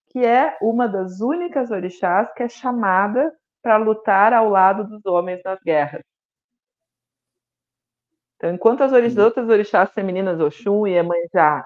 que 0.10 0.26
é 0.26 0.58
uma 0.62 0.88
das 0.88 1.22
únicas 1.22 1.72
orixás 1.72 2.32
que 2.34 2.43
é 2.43 2.50
chamada 2.50 3.34
para 3.62 3.78
lutar 3.78 4.34
ao 4.34 4.49
lado 4.49 4.84
dos 4.86 5.05
homens 5.05 5.41
nas 5.43 5.60
guerras. 5.64 6.03
Então, 8.36 8.53
enquanto 8.53 8.82
as 8.84 8.91
uhum. 8.91 9.24
outras 9.24 9.49
orixás 9.49 9.91
femininas, 9.91 10.39
Oxum 10.39 10.88
e 10.88 10.93
Emanjá, 10.93 11.66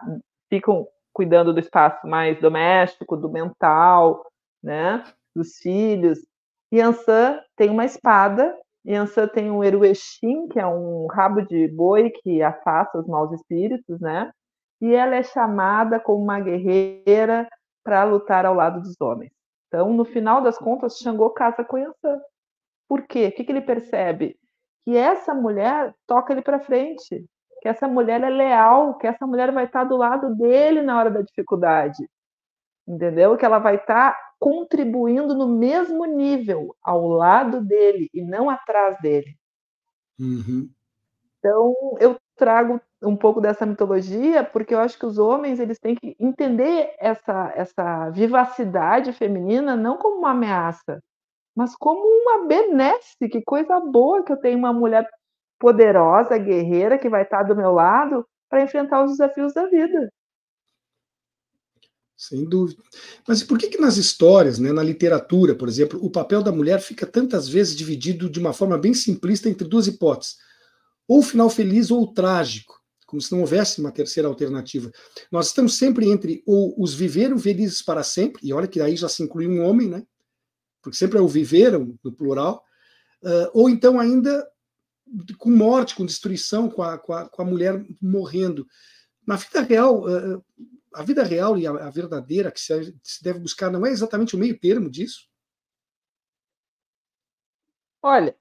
ficam 0.50 0.88
cuidando 1.14 1.54
do 1.54 1.60
espaço 1.60 2.08
mais 2.08 2.40
doméstico, 2.42 3.16
do 3.16 3.30
mental, 3.30 4.26
né, 4.62 5.04
dos 5.36 5.58
filhos, 5.58 6.20
Yansan 6.74 7.40
tem 7.56 7.70
uma 7.70 7.86
espada, 7.86 8.58
Yansan 8.84 9.28
tem 9.28 9.52
um 9.52 9.64
Eruexim, 9.64 10.48
que 10.48 10.60
é 10.60 10.66
um 10.66 11.06
rabo 11.06 11.42
de 11.42 11.68
boi 11.68 12.10
que 12.10 12.42
afasta 12.42 12.98
os 12.98 13.08
maus 13.08 13.32
espíritos, 13.32 14.00
né? 14.00 14.32
E 14.82 14.94
ela 14.96 15.16
é 15.16 15.24
chamada 15.24 16.00
como 16.00 16.24
uma 16.24 16.40
guerreira 16.40 17.48
para 17.84 18.04
lutar 18.04 18.46
ao 18.46 18.56
lado 18.56 18.82
dos 18.82 19.00
homens. 19.00 19.32
Então, 19.74 19.92
no 19.92 20.06
final 20.06 20.40
das 20.40 20.56
contas, 20.56 21.00
Xangô 21.00 21.32
casa 21.32 21.64
com 21.64 21.80
Yansan. 21.80 22.22
Por 22.88 23.08
quê? 23.08 23.30
O 23.30 23.32
que, 23.32 23.44
que 23.44 23.52
ele 23.52 23.62
percebe? 23.62 24.38
Que 24.86 24.96
essa 24.96 25.34
mulher 25.34 25.96
toca 26.06 26.32
ele 26.32 26.44
para 26.44 26.60
frente, 26.60 27.26
que 27.60 27.68
essa 27.68 27.88
mulher 27.88 28.22
é 28.22 28.30
leal, 28.30 29.00
que 29.00 29.08
essa 29.08 29.26
mulher 29.26 29.52
vai 29.52 29.66
estar 29.66 29.84
do 29.86 29.98
lado 29.98 30.36
dele 30.36 30.84
na 30.84 31.00
hora 31.00 31.10
da 31.10 31.24
dificuldade. 31.24 32.08
Entendeu? 32.88 33.36
Que 33.36 33.46
ela 33.46 33.58
vai 33.58 33.78
estar 33.78 34.16
contribuindo 34.40 35.34
no 35.34 35.48
mesmo 35.48 36.06
nível, 36.06 36.76
ao 36.84 37.08
lado 37.08 37.60
dele 37.60 38.12
e 38.14 38.22
não 38.22 38.52
atrás 38.52 39.02
dele. 39.02 39.36
Uhum. 40.20 40.70
Então, 41.40 41.74
eu 42.00 42.16
trago 42.36 42.82
um 43.02 43.16
pouco 43.16 43.42
dessa 43.42 43.66
mitologia, 43.66 44.44
porque 44.44 44.74
eu 44.74 44.80
acho 44.80 44.98
que 44.98 45.06
os 45.06 45.18
homens 45.18 45.60
eles 45.60 45.80
têm 45.80 45.96
que 45.96 46.16
entender 46.20 46.94
essa, 47.00 47.52
essa 47.56 48.10
vivacidade 48.10 49.14
feminina 49.14 49.76
não 49.76 49.98
como 49.98 50.20
uma 50.20 50.32
ameaça, 50.32 51.02
mas 51.56 51.76
como 51.76 52.02
uma 52.02 52.48
benesse, 52.48 53.30
que 53.30 53.42
coisa 53.42 53.80
boa 53.80 54.24
que 54.24 54.32
eu 54.32 54.38
tenho 54.38 54.58
uma 54.58 54.74
mulher 54.74 55.08
poderosa, 55.60 56.38
guerreira, 56.38 56.98
que 56.98 57.10
vai 57.10 57.24
estar 57.24 57.44
do 57.44 57.56
meu 57.56 57.72
lado 57.72 58.26
para 58.50 58.64
enfrentar 58.64 59.04
os 59.04 59.12
desafios 59.12 59.54
da 59.54 59.68
vida. 59.68 60.12
Sem 62.16 62.48
dúvida. 62.48 62.82
Mas 63.28 63.44
por 63.44 63.58
que, 63.58 63.68
que 63.68 63.82
nas 63.82 63.98
histórias, 63.98 64.60
né, 64.60 64.72
na 64.72 64.84
literatura, 64.84 65.56
por 65.56 65.68
exemplo, 65.68 66.00
o 66.02 66.10
papel 66.10 66.42
da 66.42 66.52
mulher 66.52 66.80
fica 66.80 67.06
tantas 67.06 67.50
vezes 67.50 67.76
dividido 67.76 68.30
de 68.30 68.40
uma 68.40 68.54
forma 68.54 68.78
bem 68.78 68.94
simplista 68.94 69.50
entre 69.50 69.68
duas 69.68 69.88
hipóteses? 69.88 70.38
Ou 71.08 71.22
final 71.22 71.50
feliz 71.50 71.92
ou 71.92 72.12
trágico, 72.14 72.82
como 73.06 73.22
se 73.22 73.32
não 73.32 73.42
houvesse 73.42 73.80
uma 73.80 73.92
terceira 73.92 74.28
alternativa. 74.28 74.92
Nós 75.32 75.48
estamos 75.48 75.78
sempre 75.78 76.10
entre 76.10 76.44
ou 76.46 76.74
os 76.82 76.94
viveram 76.94 77.38
felizes 77.38 77.82
para 77.82 78.04
sempre, 78.04 78.42
e 78.44 78.54
olha 78.54 78.68
que 78.68 78.82
aí 78.82 78.96
já 78.96 79.08
se 79.08 79.22
inclui 79.22 79.48
um 79.48 79.64
homem, 79.64 79.88
né? 79.90 80.04
Porque 80.82 80.98
sempre 80.98 81.18
é 81.18 81.22
o 81.22 81.28
viveram, 81.28 81.98
no 82.04 82.12
plural, 82.12 82.64
uh, 83.24 83.50
ou 83.54 83.70
então 83.70 84.00
ainda 84.00 84.48
com 85.38 85.52
morte, 85.52 85.96
com 85.96 86.06
destruição, 86.06 86.70
com 86.70 86.82
a, 86.82 86.98
com 86.98 87.14
a, 87.14 87.30
com 87.30 87.42
a 87.42 87.46
mulher 87.46 87.86
morrendo. 88.02 88.66
Na 89.26 89.36
vida 89.36 89.62
real, 89.62 90.04
uh, 90.04 90.44
a 90.94 91.04
vida 91.04 91.24
real 91.24 91.58
e 91.58 91.66
a, 91.68 91.72
a 91.72 91.90
verdadeira 91.90 92.52
que 92.52 92.60
se, 92.60 92.96
se, 93.02 93.24
deve 93.24 93.40
buscar 93.40 93.72
não 93.72 93.86
é 93.86 93.92
exatamente 93.92 94.36
o 94.36 94.40
meio 94.40 94.58
termo 94.60 94.90
disso? 94.90 95.28
Olha, 98.02 98.38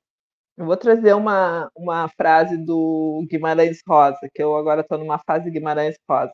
eu 0.56 0.66
vou 0.66 0.76
trazer 0.76 1.14
uma, 1.14 1.70
uma 1.74 2.08
frase 2.08 2.56
do 2.56 3.24
Guimarães 3.30 3.80
Rosa, 3.86 4.18
que 4.34 4.42
eu 4.42 4.56
agora 4.56 4.82
estou 4.82 4.98
numa 4.98 5.18
fase 5.18 5.50
Guimarães 5.50 5.96
Rosa. 6.08 6.32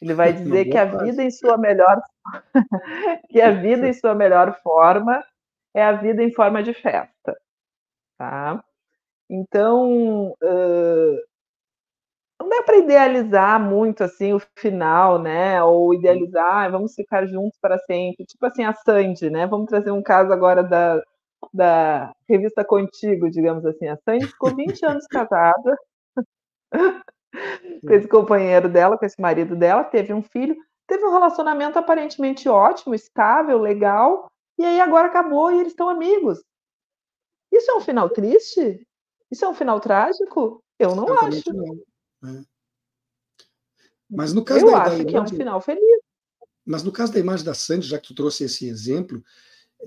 Ele 0.00 0.14
vai 0.14 0.32
dizer 0.34 0.66
que 0.66 0.78
a 0.78 0.84
vida 0.84 1.22
em 1.22 1.30
sua 1.30 1.58
melhor 1.58 2.00
que 3.30 3.40
a 3.40 3.50
vida 3.50 3.88
em 3.88 3.92
sua 3.92 4.14
melhor 4.14 4.58
forma 4.62 5.22
é 5.74 5.82
a 5.82 5.92
vida 5.92 6.22
em 6.22 6.32
forma 6.32 6.62
de 6.62 6.72
festa, 6.74 7.36
tá? 8.18 8.62
Então, 9.28 10.30
uh, 10.42 11.16
não 12.40 12.48
dá 12.48 12.62
para 12.64 12.78
idealizar 12.78 13.60
muito 13.60 14.02
assim 14.02 14.32
o 14.32 14.40
final, 14.56 15.20
né? 15.20 15.62
Ou 15.62 15.94
idealizar, 15.94 16.66
ah, 16.66 16.68
vamos 16.68 16.94
ficar 16.94 17.26
juntos 17.26 17.58
para 17.60 17.78
sempre. 17.78 18.24
Tipo 18.24 18.46
assim, 18.46 18.64
a 18.64 18.72
Sandy, 18.72 19.30
né? 19.30 19.46
Vamos 19.46 19.66
trazer 19.66 19.92
um 19.92 20.02
caso 20.02 20.32
agora 20.32 20.62
da, 20.64 21.00
da 21.52 22.12
revista 22.28 22.64
Contigo, 22.64 23.30
digamos 23.30 23.64
assim. 23.64 23.88
A 23.88 23.96
Sandy 23.96 24.26
ficou 24.26 24.54
20 24.54 24.84
anos 24.86 25.06
casada 25.06 25.76
com 27.86 27.92
esse 27.92 28.08
companheiro 28.08 28.68
dela, 28.68 28.98
com 28.98 29.04
esse 29.04 29.20
marido 29.20 29.56
dela, 29.56 29.84
teve 29.84 30.12
um 30.12 30.22
filho, 30.22 30.56
teve 30.86 31.04
um 31.04 31.10
relacionamento 31.10 31.78
aparentemente 31.78 32.48
ótimo, 32.48 32.94
estável, 32.94 33.58
legal, 33.58 34.30
e 34.58 34.64
aí 34.64 34.80
agora 34.80 35.08
acabou 35.08 35.50
e 35.50 35.60
eles 35.60 35.72
estão 35.72 35.88
amigos. 35.88 36.42
Isso 37.52 37.70
é 37.70 37.74
um 37.74 37.80
final 37.80 38.08
triste? 38.10 38.86
Isso 39.30 39.44
é 39.44 39.48
um 39.48 39.54
final 39.54 39.80
trágico? 39.80 40.62
Eu 40.78 40.94
não 40.94 41.12
acho. 41.18 41.52
Não. 41.52 41.80
Né? 42.22 42.44
Mas 44.08 44.32
no 44.32 44.44
caso 44.44 44.66
Eu 44.66 44.70
da, 44.70 44.82
acho 44.82 44.98
da 44.98 45.04
que 45.04 45.16
é 45.16 45.20
um 45.20 45.28
final 45.28 45.60
feliz. 45.60 46.00
Mas 46.64 46.82
no 46.82 46.92
caso 46.92 47.12
da 47.12 47.20
imagem 47.20 47.44
da 47.44 47.54
Sandy, 47.54 47.86
já 47.86 47.98
que 47.98 48.08
tu 48.08 48.14
trouxe 48.14 48.44
esse 48.44 48.68
exemplo, 48.68 49.22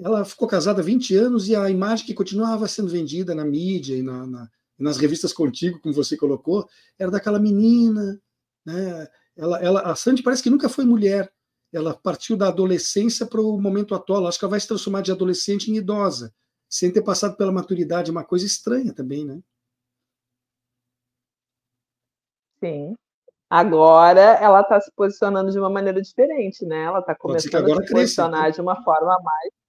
ela 0.02 0.26
ficou 0.26 0.48
casada 0.48 0.82
há 0.82 0.84
20 0.84 1.16
anos 1.16 1.48
e 1.48 1.56
a 1.56 1.70
imagem 1.70 2.06
que 2.06 2.14
continuava 2.14 2.68
sendo 2.68 2.90
vendida 2.90 3.36
na 3.36 3.46
mídia 3.46 3.96
e 3.96 4.02
na, 4.02 4.26
na, 4.26 4.50
nas 4.78 4.98
revistas 4.98 5.34
contigo, 5.34 5.80
como 5.80 5.94
você 5.94 6.18
colocou, 6.18 6.68
era 6.98 7.12
daquela 7.12 7.40
menina. 7.40 8.20
Né? 8.66 9.08
Ela, 9.36 9.60
ela, 9.60 9.82
a 9.82 9.96
Sandy 9.96 10.24
parece 10.24 10.42
que 10.42 10.50
nunca 10.50 10.70
foi 10.70 10.86
mulher. 10.86 11.32
Ela 11.72 11.94
partiu 11.94 12.38
da 12.38 12.48
adolescência 12.48 13.26
para 13.26 13.42
o 13.42 13.60
momento 13.60 13.96
atual. 13.96 14.28
Acho 14.28 14.38
que 14.38 14.46
ela 14.46 14.52
vai 14.52 14.60
se 14.60 14.68
transformar 14.68 15.02
de 15.02 15.12
adolescente 15.12 15.72
em 15.72 15.78
idosa, 15.78 16.34
sem 16.70 16.92
ter 16.92 17.02
passado 17.02 17.36
pela 17.36 17.52
maturidade. 17.52 18.10
É 18.10 18.12
uma 18.12 18.24
coisa 18.24 18.46
estranha 18.46 18.94
também, 18.94 19.26
né? 19.26 19.40
Sim. 22.60 22.96
Agora 23.50 24.22
ela 24.22 24.62
está 24.62 24.80
se 24.82 24.92
posicionando 24.96 25.52
de 25.52 25.60
uma 25.60 25.70
maneira 25.70 26.02
diferente, 26.02 26.66
né? 26.66 26.86
Ela 26.86 27.00
está 27.00 27.14
começando 27.14 27.56
a 27.56 27.86
se 27.86 27.92
posicionar 27.92 28.42
cresce, 28.42 28.56
de 28.56 28.62
uma 28.62 28.84
forma 28.84 29.16
mais 29.22 29.63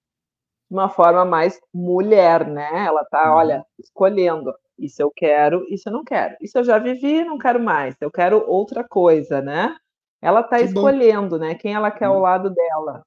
de 0.69 0.75
uma 0.75 0.89
forma 0.89 1.23
mais 1.25 1.59
mulher, 1.73 2.47
né? 2.47 2.85
Ela 2.85 3.01
está, 3.01 3.31
uhum. 3.31 3.37
olha, 3.37 3.65
escolhendo. 3.79 4.53
Isso 4.77 5.01
eu 5.01 5.11
quero, 5.15 5.65
isso 5.69 5.87
eu 5.89 5.93
não 5.93 6.03
quero. 6.03 6.35
Isso 6.41 6.57
eu 6.57 6.63
já 6.63 6.77
vivi, 6.77 7.23
não 7.23 7.37
quero 7.37 7.59
mais. 7.59 7.95
Eu 8.01 8.11
quero 8.11 8.43
outra 8.49 8.83
coisa, 8.83 9.41
né? 9.41 9.75
Ela 10.21 10.41
está 10.41 10.59
escolhendo, 10.59 11.37
bom. 11.37 11.45
né? 11.45 11.55
Quem 11.55 11.73
ela 11.73 11.91
quer 11.91 12.09
uhum. 12.09 12.15
ao 12.15 12.21
lado 12.21 12.49
dela. 12.49 13.05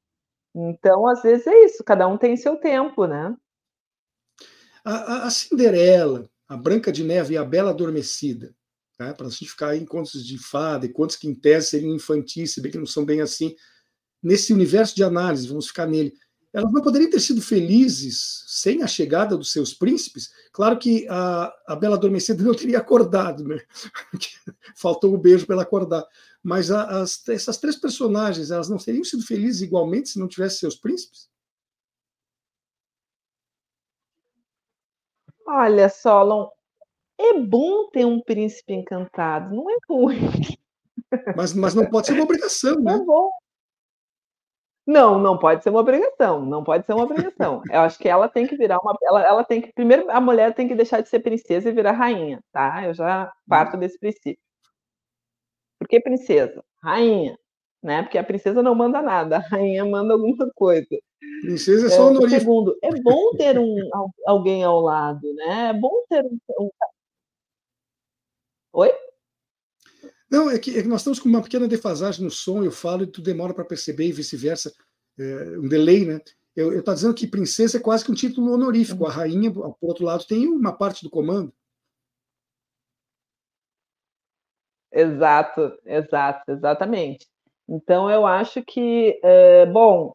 Então, 0.54 1.06
às 1.06 1.22
vezes 1.22 1.46
é 1.46 1.64
isso. 1.64 1.84
Cada 1.84 2.06
um 2.06 2.16
tem 2.16 2.36
seu 2.36 2.56
tempo, 2.56 3.06
né? 3.06 3.34
A, 4.84 5.26
a 5.26 5.30
Cinderela, 5.30 6.28
a 6.48 6.56
Branca 6.56 6.90
de 6.90 7.04
Neve 7.04 7.34
e 7.34 7.38
a 7.38 7.44
Bela 7.44 7.70
Adormecida 7.70 8.54
né, 8.98 9.12
para 9.12 9.26
a 9.26 9.30
gente 9.30 9.48
ficar 9.48 9.76
em 9.76 9.84
contos 9.84 10.26
de 10.26 10.38
fada 10.38 10.84
e 10.84 10.92
contos 10.92 11.16
que 11.16 11.28
em 11.28 11.34
tese 11.34 11.68
seriam 11.68 11.94
infantis, 11.94 12.52
se 12.52 12.60
bem 12.60 12.72
que 12.72 12.78
não 12.78 12.86
são 12.86 13.04
bem 13.04 13.20
assim, 13.20 13.54
nesse 14.22 14.52
universo 14.52 14.94
de 14.96 15.04
análise, 15.04 15.46
vamos 15.46 15.68
ficar 15.68 15.86
nele, 15.86 16.12
elas 16.52 16.72
não 16.72 16.82
poderiam 16.82 17.10
ter 17.10 17.20
sido 17.20 17.42
felizes 17.42 18.44
sem 18.46 18.82
a 18.82 18.86
chegada 18.86 19.36
dos 19.36 19.52
seus 19.52 19.74
príncipes? 19.74 20.30
Claro 20.52 20.78
que 20.78 21.06
a, 21.08 21.52
a 21.66 21.76
Bela 21.76 21.96
Adormecida 21.96 22.42
não 22.42 22.54
teria 22.54 22.78
acordado, 22.78 23.44
né? 23.44 23.60
Faltou 24.74 25.12
o 25.12 25.16
um 25.16 25.18
beijo 25.18 25.46
para 25.46 25.54
ela 25.56 25.62
acordar. 25.62 26.06
Mas 26.42 26.70
a, 26.70 27.02
as, 27.02 27.28
essas 27.28 27.58
três 27.58 27.76
personagens, 27.76 28.50
elas 28.50 28.68
não 28.68 28.78
teriam 28.78 29.04
sido 29.04 29.22
felizes 29.22 29.62
igualmente 29.62 30.08
se 30.08 30.18
não 30.18 30.28
tivessem 30.28 30.60
seus 30.60 30.76
príncipes? 30.76 31.28
Olha, 35.46 35.88
Solon, 35.88 36.48
é 37.18 37.40
bom 37.40 37.88
ter 37.90 38.04
um 38.04 38.20
príncipe 38.20 38.72
encantado, 38.72 39.54
não 39.54 39.70
é 39.70 39.76
ruim. 39.88 40.20
Mas, 41.36 41.52
mas 41.52 41.74
não 41.74 41.88
pode 41.88 42.06
ser 42.06 42.12
uma 42.14 42.24
obrigação, 42.24 42.76
né? 42.80 42.94
É 42.94 42.98
bom. 42.98 43.30
Não, 44.88 45.18
não 45.18 45.36
pode 45.36 45.62
ser 45.62 45.68
uma 45.68 45.80
obrigação. 45.80 46.40
Não 46.46 46.64
pode 46.64 46.86
ser 46.86 46.94
uma 46.94 47.04
obrigação. 47.04 47.60
Eu 47.70 47.80
acho 47.80 47.98
que 47.98 48.08
ela 48.08 48.26
tem 48.26 48.46
que 48.46 48.56
virar 48.56 48.78
uma. 48.78 48.96
Ela, 49.02 49.22
ela 49.22 49.44
tem 49.44 49.60
que. 49.60 49.70
Primeiro, 49.74 50.10
a 50.10 50.18
mulher 50.18 50.54
tem 50.54 50.66
que 50.66 50.74
deixar 50.74 51.02
de 51.02 51.10
ser 51.10 51.20
princesa 51.20 51.68
e 51.68 51.72
virar 51.72 51.92
rainha, 51.92 52.42
tá? 52.50 52.86
Eu 52.86 52.94
já 52.94 53.30
parto 53.46 53.76
hum. 53.76 53.80
desse 53.80 53.98
princípio. 53.98 54.38
Por 55.78 55.86
que 55.86 56.00
princesa? 56.00 56.64
Rainha. 56.82 57.38
Né? 57.82 58.02
Porque 58.02 58.16
a 58.16 58.24
princesa 58.24 58.62
não 58.62 58.74
manda 58.74 59.02
nada, 59.02 59.36
a 59.36 59.40
rainha 59.40 59.84
manda 59.84 60.14
alguma 60.14 60.50
coisa. 60.54 60.88
Princesa 61.42 61.86
é 61.88 61.90
só 61.90 62.04
é, 62.04 62.06
honorífico. 62.06 62.40
Segundo, 62.40 62.78
é 62.82 62.90
bom 63.02 63.30
ter 63.36 63.58
um, 63.58 63.76
alguém 64.26 64.64
ao 64.64 64.80
lado, 64.80 65.20
né? 65.34 65.68
É 65.68 65.72
bom 65.74 66.02
ter 66.08 66.24
um, 66.24 66.38
um 66.60 66.70
Oi? 68.72 68.92
Não, 70.30 70.50
é 70.50 70.58
que, 70.58 70.78
é 70.78 70.82
que, 70.82 70.88
nós 70.88 71.00
estamos 71.00 71.18
com 71.18 71.28
uma 71.28 71.42
pequena 71.42 71.66
defasagem 71.66 72.24
no 72.24 72.30
som, 72.30 72.62
eu 72.62 72.70
falo 72.70 73.04
e 73.04 73.06
tu 73.06 73.22
demora 73.22 73.54
para 73.54 73.64
perceber 73.64 74.06
e 74.08 74.12
vice-versa, 74.12 74.72
é, 75.18 75.58
um 75.58 75.68
delay, 75.68 76.04
né? 76.04 76.20
Eu 76.54 76.78
estou 76.78 76.92
dizendo 76.94 77.14
que 77.14 77.26
princesa 77.26 77.78
é 77.78 77.80
quase 77.80 78.04
que 78.04 78.10
um 78.10 78.14
título 78.14 78.52
honorífico, 78.52 79.06
a 79.06 79.10
rainha, 79.10 79.52
por 79.52 79.76
outro 79.80 80.04
lado, 80.04 80.26
tem 80.26 80.46
uma 80.48 80.76
parte 80.76 81.04
do 81.04 81.10
comando. 81.10 81.52
Exato, 84.92 85.78
exato, 85.84 86.50
exatamente. 86.50 87.26
Então, 87.68 88.10
eu 88.10 88.26
acho 88.26 88.62
que, 88.64 89.20
é, 89.22 89.66
bom, 89.66 90.14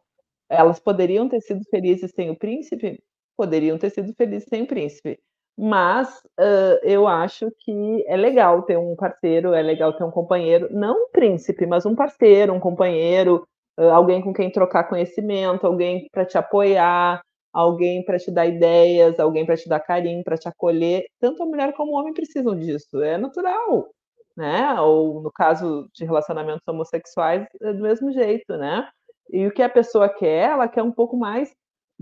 elas 0.49 0.79
poderiam 0.79 1.29
ter 1.29 1.41
sido 1.41 1.63
felizes 1.69 2.11
sem 2.15 2.29
o 2.29 2.37
príncipe? 2.37 3.01
Poderiam 3.37 3.77
ter 3.77 3.89
sido 3.91 4.13
felizes 4.13 4.47
sem 4.49 4.63
o 4.63 4.67
príncipe. 4.67 5.19
Mas 5.57 6.09
uh, 6.39 6.79
eu 6.83 7.07
acho 7.07 7.51
que 7.59 8.03
é 8.07 8.17
legal 8.17 8.63
ter 8.63 8.77
um 8.77 8.95
parceiro, 8.95 9.53
é 9.53 9.61
legal 9.61 9.93
ter 9.93 10.03
um 10.03 10.11
companheiro, 10.11 10.67
não 10.71 11.05
um 11.05 11.09
príncipe, 11.11 11.65
mas 11.67 11.85
um 11.85 11.95
parceiro, 11.95 12.53
um 12.53 12.59
companheiro, 12.59 13.47
uh, 13.79 13.83
alguém 13.89 14.21
com 14.21 14.33
quem 14.33 14.51
trocar 14.51 14.85
conhecimento, 14.85 15.67
alguém 15.67 16.07
para 16.11 16.25
te 16.25 16.37
apoiar, 16.37 17.21
alguém 17.53 18.03
para 18.03 18.17
te 18.17 18.31
dar 18.31 18.47
ideias, 18.47 19.19
alguém 19.19 19.45
para 19.45 19.55
te 19.55 19.69
dar 19.69 19.79
carinho, 19.79 20.23
para 20.23 20.37
te 20.37 20.47
acolher. 20.47 21.05
Tanto 21.19 21.43
a 21.43 21.45
mulher 21.45 21.73
como 21.73 21.91
o 21.93 21.95
homem 21.99 22.13
precisam 22.13 22.55
disso, 22.57 23.01
é 23.03 23.17
natural, 23.17 23.89
né? 24.35 24.79
Ou 24.81 25.21
no 25.21 25.31
caso 25.31 25.87
de 25.93 26.03
relacionamentos 26.03 26.67
homossexuais, 26.67 27.45
é 27.61 27.73
do 27.73 27.83
mesmo 27.83 28.11
jeito, 28.11 28.57
né? 28.57 28.87
E 29.31 29.45
o 29.47 29.51
que 29.53 29.61
a 29.61 29.69
pessoa 29.69 30.09
quer, 30.09 30.49
ela 30.51 30.67
quer 30.67 30.81
um 30.83 30.91
pouco 30.91 31.15
mais 31.15 31.53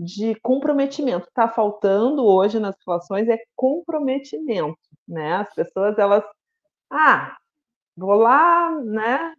de 0.02 0.34
comprometimento. 0.40 1.28
Está 1.28 1.48
faltando 1.48 2.24
hoje 2.24 2.58
nas 2.58 2.76
relações 2.86 3.28
é 3.28 3.38
comprometimento, 3.56 4.78
né? 5.06 5.34
As 5.34 5.54
pessoas 5.54 5.98
elas, 5.98 6.24
ah, 6.90 7.36
vou 7.96 8.14
lá, 8.14 8.70
né? 8.82 9.34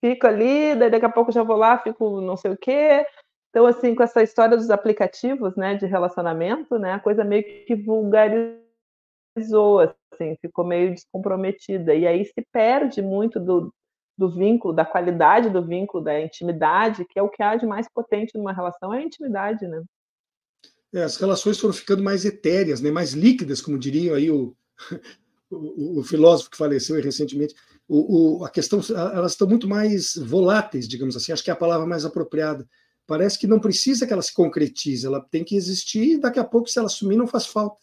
Fico 0.00 0.26
ali, 0.26 0.74
daqui 0.76 1.04
a 1.04 1.10
pouco 1.10 1.32
já 1.32 1.42
vou 1.42 1.56
lá, 1.56 1.78
fico 1.78 2.20
não 2.20 2.36
sei 2.36 2.52
o 2.52 2.56
quê. 2.56 3.06
Então 3.50 3.66
assim, 3.66 3.94
com 3.94 4.02
essa 4.02 4.22
história 4.22 4.56
dos 4.56 4.70
aplicativos, 4.70 5.56
né, 5.56 5.74
de 5.74 5.86
relacionamento, 5.86 6.78
né, 6.78 6.94
a 6.94 7.00
coisa 7.00 7.24
meio 7.24 7.42
que 7.66 7.74
vulgarizou, 7.74 8.60
assim, 10.12 10.36
ficou 10.40 10.64
meio 10.64 10.94
descomprometida 10.94 11.94
e 11.94 12.06
aí 12.06 12.24
se 12.24 12.46
perde 12.52 13.02
muito 13.02 13.40
do, 13.40 13.72
do 14.20 14.28
vínculo, 14.28 14.74
da 14.74 14.84
qualidade 14.84 15.48
do 15.48 15.64
vínculo, 15.64 16.04
da 16.04 16.20
intimidade, 16.20 17.06
que 17.06 17.18
é 17.18 17.22
o 17.22 17.30
que 17.30 17.42
há 17.42 17.56
de 17.56 17.64
mais 17.64 17.88
potente 17.88 18.36
numa 18.36 18.52
relação, 18.52 18.92
é 18.92 18.98
a 18.98 19.02
intimidade, 19.02 19.66
né? 19.66 19.82
É, 20.92 21.02
as 21.02 21.16
relações 21.16 21.58
foram 21.58 21.72
ficando 21.72 22.02
mais 22.02 22.26
etéreas, 22.26 22.82
né, 22.82 22.90
mais 22.90 23.12
líquidas, 23.12 23.62
como 23.62 23.78
diria 23.78 24.14
aí 24.14 24.30
o, 24.30 24.54
o, 25.50 26.00
o 26.00 26.04
filósofo 26.04 26.50
que 26.50 26.58
faleceu 26.58 27.00
recentemente. 27.00 27.54
o, 27.88 28.40
o, 28.40 28.44
a 28.44 28.50
questão, 28.50 28.80
elas 29.14 29.32
estão 29.32 29.48
muito 29.48 29.66
mais 29.66 30.16
voláteis, 30.16 30.86
digamos 30.86 31.16
assim, 31.16 31.32
acho 31.32 31.42
que 31.42 31.48
é 31.48 31.54
a 31.54 31.56
palavra 31.56 31.86
mais 31.86 32.04
apropriada. 32.04 32.68
Parece 33.06 33.38
que 33.38 33.46
não 33.46 33.58
precisa 33.58 34.06
que 34.06 34.12
ela 34.12 34.20
se 34.20 34.34
concretize, 34.34 35.06
ela 35.06 35.20
tem 35.30 35.42
que 35.42 35.56
existir 35.56 36.16
e 36.16 36.20
daqui 36.20 36.38
a 36.38 36.44
pouco, 36.44 36.68
se 36.68 36.78
ela 36.78 36.90
sumir, 36.90 37.16
não 37.16 37.26
faz 37.26 37.46
falta. 37.46 37.80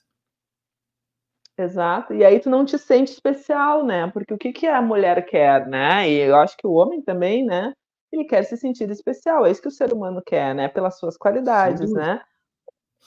Exato, 1.58 2.14
e 2.14 2.24
aí 2.24 2.40
tu 2.40 2.52
não 2.52 2.64
te 2.64 2.78
sente 2.78 3.12
especial, 3.12 3.84
né? 3.84 4.08
Porque 4.12 4.34
o 4.34 4.38
que, 4.38 4.54
que 4.54 4.68
a 4.68 4.80
mulher 4.80 5.26
quer, 5.26 5.66
né? 5.68 6.08
E 6.08 6.20
eu 6.20 6.36
acho 6.36 6.56
que 6.56 6.68
o 6.68 6.74
homem 6.74 7.02
também, 7.02 7.44
né? 7.44 7.74
Ele 8.12 8.26
quer 8.26 8.44
se 8.44 8.56
sentir 8.56 8.90
especial, 8.92 9.46
é 9.46 9.52
isso 9.52 9.62
que 9.62 9.68
o 9.68 9.72
ser 9.72 9.92
humano 9.92 10.22
quer, 10.24 10.54
né? 10.54 10.68
Pelas 10.68 11.00
suas 11.00 11.18
qualidades, 11.18 11.92
né? 11.92 12.22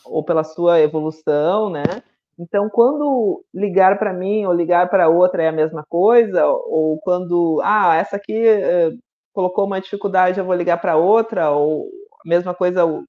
Ou 0.05 0.24
pela 0.24 0.42
sua 0.42 0.80
evolução, 0.80 1.70
né? 1.70 1.84
Então, 2.40 2.68
quando 2.70 3.44
ligar 3.55 3.98
para 3.98 4.12
mim 4.12 4.46
ou 4.46 4.53
ligar 4.53 4.88
para 4.88 5.09
outra 5.09 5.42
é 5.42 5.48
a 5.48 5.53
mesma 5.53 5.84
coisa, 5.86 6.46
ou 6.46 6.98
quando, 7.01 7.61
ah, 7.62 7.96
essa 7.96 8.16
aqui 8.16 8.46
uh, 8.46 8.98
colocou 9.32 9.66
uma 9.66 9.80
dificuldade, 9.80 10.40
eu 10.40 10.44
vou 10.44 10.55
ligar 10.55 10.80
para 10.80 10.96
outra, 10.96 11.51
ou 11.51 11.88
a 12.24 12.28
mesma 12.28 12.55
coisa 12.55 12.84
uh, 12.84 13.05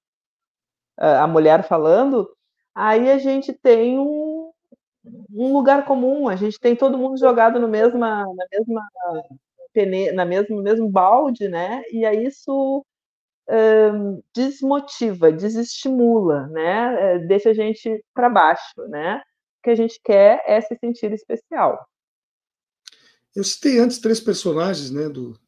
a 0.97 1.25
mulher 1.27 1.63
falando, 1.63 2.29
aí 2.75 3.09
a 3.09 3.17
gente 3.17 3.53
tem 3.53 3.97
um, 3.97 4.30
um 5.03 5.53
lugar 5.53 5.85
comum, 5.85 6.27
a 6.27 6.35
gente 6.35 6.59
tem 6.59 6.75
todo 6.75 6.97
mundo 6.97 7.17
jogado 7.17 7.59
no 7.59 7.67
mesma, 7.67 8.25
na 8.25 8.45
mesma 8.51 8.87
na 10.13 10.25
mesmo 10.25 10.61
mesmo 10.61 10.89
balde, 10.89 11.47
né? 11.47 11.81
E 11.91 12.05
aí 12.05 12.25
isso 12.25 12.85
desmotiva, 14.33 15.31
desestimula, 15.31 16.47
né? 16.47 17.19
Deixa 17.27 17.49
a 17.49 17.53
gente 17.53 18.03
para 18.13 18.29
baixo, 18.29 18.81
né? 18.87 19.17
O 19.59 19.63
que 19.63 19.69
a 19.69 19.75
gente 19.75 19.99
quer 20.03 20.43
é 20.45 20.59
se 20.61 20.75
sentir 20.77 21.11
especial. 21.11 21.87
Eu 23.35 23.43
citei 23.43 23.79
antes 23.79 23.99
três 23.99 24.19
personagens, 24.19 24.91
né, 24.91 25.07
do 25.07 25.39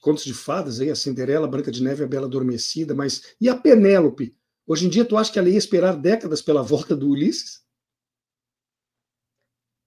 contos 0.00 0.24
de 0.24 0.34
fadas, 0.34 0.80
aí, 0.80 0.90
a 0.90 0.94
Cinderela, 0.94 1.46
a 1.46 1.50
Branca 1.50 1.70
de 1.70 1.82
Neve 1.82 2.04
a 2.04 2.06
Bela 2.06 2.26
Adormecida, 2.26 2.94
mas 2.94 3.34
e 3.40 3.48
a 3.48 3.56
Penélope? 3.56 4.36
Hoje 4.66 4.86
em 4.86 4.88
dia, 4.88 5.04
tu 5.04 5.16
acha 5.16 5.32
que 5.32 5.38
ela 5.38 5.48
ia 5.48 5.58
esperar 5.58 5.96
décadas 5.96 6.42
pela 6.42 6.62
volta 6.62 6.94
do 6.94 7.08
Ulisses? 7.08 7.62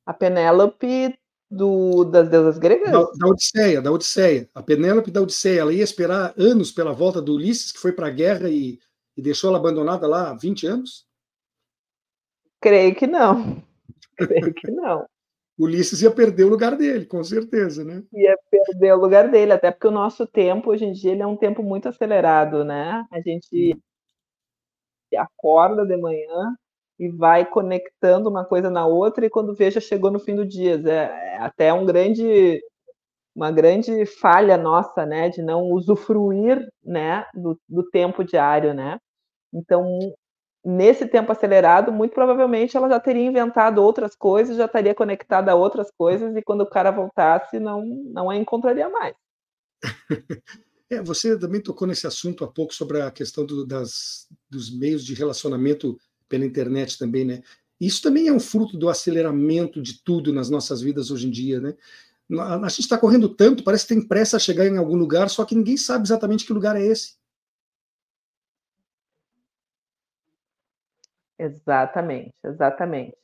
A 0.05 0.13
Penélope 0.13 1.17
do, 1.49 2.05
das 2.05 2.29
deusas 2.29 2.57
gregas? 2.57 2.91
Da, 2.91 3.03
da, 3.03 3.27
Odisseia, 3.27 3.81
da 3.81 3.91
Odisseia. 3.91 4.49
A 4.55 4.63
Penélope 4.63 5.11
da 5.11 5.21
Odisseia. 5.21 5.61
Ela 5.61 5.73
ia 5.73 5.83
esperar 5.83 6.33
anos 6.37 6.71
pela 6.71 6.93
volta 6.93 7.21
do 7.21 7.35
Ulisses, 7.35 7.71
que 7.71 7.79
foi 7.79 7.91
para 7.91 8.07
a 8.07 8.11
guerra 8.11 8.49
e, 8.49 8.79
e, 9.17 9.21
deixou 9.21 9.49
ela 9.49 9.59
abandonada 9.59 10.07
lá 10.07 10.31
há 10.31 10.33
20 10.33 10.65
anos? 10.65 11.05
Creio 12.61 12.95
que 12.95 13.05
não. 13.05 13.61
Creio 14.17 14.53
que 14.53 14.71
não. 14.71 15.05
Ulisses 15.59 16.01
ia 16.01 16.09
perder 16.09 16.45
o 16.45 16.49
lugar 16.49 16.75
dele, 16.75 17.05
com 17.05 17.23
certeza, 17.23 17.83
né? 17.83 18.03
Ia 18.13 18.35
perder 18.49 18.93
o 18.93 18.99
lugar 18.99 19.29
dele, 19.29 19.51
até 19.51 19.69
porque 19.69 19.87
o 19.87 19.91
nosso 19.91 20.25
tempo, 20.25 20.71
hoje 20.71 20.85
em 20.85 20.91
dia, 20.91 21.11
ele 21.11 21.21
é 21.21 21.27
um 21.27 21.37
tempo 21.37 21.61
muito 21.61 21.87
acelerado, 21.87 22.63
né? 22.63 23.05
A 23.11 23.21
gente 23.21 23.77
acorda 25.15 25.85
de 25.85 25.95
manhã, 25.97 26.55
e 27.01 27.09
vai 27.09 27.43
conectando 27.43 28.29
uma 28.29 28.45
coisa 28.45 28.69
na 28.69 28.85
outra 28.85 29.25
e 29.25 29.29
quando 29.29 29.55
veja 29.55 29.81
chegou 29.81 30.11
no 30.11 30.19
fim 30.19 30.35
do 30.35 30.45
dia. 30.45 30.79
É, 30.85 31.35
é 31.35 31.37
até 31.39 31.73
um 31.73 31.83
grande 31.83 32.61
uma 33.35 33.49
grande 33.49 34.05
falha 34.05 34.57
nossa, 34.57 35.05
né, 35.05 35.29
de 35.29 35.41
não 35.41 35.63
usufruir, 35.71 36.67
né, 36.83 37.25
do, 37.33 37.57
do 37.67 37.89
tempo 37.89 38.25
diário, 38.25 38.73
né? 38.73 38.99
Então, 39.53 39.87
nesse 40.65 41.07
tempo 41.07 41.31
acelerado, 41.31 41.93
muito 41.93 42.13
provavelmente 42.13 42.75
ela 42.75 42.89
já 42.89 42.99
teria 42.99 43.25
inventado 43.25 43.81
outras 43.81 44.15
coisas, 44.15 44.57
já 44.57 44.65
estaria 44.65 44.93
conectada 44.93 45.51
a 45.51 45.55
outras 45.55 45.89
coisas 45.97 46.35
e 46.35 46.41
quando 46.41 46.61
o 46.61 46.69
cara 46.69 46.91
voltasse 46.91 47.59
não 47.59 47.83
não 48.13 48.29
a 48.29 48.35
encontraria 48.35 48.89
mais. 48.89 49.15
É, 50.91 51.01
você 51.01 51.39
também 51.39 51.61
tocou 51.61 51.87
nesse 51.87 52.05
assunto 52.05 52.43
há 52.43 52.51
pouco 52.51 52.73
sobre 52.73 53.01
a 53.01 53.09
questão 53.09 53.45
do, 53.45 53.65
das, 53.65 54.27
dos 54.49 54.69
meios 54.77 55.05
de 55.05 55.13
relacionamento 55.13 55.97
pela 56.31 56.45
internet 56.45 56.97
também, 56.97 57.25
né? 57.25 57.43
Isso 57.79 58.01
também 58.01 58.27
é 58.27 58.31
um 58.31 58.39
fruto 58.39 58.77
do 58.77 58.87
aceleramento 58.89 59.81
de 59.81 60.01
tudo 60.01 60.31
nas 60.31 60.49
nossas 60.49 60.81
vidas 60.81 61.11
hoje 61.11 61.27
em 61.27 61.31
dia, 61.31 61.59
né? 61.59 61.75
A 62.63 62.69
gente 62.69 62.81
está 62.81 62.97
correndo 62.97 63.27
tanto, 63.27 63.63
parece 63.63 63.85
que 63.85 63.93
tem 63.93 64.07
pressa 64.07 64.37
a 64.37 64.39
chegar 64.39 64.65
em 64.65 64.77
algum 64.77 64.95
lugar, 64.95 65.29
só 65.29 65.43
que 65.43 65.53
ninguém 65.53 65.75
sabe 65.75 66.05
exatamente 66.05 66.45
que 66.45 66.53
lugar 66.53 66.77
é 66.77 66.85
esse. 66.85 67.19
Exatamente, 71.37 72.33
exatamente. 72.45 73.17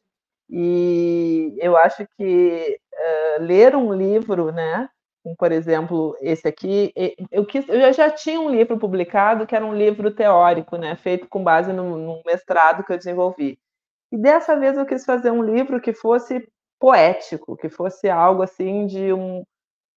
E 0.49 1.55
eu 1.59 1.77
acho 1.77 2.05
que 2.17 2.79
uh, 2.93 3.43
ler 3.43 3.75
um 3.75 3.93
livro, 3.93 4.51
né, 4.51 4.89
por 5.37 5.51
exemplo, 5.51 6.15
esse 6.21 6.47
aqui, 6.47 6.93
eu, 7.31 7.45
quis, 7.45 7.67
eu 7.69 7.93
já 7.93 8.09
tinha 8.09 8.39
um 8.39 8.49
livro 8.49 8.77
publicado 8.79 9.45
que 9.47 9.55
era 9.55 9.65
um 9.65 9.73
livro 9.75 10.11
teórico, 10.13 10.77
né, 10.77 10.95
feito 10.97 11.27
com 11.27 11.43
base 11.43 11.73
no, 11.73 11.97
no 11.97 12.21
mestrado 12.25 12.83
que 12.83 12.93
eu 12.93 12.97
desenvolvi. 12.97 13.59
E 14.11 14.17
dessa 14.17 14.57
vez 14.59 14.77
eu 14.77 14.85
quis 14.85 15.05
fazer 15.05 15.31
um 15.31 15.43
livro 15.43 15.81
que 15.81 15.93
fosse 15.93 16.47
poético, 16.79 17.57
que 17.57 17.69
fosse 17.69 18.09
algo 18.09 18.43
assim 18.43 18.87
de 18.87 19.13
um 19.13 19.43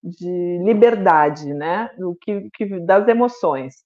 de 0.03 0.59
liberdade, 0.65 1.53
né, 1.55 1.91
do 1.99 2.17
que, 2.21 2.51
que 2.55 2.81
das 2.81 3.07
emoções, 3.09 3.85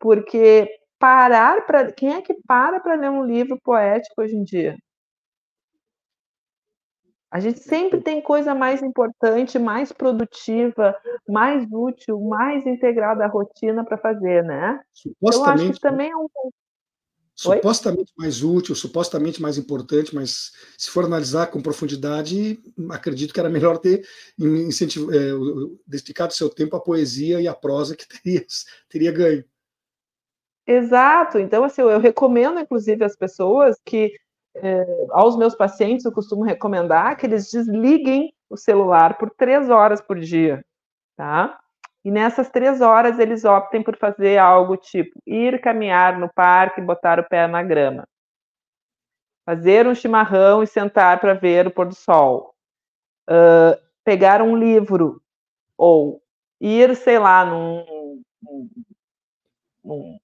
porque 0.00 0.68
parar 0.98 1.66
para 1.66 1.92
quem 1.92 2.14
é 2.14 2.22
que 2.22 2.34
para 2.46 2.80
para 2.80 2.94
ler 2.96 3.10
um 3.10 3.24
livro 3.24 3.58
poético 3.64 4.22
hoje 4.22 4.36
em 4.36 4.44
dia? 4.44 4.76
A 7.32 7.40
gente 7.40 7.60
sempre 7.60 8.02
tem 8.02 8.20
coisa 8.20 8.54
mais 8.54 8.82
importante, 8.82 9.58
mais 9.58 9.90
produtiva, 9.90 10.94
mais 11.26 11.66
útil, 11.72 12.20
mais 12.20 12.66
integrada 12.66 13.24
à 13.24 13.26
rotina 13.26 13.82
para 13.82 13.96
fazer, 13.96 14.44
né? 14.44 14.78
Eu 15.22 15.42
acho 15.46 15.72
que 15.72 15.80
também 15.80 16.10
é 16.10 16.16
um 16.16 16.28
supostamente 17.34 18.12
Oi? 18.18 18.22
mais 18.22 18.42
útil, 18.42 18.74
supostamente 18.74 19.40
mais 19.40 19.56
importante, 19.56 20.14
mas 20.14 20.52
se 20.76 20.90
for 20.90 21.06
analisar 21.06 21.46
com 21.46 21.62
profundidade, 21.62 22.62
acredito 22.90 23.32
que 23.32 23.40
era 23.40 23.48
melhor 23.48 23.78
ter 23.78 24.06
é, 24.38 25.78
dedicado 25.86 26.34
seu 26.34 26.50
tempo 26.50 26.76
à 26.76 26.80
poesia 26.80 27.40
e 27.40 27.48
à 27.48 27.54
prosa 27.54 27.96
que 27.96 28.06
teria, 28.22 28.44
teria 28.90 29.10
ganho. 29.10 29.42
Exato. 30.66 31.38
Então, 31.38 31.64
assim, 31.64 31.80
eu 31.80 31.98
recomendo, 31.98 32.60
inclusive, 32.60 33.02
às 33.02 33.16
pessoas 33.16 33.76
que 33.84 34.12
é, 34.54 34.86
aos 35.10 35.36
meus 35.36 35.54
pacientes, 35.54 36.04
eu 36.04 36.12
costumo 36.12 36.42
recomendar 36.42 37.16
que 37.16 37.26
eles 37.26 37.50
desliguem 37.50 38.34
o 38.50 38.56
celular 38.56 39.16
por 39.16 39.30
três 39.30 39.70
horas 39.70 40.00
por 40.00 40.18
dia, 40.18 40.64
tá? 41.16 41.58
E 42.04 42.10
nessas 42.10 42.50
três 42.50 42.80
horas 42.80 43.18
eles 43.18 43.44
optem 43.44 43.82
por 43.82 43.96
fazer 43.96 44.36
algo 44.38 44.76
tipo 44.76 45.18
ir 45.26 45.60
caminhar 45.60 46.18
no 46.18 46.28
parque 46.32 46.80
e 46.80 46.84
botar 46.84 47.18
o 47.20 47.28
pé 47.28 47.46
na 47.46 47.62
grama, 47.62 48.06
fazer 49.46 49.86
um 49.86 49.94
chimarrão 49.94 50.62
e 50.62 50.66
sentar 50.66 51.20
para 51.20 51.34
ver 51.34 51.66
o 51.66 51.70
pôr 51.70 51.86
do 51.86 51.94
sol, 51.94 52.54
uh, 53.30 53.80
pegar 54.04 54.42
um 54.42 54.56
livro 54.56 55.22
ou 55.78 56.20
ir, 56.60 56.94
sei 56.96 57.18
lá, 57.18 57.44
num, 57.44 58.22
num, 59.84 60.18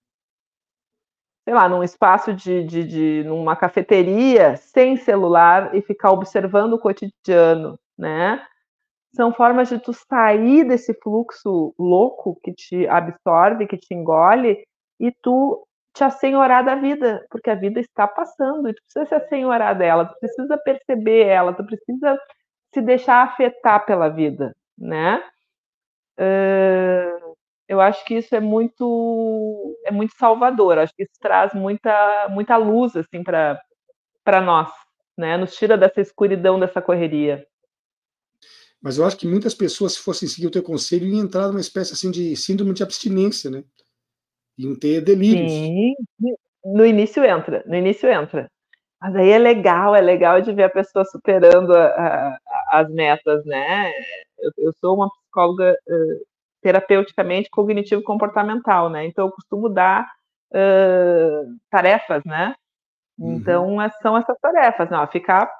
sei 1.49 1.55
lá, 1.55 1.67
num 1.67 1.83
espaço 1.83 2.35
de, 2.35 2.63
de, 2.63 2.85
de 2.85 3.25
numa 3.25 3.57
cafeteria, 3.57 4.55
sem 4.59 4.99
celular 4.99 5.75
e 5.75 5.81
ficar 5.81 6.13
observando 6.13 6.75
o 6.75 6.79
cotidiano, 6.79 7.81
né? 7.97 8.47
São 9.17 9.33
formas 9.33 9.71
de 9.71 9.79
tu 9.79 9.95
sair 9.95 10.65
desse 10.65 10.93
fluxo 11.03 11.75
louco 11.79 12.39
que 12.45 12.53
te 12.53 12.87
absorve, 12.87 13.67
que 13.67 13.79
te 13.79 13.95
engole, 13.95 14.63
e 15.01 15.11
tu 15.23 15.67
te 15.95 16.05
assenhorar 16.05 16.63
da 16.63 16.75
vida, 16.75 17.25
porque 17.31 17.49
a 17.49 17.55
vida 17.55 17.81
está 17.81 18.07
passando 18.07 18.69
e 18.69 18.75
tu 18.75 18.83
precisa 18.83 19.07
se 19.07 19.15
assenhorar 19.15 19.75
dela, 19.79 20.05
tu 20.05 20.15
precisa 20.21 20.59
perceber 20.59 21.29
ela, 21.29 21.55
tu 21.55 21.65
precisa 21.65 22.21
se 22.75 22.83
deixar 22.83 23.23
afetar 23.23 23.87
pela 23.87 24.11
vida, 24.11 24.55
né? 24.77 25.23
Uh, 26.21 27.28
eu 27.69 27.81
acho 27.81 28.05
que 28.05 28.15
isso 28.15 28.35
é 28.35 28.41
muito 28.41 29.77
é 29.85 29.91
muito 29.93 30.15
salvador. 30.17 30.79
Acho 30.79 30.95
que 30.95 31.03
isso 31.03 31.13
traz 31.21 31.53
muita 31.53 32.29
muita 32.31 32.57
luz 32.57 32.97
assim 32.97 33.23
para 33.23 33.61
para 34.25 34.41
nós, 34.41 34.71
né? 35.17 35.37
Nos 35.37 35.55
tira 35.55 35.77
dessa 35.77 36.01
escuridão 36.01 36.59
dessa 36.59 36.81
correria. 36.81 37.47
Mas 38.81 38.97
eu 38.97 39.05
acho 39.05 39.17
que 39.17 39.27
muitas 39.27 39.55
pessoas, 39.55 39.95
se 39.95 40.01
fossem 40.01 40.29
seguir 40.29 40.47
o 40.47 40.51
teu 40.51 40.63
conselho, 40.63 41.07
iam 41.07 41.25
entrar 41.25 41.49
numa 41.49 41.61
espécie 41.61 41.93
assim 41.93 42.11
de 42.11 42.37
síndrome 42.37 42.73
de 42.73 42.83
abstinência, 42.83 43.51
né? 43.51 43.65
Iam 44.57 44.77
ter 44.77 45.01
delírios. 45.01 45.51
Sim, 45.51 45.95
no 46.65 46.87
início 46.87 47.25
entra, 47.25 47.63
no 47.67 47.75
início 47.75 48.09
entra. 48.09 48.51
Mas 49.01 49.15
aí 49.15 49.31
é 49.31 49.39
legal, 49.39 49.95
é 49.95 50.01
legal 50.01 50.41
de 50.41 50.53
ver 50.53 50.65
a 50.65 50.71
pessoa 50.71 51.05
superando 51.05 51.73
a, 51.73 51.87
a, 51.87 52.81
as 52.81 52.91
metas, 52.91 53.45
né? 53.45 53.93
Eu, 54.39 54.53
eu, 54.59 54.73
sou 54.81 54.95
uma 54.97 55.09
psicóloga 55.11 55.77
uh, 55.89 56.27
terapeuticamente 56.63 57.49
cognitivo-comportamental, 57.51 58.91
né? 58.91 59.07
Então 59.07 59.27
eu 59.27 59.33
costumo 59.33 59.69
dar 59.69 60.07
uh, 60.53 61.57
tarefas, 61.71 62.23
né? 62.25 62.55
Uhum. 63.19 63.35
Então 63.35 63.77
são 64.01 64.17
essas 64.17 64.39
tarefas, 64.41 64.91
não, 64.91 65.07
ficar 65.07 65.51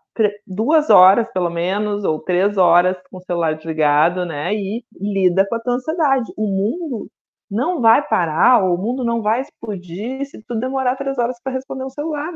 duas 0.47 0.91
horas, 0.91 1.31
pelo 1.33 1.51
menos, 1.51 2.05
ou 2.05 2.21
três 2.21 2.57
horas 2.57 2.97
com 3.11 3.19
o 3.19 3.23
celular 3.23 3.55
desligado, 3.55 4.25
né? 4.25 4.55
E 4.55 4.85
lida 5.01 5.47
com 5.49 5.55
a 5.55 5.61
tua 5.61 5.75
ansiedade. 5.75 6.33
O 6.37 6.47
mundo 6.47 7.09
não 7.51 7.81
vai 7.81 8.07
parar, 8.07 8.65
o 8.65 8.77
mundo 8.77 9.05
não 9.05 9.23
vai 9.23 9.41
explodir 9.41 10.25
se 10.27 10.43
tu 10.43 10.55
demorar 10.55 10.97
três 10.97 11.19
horas 11.19 11.41
para 11.43 11.53
responder 11.53 11.85
um 11.85 11.91
celular. 11.91 12.33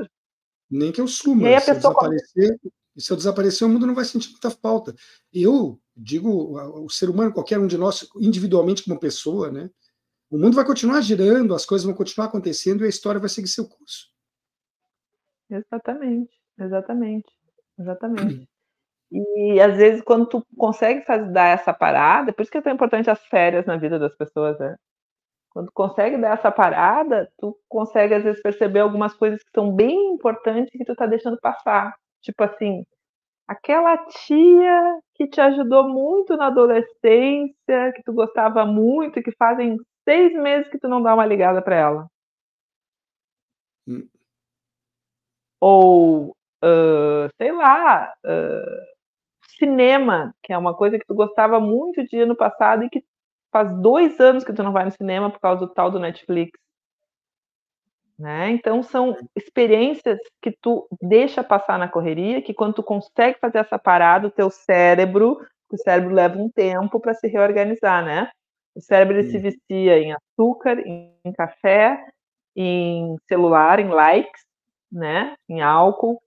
Nem 0.71 0.93
que 0.93 1.01
eu 1.01 1.09
suma. 1.09 1.43
se, 1.61 1.71
eu 1.71 1.75
desaparecer, 1.75 2.61
se 2.97 3.13
eu 3.13 3.17
desaparecer, 3.17 3.67
o 3.67 3.71
mundo 3.71 3.87
não 3.87 3.95
vai 3.95 4.05
sentir 4.05 4.31
muita 4.31 4.51
falta. 4.51 4.95
Eu 5.33 5.79
digo, 5.97 6.59
o 6.85 6.89
ser 6.89 7.11
humano, 7.11 7.33
qualquer 7.33 7.59
um 7.59 7.67
de 7.67 7.79
nós, 7.79 8.09
individualmente 8.17 8.85
como 8.85 8.99
pessoa, 8.99 9.51
né? 9.51 9.71
O 10.31 10.39
mundo 10.39 10.55
vai 10.55 10.65
continuar 10.65 11.01
girando, 11.03 11.55
as 11.55 11.67
coisas 11.67 11.85
vão 11.85 11.95
continuar 11.95 12.29
acontecendo 12.29 12.83
e 12.83 12.87
a 12.87 12.89
história 12.89 13.21
vai 13.21 13.29
seguir 13.29 13.49
seu 13.49 13.69
curso. 13.69 14.11
Exatamente, 15.51 16.33
exatamente, 16.59 17.33
exatamente. 17.79 18.49
E 19.15 19.61
às 19.61 19.77
vezes, 19.77 20.01
quando 20.01 20.25
tu 20.25 20.43
consegue 20.57 21.05
fazer, 21.05 21.31
dar 21.33 21.49
essa 21.49 21.75
parada, 21.75 22.33
por 22.33 22.41
isso 22.41 22.51
que 22.51 22.57
é 22.57 22.63
tão 22.63 22.73
importante 22.73 23.11
as 23.11 23.23
férias 23.27 23.67
na 23.67 23.77
vida 23.77 23.99
das 23.99 24.17
pessoas, 24.17 24.59
né? 24.59 24.75
Quando 25.51 25.67
tu 25.67 25.73
consegue 25.75 26.17
dar 26.17 26.33
essa 26.39 26.51
parada, 26.51 27.31
tu 27.39 27.55
consegue 27.69 28.15
às 28.15 28.25
vezes 28.25 28.41
perceber 28.41 28.81
algumas 28.81 29.13
coisas 29.13 29.43
que 29.43 29.51
são 29.55 29.71
bem 29.71 30.15
importantes 30.15 30.73
que 30.73 30.83
tu 30.83 30.95
tá 30.97 31.05
deixando 31.05 31.39
passar. 31.39 31.95
Tipo 32.23 32.43
assim, 32.45 32.87
aquela 33.53 33.97
tia 34.27 35.01
que 35.15 35.27
te 35.29 35.41
ajudou 35.41 35.89
muito 35.89 36.37
na 36.37 36.47
adolescência, 36.47 37.93
que 37.95 38.03
tu 38.05 38.13
gostava 38.13 38.65
muito, 38.67 39.23
que 39.23 39.33
fazem 39.37 39.77
seis 40.05 40.33
meses 40.35 40.69
que 40.71 40.79
tu 40.79 40.89
não 40.89 41.03
dá 41.03 41.15
uma 41.15 41.27
ligada 41.27 41.63
para 41.63 41.77
ela. 41.77 42.07
Hum. 43.87 44.09
Ou, 45.61 46.31
uh, 46.65 47.29
sei 47.37 47.53
lá, 47.53 48.13
uh, 48.25 48.83
cinema, 49.59 50.35
que 50.43 50.53
é 50.53 50.59
uma 50.59 50.77
coisa 50.77 50.99
que 50.99 51.07
tu 51.07 51.15
gostava 51.15 51.61
muito 51.61 52.05
de 52.05 52.21
ano 52.21 52.37
passado 52.37 52.85
e 52.85 52.91
que 52.91 53.05
faz 53.53 53.71
dois 53.81 54.19
anos 54.19 54.45
que 54.45 54.53
tu 54.53 54.63
não 54.63 54.73
vai 54.73 54.85
no 54.85 54.91
cinema 54.91 55.31
por 55.31 55.41
causa 55.41 55.67
do 55.67 55.73
tal 55.73 55.91
do 55.91 56.01
Netflix. 56.01 56.59
Né? 58.23 58.51
Então 58.51 58.85
são 58.85 59.17
experiências 59.35 60.17
que 60.41 60.57
tu 60.63 60.87
deixa 61.03 61.43
passar 61.43 61.77
na 61.77 61.89
correria, 61.89 62.41
que 62.41 62.55
quando 62.55 62.75
tu 62.75 62.83
consegue 62.85 63.37
fazer 63.41 63.59
essa 63.59 63.77
parada, 63.77 64.29
o 64.29 64.31
teu 64.31 64.49
cérebro, 64.49 65.41
o 65.69 65.77
cérebro 65.77 66.15
leva 66.15 66.39
um 66.39 66.49
tempo 66.49 67.01
para 67.01 67.15
se 67.15 67.27
reorganizar, 67.27 68.05
né? 68.05 68.31
O 68.77 68.81
cérebro 68.81 69.19
ele 69.19 69.29
se 69.29 69.39
vicia 69.39 69.99
em 69.99 70.13
açúcar, 70.13 70.79
em, 70.87 71.13
em 71.25 71.33
café, 71.33 71.99
em 72.55 73.17
celular, 73.29 73.81
em 73.81 73.89
likes, 73.89 74.45
né? 74.93 75.35
Em 75.49 75.61
álcool. 75.61 76.23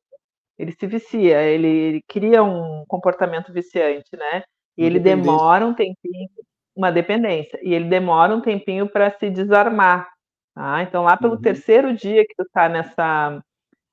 Ele 0.60 0.74
se 0.74 0.86
vicia, 0.88 1.44
ele, 1.44 1.68
ele 1.68 2.02
cria 2.10 2.44
um 2.44 2.84
comportamento 2.90 3.54
viciante, 3.54 4.18
né? 4.18 4.44
E 4.78 4.84
ele 4.84 5.00
demora 5.00 5.66
um 5.66 5.74
tempinho, 5.74 6.28
uma 6.76 6.92
dependência, 6.92 7.58
e 7.64 7.74
ele 7.74 7.86
demora 7.86 8.36
um 8.36 8.42
tempinho 8.42 8.90
para 8.90 9.18
se 9.18 9.30
desarmar. 9.30 10.10
Tá? 10.56 10.82
Então, 10.84 11.04
lá 11.04 11.18
pelo 11.18 11.36
uhum. 11.36 11.42
terceiro 11.42 11.94
dia 11.94 12.26
que 12.26 12.34
tu 12.34 12.44
está 12.44 12.70
nessa, 12.70 13.44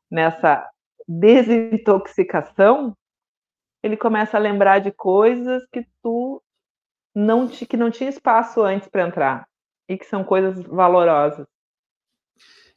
nessa 0.08 0.70
desintoxicação, 1.08 2.96
ele 3.82 3.96
começa 3.96 4.36
a 4.36 4.40
lembrar 4.40 4.78
de 4.78 4.92
coisas 4.92 5.66
que 5.72 5.84
tu 6.00 6.40
não 7.14 7.48
que 7.48 7.76
não 7.76 7.90
tinha 7.90 8.08
espaço 8.08 8.62
antes 8.62 8.88
para 8.88 9.06
entrar 9.06 9.46
e 9.88 9.98
que 9.98 10.06
são 10.06 10.22
coisas 10.24 10.64
valorosas. 10.64 11.46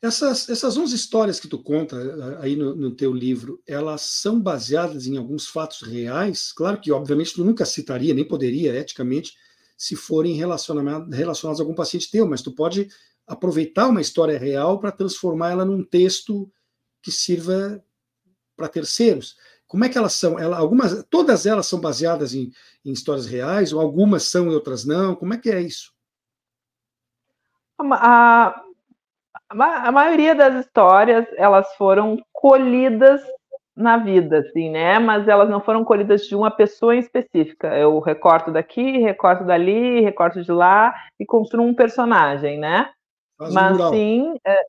Essas, 0.02 0.50
essas 0.50 0.78
11 0.78 0.94
histórias 0.94 1.40
que 1.40 1.48
tu 1.48 1.58
conta 1.62 1.96
eh, 1.96 2.38
aí 2.42 2.56
no, 2.56 2.76
no, 2.76 2.92
teu 2.92 3.14
livro, 3.14 3.62
elas 3.66 4.02
são 4.02 4.40
baseadas 4.40 5.08
em 5.08 5.18
alguns 5.18 5.48
fatos 5.48 5.82
reais? 5.82 6.52
Claro 6.52 6.82
que, 6.82 6.92
obviamente, 6.92 7.34
tu 7.34 7.46
nunca 7.46 7.66
citaria, 7.66 8.14
nem 8.14 8.28
poderia, 8.28 8.76
eticamente, 8.76 9.34
se 9.78 9.96
forem 9.96 10.36
relacionados 10.36 11.60
a 11.60 11.64
algum 11.64 11.74
paciente 11.74 12.12
teu, 12.12 12.28
mas 12.28 12.42
tu 12.42 12.54
pode 12.54 12.88
aproveitar 13.28 13.88
uma 13.88 14.01
história 14.01 14.38
real 14.38 14.80
para 14.80 14.91
transformar 14.91 15.51
ela 15.51 15.65
num 15.65 15.84
texto 15.84 16.51
que 17.01 17.11
sirva 17.11 17.84
para 18.55 18.67
terceiros. 18.67 19.36
Como 19.67 19.84
é 19.84 19.89
que 19.89 19.97
elas 19.97 20.13
são? 20.13 20.39
Ela, 20.39 20.57
algumas, 20.57 21.03
todas 21.09 21.45
elas 21.45 21.65
são 21.65 21.80
baseadas 21.80 22.34
em, 22.34 22.51
em, 22.84 22.91
histórias 22.91 23.26
reais, 23.26 23.73
ou 23.73 23.82
algumas 23.82 24.23
são 24.23 24.51
e 24.51 24.53
outras 24.53 24.86
não? 24.86 25.15
Como 25.15 25.34
é 25.34 25.38
que 25.38 25.49
é 25.49 25.59
isso? 25.59 25.91
A, 27.80 28.63
a, 29.49 29.88
a 29.88 29.91
maioria 29.91 30.36
das 30.36 30.65
histórias 30.65 31.26
elas 31.36 31.67
foram 31.76 32.17
colhidas 32.32 33.21
na 33.76 33.97
vida, 33.97 34.39
assim, 34.39 34.69
né? 34.69 34.99
Mas 34.99 35.28
elas 35.28 35.49
não 35.49 35.59
foram 35.59 35.84
colhidas 35.84 36.26
de 36.26 36.36
uma 36.36 36.49
pessoa 36.49 36.95
em 36.95 36.99
específica. 36.99 37.76
Eu 37.76 37.99
recorto 37.99 38.51
daqui, 38.51 38.99
recorto 38.99 39.43
dali, 39.43 39.99
recorto 39.99 40.41
de 40.41 40.51
lá 40.51 40.95
e 41.19 41.26
construo 41.26 41.65
um 41.65 41.73
personagem, 41.73 42.57
né? 42.57 42.89
Faz 43.38 43.54
Mas 43.54 43.80
um 43.80 43.90
sim, 43.90 44.36
é, 44.46 44.62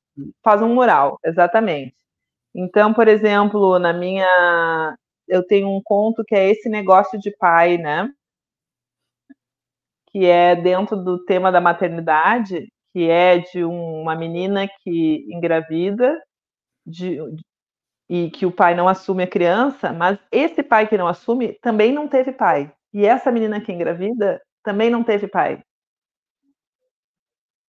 faz 0.43 0.63
um 0.63 0.75
mural, 0.75 1.19
exatamente. 1.25 1.95
Então, 2.55 2.93
por 2.95 3.09
exemplo, 3.09 3.79
na 3.79 3.93
minha. 3.93 4.97
Eu 5.29 5.45
tenho 5.47 5.69
um 5.69 5.81
conto 5.83 6.25
que 6.25 6.35
é 6.35 6.51
esse 6.51 6.69
negócio 6.69 7.19
de 7.19 7.31
pai, 7.37 7.79
né? 7.79 8.09
Que 10.11 10.27
é 10.27 10.55
dentro 10.57 10.97
do 10.97 11.25
tema 11.25 11.51
da 11.53 11.61
maternidade, 11.61 12.69
que 12.93 13.11
é 13.11 13.39
de 13.39 13.65
um, 13.65 14.03
uma 14.03 14.15
menina 14.17 14.69
que 14.83 15.27
engravida 15.29 16.17
de, 16.87 17.19
e 18.09 18.31
que 18.31 18.47
o 18.47 18.53
pai 18.53 18.75
não 18.75 18.89
assume 18.89 19.25
a 19.25 19.29
criança, 19.29 19.93
mas 19.93 20.19
esse 20.31 20.63
pai 20.63 20.89
que 20.89 20.97
não 20.97 21.09
assume 21.09 21.55
também 21.61 21.93
não 21.93 22.09
teve 22.09 22.33
pai. 22.33 22.73
E 22.93 23.05
essa 23.05 23.33
menina 23.33 23.61
que 23.61 23.73
engravida 23.73 24.41
também 24.63 24.91
não 24.91 25.03
teve 25.05 25.29
pai. 25.29 25.63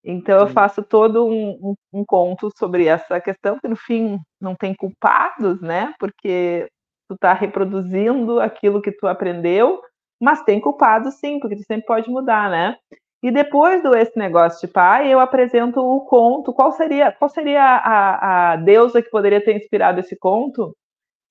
Então 0.09 0.39
eu 0.39 0.47
faço 0.47 0.85
todo 0.85 1.27
um, 1.27 1.51
um, 1.61 1.75
um, 1.93 2.05
conto 2.05 2.49
sobre 2.57 2.87
essa 2.87 3.21
questão, 3.21 3.59
que 3.59 3.67
no 3.67 3.75
fim 3.75 4.21
não 4.41 4.55
tem 4.55 4.73
culpados, 4.73 5.61
né? 5.61 5.93
Porque 5.99 6.69
tu 7.09 7.15
está 7.15 7.33
reproduzindo 7.33 8.39
aquilo 8.41 8.81
que 8.81 8.93
tu 8.93 9.09
aprendeu, 9.09 9.83
mas 10.21 10.45
tem 10.45 10.61
culpados 10.61 11.15
sim, 11.15 11.41
porque 11.41 11.57
tu 11.57 11.65
sempre 11.65 11.87
pode 11.87 12.09
mudar, 12.09 12.49
né? 12.49 12.77
E 13.21 13.33
depois 13.33 13.83
do 13.83 13.97
esse 13.97 14.17
negócio 14.17 14.65
de 14.65 14.73
pai, 14.73 15.13
eu 15.13 15.19
apresento 15.19 15.81
o 15.81 16.01
conto. 16.03 16.53
Qual 16.53 16.71
seria, 16.71 17.11
qual 17.11 17.29
seria 17.29 17.63
a, 17.65 18.53
a 18.53 18.57
deusa 18.57 19.03
que 19.03 19.11
poderia 19.11 19.45
ter 19.45 19.57
inspirado 19.57 19.99
esse 19.99 20.17
conto? 20.17 20.73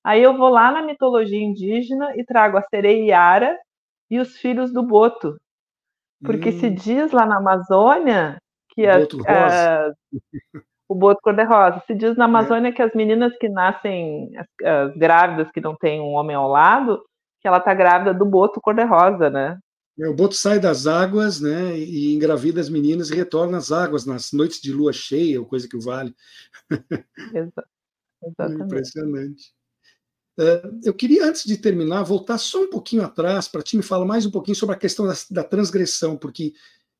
Aí 0.04 0.22
eu 0.22 0.36
vou 0.36 0.50
lá 0.50 0.70
na 0.70 0.82
mitologia 0.82 1.42
indígena 1.42 2.12
e 2.14 2.24
trago 2.24 2.58
a 2.58 2.62
sereia 2.62 3.06
Yara 3.06 3.58
e 4.10 4.18
os 4.18 4.36
filhos 4.36 4.70
do 4.70 4.82
Boto. 4.82 5.34
Porque 6.22 6.50
hum. 6.50 6.60
se 6.60 6.70
diz 6.70 7.12
lá 7.12 7.24
na 7.24 7.38
Amazônia 7.38 8.36
que 8.76 8.86
a, 8.86 8.98
a, 8.98 9.92
o 10.88 10.94
boto 10.94 11.20
cor-de-rosa. 11.22 11.82
Se 11.86 11.94
diz 11.94 12.16
na 12.16 12.24
é. 12.24 12.28
Amazônia 12.28 12.68
é. 12.68 12.72
que 12.72 12.82
as 12.82 12.94
meninas 12.94 13.36
que 13.38 13.48
nascem 13.48 14.30
as, 14.36 14.46
as, 14.64 14.96
grávidas 14.96 15.50
que 15.50 15.60
não 15.60 15.74
têm 15.74 16.00
um 16.00 16.12
homem 16.12 16.36
ao 16.36 16.48
lado, 16.48 17.02
que 17.40 17.48
ela 17.48 17.58
tá 17.58 17.72
grávida 17.72 18.12
do 18.12 18.26
boto 18.26 18.60
cor-de-rosa, 18.60 19.30
né? 19.30 19.58
É, 19.98 20.06
o 20.08 20.14
boto 20.14 20.34
sai 20.34 20.60
das 20.60 20.86
águas, 20.86 21.40
né, 21.40 21.74
e 21.78 22.14
engravida 22.14 22.60
as 22.60 22.68
meninas 22.68 23.08
e 23.08 23.14
retorna 23.14 23.56
às 23.56 23.72
águas 23.72 24.04
nas 24.04 24.30
noites 24.30 24.60
de 24.60 24.70
lua 24.70 24.92
cheia, 24.92 25.40
ou 25.40 25.46
coisa 25.46 25.66
que 25.66 25.78
vale. 25.78 26.14
Exatamente. 28.22 28.62
Impressionante. 28.62 29.56
Uh, 30.38 30.80
eu 30.84 30.92
queria, 30.92 31.24
antes 31.24 31.44
de 31.44 31.56
terminar, 31.56 32.02
voltar 32.02 32.36
só 32.36 32.62
um 32.62 32.68
pouquinho 32.68 33.02
atrás 33.02 33.48
para 33.48 33.62
te 33.62 33.74
me 33.74 33.82
falar 33.82 34.04
mais 34.04 34.26
um 34.26 34.30
pouquinho 34.30 34.54
sobre 34.54 34.76
a 34.76 34.78
questão 34.78 35.06
da, 35.06 35.14
da 35.30 35.42
transgressão, 35.42 36.14
porque 36.14 36.52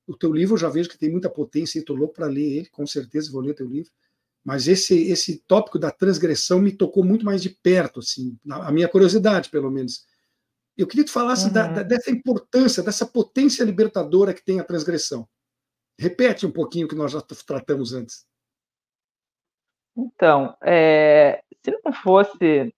o 0.07 0.17
teu 0.17 0.33
livro 0.33 0.55
eu 0.55 0.59
já 0.59 0.69
vejo 0.69 0.89
que 0.89 0.99
tem 0.99 1.11
muita 1.11 1.29
potência 1.29 1.79
e 1.79 1.81
estou 1.81 1.97
louco 1.97 2.15
para 2.15 2.27
ler 2.27 2.59
ele, 2.59 2.69
com 2.71 2.87
certeza 2.87 3.33
vou 3.33 3.41
ler 3.41 3.55
teu 3.55 3.67
livro. 3.67 3.91
Mas 4.45 4.69
esse 4.69 5.11
esse 5.11 5.39
tópico 5.47 5.79
da 5.79 5.91
transgressão 5.91 6.61
me 6.61 6.73
tocou 6.73 7.05
muito 7.05 7.25
mais 7.25 7.43
de 7.43 7.51
perto, 7.51 7.99
assim, 7.99 8.39
a 8.49 8.71
minha 8.71 8.89
curiosidade, 8.89 9.51
pelo 9.51 9.71
menos. 9.71 10.07
Eu 10.77 10.87
queria 10.87 11.05
que 11.05 11.11
tu 11.11 11.15
falasse 11.15 11.47
uhum. 11.47 11.53
da, 11.53 11.69
da, 11.69 11.83
dessa 11.83 12.11
importância, 12.11 12.83
dessa 12.83 13.07
potência 13.07 13.65
libertadora 13.65 14.35
que 14.35 14.45
tem 14.45 14.61
a 14.61 14.65
transgressão. 14.65 15.27
Repete 15.99 16.47
um 16.47 16.51
pouquinho 16.53 16.87
o 16.87 16.89
que 16.89 16.95
nós 16.95 17.11
já 17.11 17.21
tratamos 17.21 17.93
antes. 17.95 18.27
Então, 19.97 20.55
é, 20.63 21.43
se 21.65 21.71
não 21.85 21.93
fosse. 21.93 22.73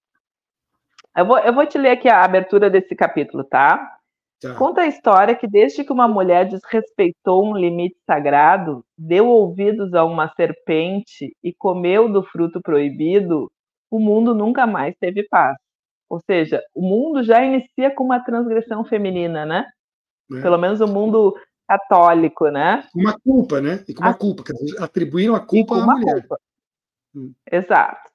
Eu 1.16 1.26
vou, 1.26 1.38
eu 1.40 1.52
vou 1.52 1.66
te 1.66 1.76
ler 1.76 1.90
aqui 1.90 2.08
a 2.08 2.24
abertura 2.24 2.70
desse 2.70 2.94
capítulo, 2.94 3.42
tá? 3.42 3.97
Tá. 4.40 4.54
Conta 4.54 4.82
a 4.82 4.86
história 4.86 5.34
que 5.34 5.48
desde 5.48 5.82
que 5.82 5.92
uma 5.92 6.06
mulher 6.06 6.48
desrespeitou 6.48 7.44
um 7.44 7.56
limite 7.56 7.96
sagrado, 8.06 8.84
deu 8.96 9.26
ouvidos 9.26 9.92
a 9.94 10.04
uma 10.04 10.32
serpente 10.34 11.36
e 11.42 11.52
comeu 11.52 12.08
do 12.08 12.22
fruto 12.22 12.60
proibido, 12.62 13.50
o 13.90 13.98
mundo 13.98 14.34
nunca 14.34 14.66
mais 14.66 14.94
teve 15.00 15.24
paz. 15.28 15.56
Ou 16.08 16.20
seja, 16.24 16.62
o 16.74 16.80
mundo 16.80 17.22
já 17.24 17.44
inicia 17.44 17.90
com 17.94 18.04
uma 18.04 18.20
transgressão 18.20 18.84
feminina, 18.84 19.44
né? 19.44 19.66
É. 20.32 20.40
Pelo 20.40 20.56
menos 20.56 20.80
o 20.80 20.86
mundo 20.86 21.34
católico, 21.66 22.48
né? 22.48 22.86
Uma 22.94 23.18
culpa, 23.18 23.60
né? 23.60 23.84
E 23.88 23.94
com 23.94 24.02
uma 24.02 24.10
a... 24.10 24.14
culpa, 24.14 24.44
atribuíram 24.78 25.34
a 25.34 25.40
culpa 25.40 25.76
à 25.76 25.84
mulher. 25.84 26.20
Culpa. 26.20 26.38
Hum. 27.14 27.32
Exato. 27.50 28.08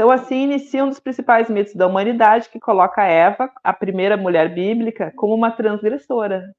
Então, 0.00 0.10
assim 0.10 0.44
inicia 0.44 0.82
um 0.82 0.88
dos 0.88 0.98
principais 0.98 1.50
mitos 1.50 1.74
da 1.74 1.86
humanidade, 1.86 2.48
que 2.48 2.58
coloca 2.58 3.04
Eva, 3.04 3.52
a 3.62 3.70
primeira 3.70 4.16
mulher 4.16 4.48
bíblica, 4.54 5.12
como 5.14 5.34
uma 5.34 5.50
transgressora. 5.50 6.54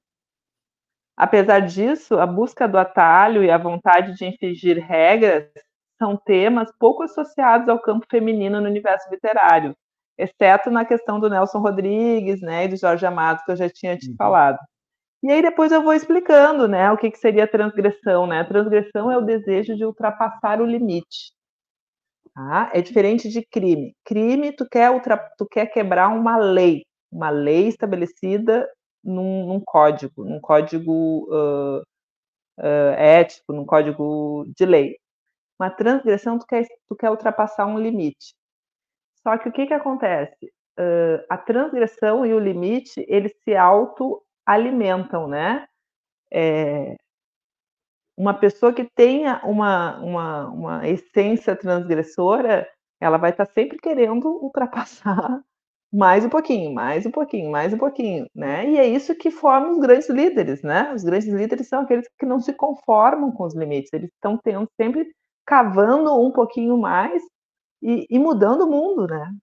Apesar 1.18 1.62
disso, 1.62 2.20
a 2.20 2.28
busca 2.28 2.68
do 2.68 2.78
atalho 2.78 3.44
e 3.44 3.50
a 3.50 3.58
vontade 3.58 4.14
de 4.14 4.26
infringir 4.26 4.78
regras 4.86 5.50
são 5.98 6.16
temas 6.16 6.72
pouco 6.78 7.02
associados 7.02 7.68
ao 7.68 7.82
campo 7.82 8.06
feminino 8.12 8.62
no 8.62 8.68
universo 8.68 9.10
literário, 9.10 9.76
exceto 10.20 10.70
na 10.70 10.86
questão 10.86 11.20
do 11.20 11.28
Nelson 11.28 11.62
Rodrigues 11.62 12.42
né, 12.42 12.66
e 12.66 12.68
do 12.68 12.78
Jorge 12.78 13.08
Amado, 13.08 13.42
que 13.44 13.52
eu 13.54 13.56
já 13.56 13.68
tinha 13.68 13.98
te 13.98 14.12
uhum. 14.12 14.16
falado. 14.20 14.60
E 15.24 15.32
aí 15.32 15.42
depois 15.42 15.72
eu 15.72 15.82
vou 15.82 15.96
explicando 15.96 16.68
né, 16.68 16.92
o 16.92 16.98
que, 16.98 17.10
que 17.10 17.18
seria 17.18 17.48
transgressão. 17.48 18.28
Né? 18.28 18.42
A 18.42 18.46
transgressão 18.46 19.12
é 19.12 19.18
o 19.18 19.26
desejo 19.26 19.76
de 19.76 19.84
ultrapassar 19.84 20.62
o 20.62 20.66
limite. 20.66 21.41
Tá? 22.34 22.72
É 22.74 22.82
diferente 22.82 23.30
de 23.30 23.46
crime. 23.46 23.96
Crime, 24.06 24.54
tu 24.54 24.68
quer, 24.70 24.90
ultra, 24.92 25.18
tu 25.38 25.46
quer 25.46 25.68
quebrar 25.68 26.10
uma 26.10 26.38
lei, 26.38 26.86
uma 27.12 27.30
lei 27.30 27.68
estabelecida 27.68 28.68
num, 29.04 29.48
num 29.48 29.60
código, 29.60 30.24
num 30.24 30.40
código 30.40 31.28
uh, 31.30 31.82
uh, 32.60 32.94
ético, 32.98 33.54
num 33.54 33.66
código 33.66 34.46
de 34.56 34.66
lei. 34.66 34.98
Uma 35.60 35.70
transgressão, 35.70 36.40
tu 36.40 36.46
quer, 36.48 36.66
tu 36.88 36.96
quer 36.96 37.10
ultrapassar 37.12 37.66
um 37.66 37.80
limite. 37.80 38.34
Só 39.24 39.38
que 39.38 39.50
o 39.50 39.52
que, 39.52 39.68
que 39.68 39.74
acontece? 39.74 40.46
Uh, 40.80 41.24
a 41.30 41.38
transgressão 41.38 42.26
e 42.26 42.34
o 42.34 42.40
limite, 42.40 43.06
eles 43.08 43.34
se 43.44 43.56
autoalimentam, 43.56 45.28
né? 45.28 45.68
É, 46.34 46.96
uma 48.18 48.34
pessoa 48.34 48.74
que 48.74 48.88
tenha 48.96 49.42
uma, 49.44 50.00
uma, 50.00 50.48
uma 50.50 50.88
essência 50.88 51.56
transgressora, 51.56 52.68
ela 53.00 53.18
vai 53.18 53.32
estar 53.32 53.46
sempre 53.46 53.78
querendo 53.78 54.28
ultrapassar 54.28 55.42
mais 55.92 56.24
um 56.24 56.30
pouquinho, 56.30 56.74
mais 56.74 57.06
um 57.06 57.12
pouquinho, 57.12 57.52
mais 57.52 57.74
um 57.74 57.78
pouquinho, 57.78 58.26
né? 58.34 58.70
E 58.70 58.78
é 58.78 58.88
isso 58.88 59.16
que 59.16 59.30
forma 59.30 59.72
os 59.72 59.80
grandes 59.80 60.10
líderes, 60.10 60.62
né? 60.62 60.94
Os 60.94 61.04
grandes 61.04 61.28
líderes 61.28 61.68
são 61.68 61.82
aqueles 61.82 62.08
que 62.18 62.26
não 62.26 62.40
se 62.40 62.54
conformam 62.54 63.32
com 63.32 63.44
os 63.44 63.56
limites, 63.56 63.92
eles 63.94 64.10
estão 64.14 64.38
tendo 64.38 64.70
sempre 64.80 65.12
cavando 65.46 66.14
um 66.22 66.32
pouquinho 66.32 66.78
mais 66.78 67.22
e, 67.82 68.06
e 68.10 68.20
mudando 68.20 68.62
o 68.62 68.72
mundo, 68.72 69.08
né? 69.08 69.34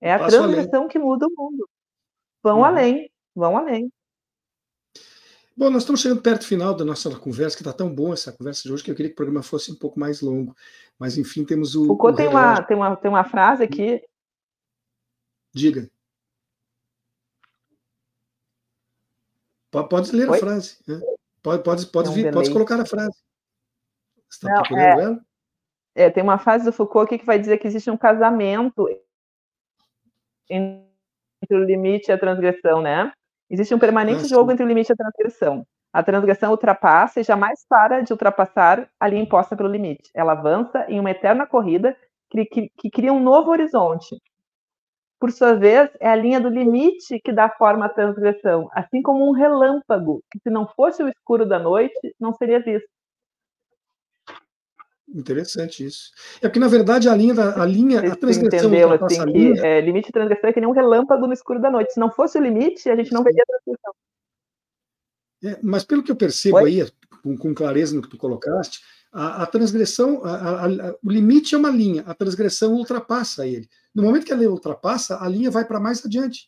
É 0.00 0.12
a 0.12 0.18
transgressão 0.18 0.80
além. 0.80 0.88
que 0.88 0.98
muda 0.98 1.26
o 1.26 1.32
mundo. 1.36 1.68
Vão 2.42 2.58
uhum. 2.58 2.64
além, 2.64 3.10
vão 3.34 3.56
além. 3.56 3.90
Bom, 5.58 5.70
nós 5.70 5.82
estamos 5.82 6.00
chegando 6.00 6.22
perto 6.22 6.42
do 6.42 6.46
final 6.46 6.72
da 6.72 6.84
nossa 6.84 7.10
conversa, 7.18 7.56
que 7.56 7.62
está 7.62 7.72
tão 7.72 7.92
boa 7.92 8.14
essa 8.14 8.32
conversa 8.32 8.62
de 8.62 8.72
hoje, 8.72 8.84
que 8.84 8.92
eu 8.92 8.94
queria 8.94 9.10
que 9.10 9.14
o 9.14 9.16
programa 9.16 9.42
fosse 9.42 9.72
um 9.72 9.74
pouco 9.74 9.98
mais 9.98 10.20
longo. 10.20 10.54
Mas, 10.96 11.18
enfim, 11.18 11.44
temos 11.44 11.74
o. 11.74 11.84
Foucault 11.84 12.14
o 12.14 12.16
tem, 12.16 12.28
uma, 12.28 12.62
tem, 12.62 12.76
uma, 12.76 12.96
tem 12.96 13.10
uma 13.10 13.24
frase 13.24 13.64
aqui. 13.64 14.00
Diga. 15.52 15.90
Pode 19.72 20.14
ler 20.14 20.30
Oi? 20.30 20.36
a 20.36 20.40
frase. 20.40 20.78
Né? 20.86 21.00
Pode, 21.42 21.64
pode, 21.64 21.86
pode, 21.86 22.12
vir, 22.12 22.32
pode 22.32 22.52
colocar 22.52 22.80
a 22.80 22.86
frase. 22.86 23.18
Você 24.28 24.46
está 24.46 24.62
procurando 24.62 25.00
é, 25.00 25.02
ela? 25.02 25.26
É, 25.96 26.08
tem 26.08 26.22
uma 26.22 26.38
frase 26.38 26.66
do 26.66 26.72
Foucault 26.72 27.06
aqui 27.06 27.18
que 27.18 27.26
vai 27.26 27.36
dizer 27.36 27.58
que 27.58 27.66
existe 27.66 27.90
um 27.90 27.96
casamento 27.96 28.88
entre 30.48 30.86
o 31.50 31.64
limite 31.64 32.12
e 32.12 32.12
a 32.12 32.18
transgressão, 32.18 32.80
né? 32.80 33.12
Existe 33.50 33.74
um 33.74 33.78
permanente 33.78 34.24
ah, 34.24 34.28
jogo 34.28 34.52
entre 34.52 34.64
o 34.64 34.68
limite 34.68 34.90
e 34.90 34.92
a 34.92 34.96
transgressão. 34.96 35.66
A 35.92 36.02
transgressão 36.02 36.50
ultrapassa 36.50 37.20
e 37.20 37.24
jamais 37.24 37.64
para 37.68 38.02
de 38.02 38.12
ultrapassar 38.12 38.88
a 39.00 39.08
linha 39.08 39.22
imposta 39.22 39.56
pelo 39.56 39.68
limite. 39.68 40.10
Ela 40.14 40.32
avança 40.32 40.84
em 40.88 41.00
uma 41.00 41.10
eterna 41.10 41.46
corrida 41.46 41.96
que, 42.30 42.44
que, 42.44 42.72
que 42.76 42.90
cria 42.90 43.12
um 43.12 43.20
novo 43.20 43.50
horizonte, 43.50 44.16
por 45.20 45.32
sua 45.32 45.54
vez, 45.54 45.90
é 45.98 46.08
a 46.08 46.14
linha 46.14 46.40
do 46.40 46.48
limite 46.48 47.18
que 47.20 47.32
dá 47.32 47.48
forma 47.50 47.86
à 47.86 47.88
transgressão, 47.88 48.68
assim 48.72 49.02
como 49.02 49.28
um 49.28 49.32
relâmpago, 49.32 50.22
que 50.30 50.38
se 50.38 50.48
não 50.48 50.64
fosse 50.64 51.02
o 51.02 51.08
escuro 51.08 51.44
da 51.44 51.58
noite, 51.58 52.14
não 52.20 52.32
seria 52.32 52.60
visto. 52.60 52.88
Interessante 55.14 55.84
isso. 55.84 56.10
É 56.42 56.48
porque, 56.48 56.60
na 56.60 56.68
verdade, 56.68 57.08
a 57.08 57.14
linha, 57.14 57.34
da, 57.34 57.62
a 57.62 57.64
linha, 57.64 58.00
a 58.00 58.16
transgressão... 58.16 58.68
Entendeu, 58.68 58.92
assim, 58.92 59.24
linha... 59.24 59.60
é, 59.62 59.80
limite 59.80 60.08
de 60.08 60.12
transgressão 60.12 60.50
é 60.50 60.52
que 60.52 60.60
nem 60.60 60.68
um 60.68 60.72
relâmpago 60.72 61.26
no 61.26 61.32
escuro 61.32 61.60
da 61.60 61.70
noite. 61.70 61.94
Se 61.94 62.00
não 62.00 62.10
fosse 62.10 62.38
o 62.38 62.42
limite, 62.42 62.90
a 62.90 62.96
gente 62.96 63.12
não 63.12 63.22
veria 63.22 63.42
a 63.42 63.46
transgressão. 63.46 63.94
É, 65.44 65.58
mas 65.62 65.84
pelo 65.84 66.02
que 66.02 66.10
eu 66.10 66.16
percebo 66.16 66.58
Oi? 66.58 66.80
aí, 66.80 66.92
com, 67.22 67.36
com, 67.36 67.54
clareza 67.54 67.94
no 67.94 68.02
que 68.02 68.08
tu 68.08 68.18
colocaste, 68.18 68.80
a, 69.12 69.44
a 69.44 69.46
transgressão, 69.46 70.22
a, 70.24 70.66
a, 70.66 70.68
o 71.02 71.10
limite 71.10 71.54
é 71.54 71.58
uma 71.58 71.70
linha, 71.70 72.02
a 72.06 72.12
transgressão 72.12 72.74
ultrapassa 72.74 73.46
ele. 73.46 73.68
No 73.94 74.02
momento 74.02 74.26
que 74.26 74.32
a 74.32 74.36
lei 74.36 74.48
ultrapassa, 74.48 75.22
a 75.22 75.28
linha 75.28 75.50
vai 75.50 75.64
para 75.64 75.80
mais 75.80 76.04
adiante. 76.04 76.46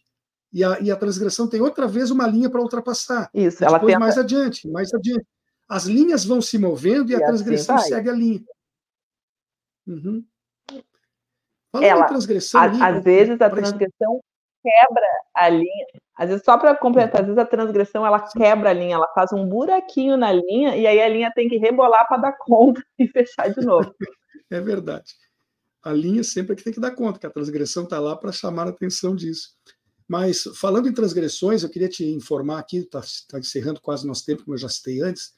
E 0.53 0.65
a, 0.65 0.81
e 0.81 0.91
a, 0.91 0.97
transgressão 0.97 1.49
tem 1.49 1.61
outra 1.61 1.87
vez 1.87 2.11
uma 2.11 2.27
linha 2.27 2.51
para 2.51 2.61
ultrapassar. 2.61 3.31
Isso, 3.33 3.65
ela 3.65 3.79
tenta... 3.79 3.99
mais 3.99 4.19
adiante, 4.19 4.69
mais 4.69 4.93
adiante. 4.93 5.25
As 5.71 5.85
linhas 5.85 6.25
vão 6.25 6.43
se 6.43 6.59
movendo 6.59 7.11
e, 7.11 7.12
e 7.12 7.14
a 7.14 7.18
assim 7.18 7.27
transgressão 7.27 7.77
assim 7.77 7.89
segue 7.89 8.11
a 8.11 8.12
linha. 8.12 8.45
Uhum. 9.87 10.25
ela, 11.81 12.05
transgressão, 12.05 12.61
a, 12.61 12.66
linha, 12.66 12.87
às 12.87 13.05
vezes 13.05 13.41
a 13.41 13.51
transgressão 13.51 14.21
quebra 14.62 15.07
a 15.35 15.49
linha. 15.49 15.87
Às 16.16 16.29
vezes, 16.29 16.45
só 16.45 16.59
para 16.59 16.77
completar, 16.77 17.23
às 17.23 17.27
vezes 17.27 17.39
a 17.39 17.47
transgressão 17.47 18.05
ela 18.05 18.21
quebra 18.21 18.71
a 18.71 18.73
linha, 18.73 18.97
ela 18.97 19.09
faz 19.14 19.33
um 19.33 19.49
buraquinho 19.49 20.16
na 20.16 20.33
linha 20.33 20.77
e 20.77 20.87
aí 20.87 21.01
a 21.01 21.09
linha 21.09 21.33
tem 21.35 21.49
que 21.49 21.57
rebolar 21.57 22.07
para 22.09 22.18
dar 22.18 22.33
conta 22.33 22.83
e 22.99 23.07
fechar 23.09 23.49
de 23.49 23.64
novo. 23.64 23.95
é 24.51 24.61
verdade 24.61 25.14
a 25.83 25.93
linha 25.93 26.23
sempre 26.23 26.53
é 26.53 26.57
que 26.57 26.62
tem 26.62 26.73
que 26.73 26.81
dar 26.81 26.91
conta, 26.93 27.18
que 27.18 27.27
a 27.27 27.31
transgressão 27.31 27.85
está 27.85 27.99
lá 27.99 28.14
para 28.14 28.33
chamar 28.33 28.66
a 28.66 28.71
atenção 28.71 29.14
disso. 29.14 29.55
Mas, 30.07 30.43
falando 30.57 30.89
em 30.89 30.93
transgressões, 30.93 31.62
eu 31.62 31.71
queria 31.71 31.89
te 31.89 32.05
informar 32.05 32.59
aqui, 32.59 32.79
está 32.79 33.01
tá 33.29 33.39
encerrando 33.39 33.81
quase 33.81 34.07
nosso 34.07 34.27
tempo, 34.27 34.45
como 34.45 34.55
eu 34.55 34.59
já 34.59 34.68
citei 34.68 35.01
antes, 35.01 35.33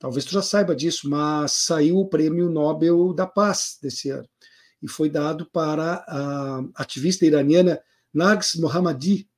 talvez 0.00 0.24
tu 0.24 0.32
já 0.32 0.42
saiba 0.42 0.74
disso, 0.74 1.08
mas 1.08 1.52
saiu 1.52 1.98
o 1.98 2.08
Prêmio 2.08 2.50
Nobel 2.50 3.12
da 3.12 3.26
Paz 3.26 3.78
desse 3.80 4.10
ano, 4.10 4.28
e 4.82 4.88
foi 4.88 5.08
dado 5.08 5.48
para 5.52 6.02
a 6.08 6.64
ativista 6.74 7.24
iraniana 7.24 7.80
Nags 8.12 8.56
Mohammadi, 8.56 9.28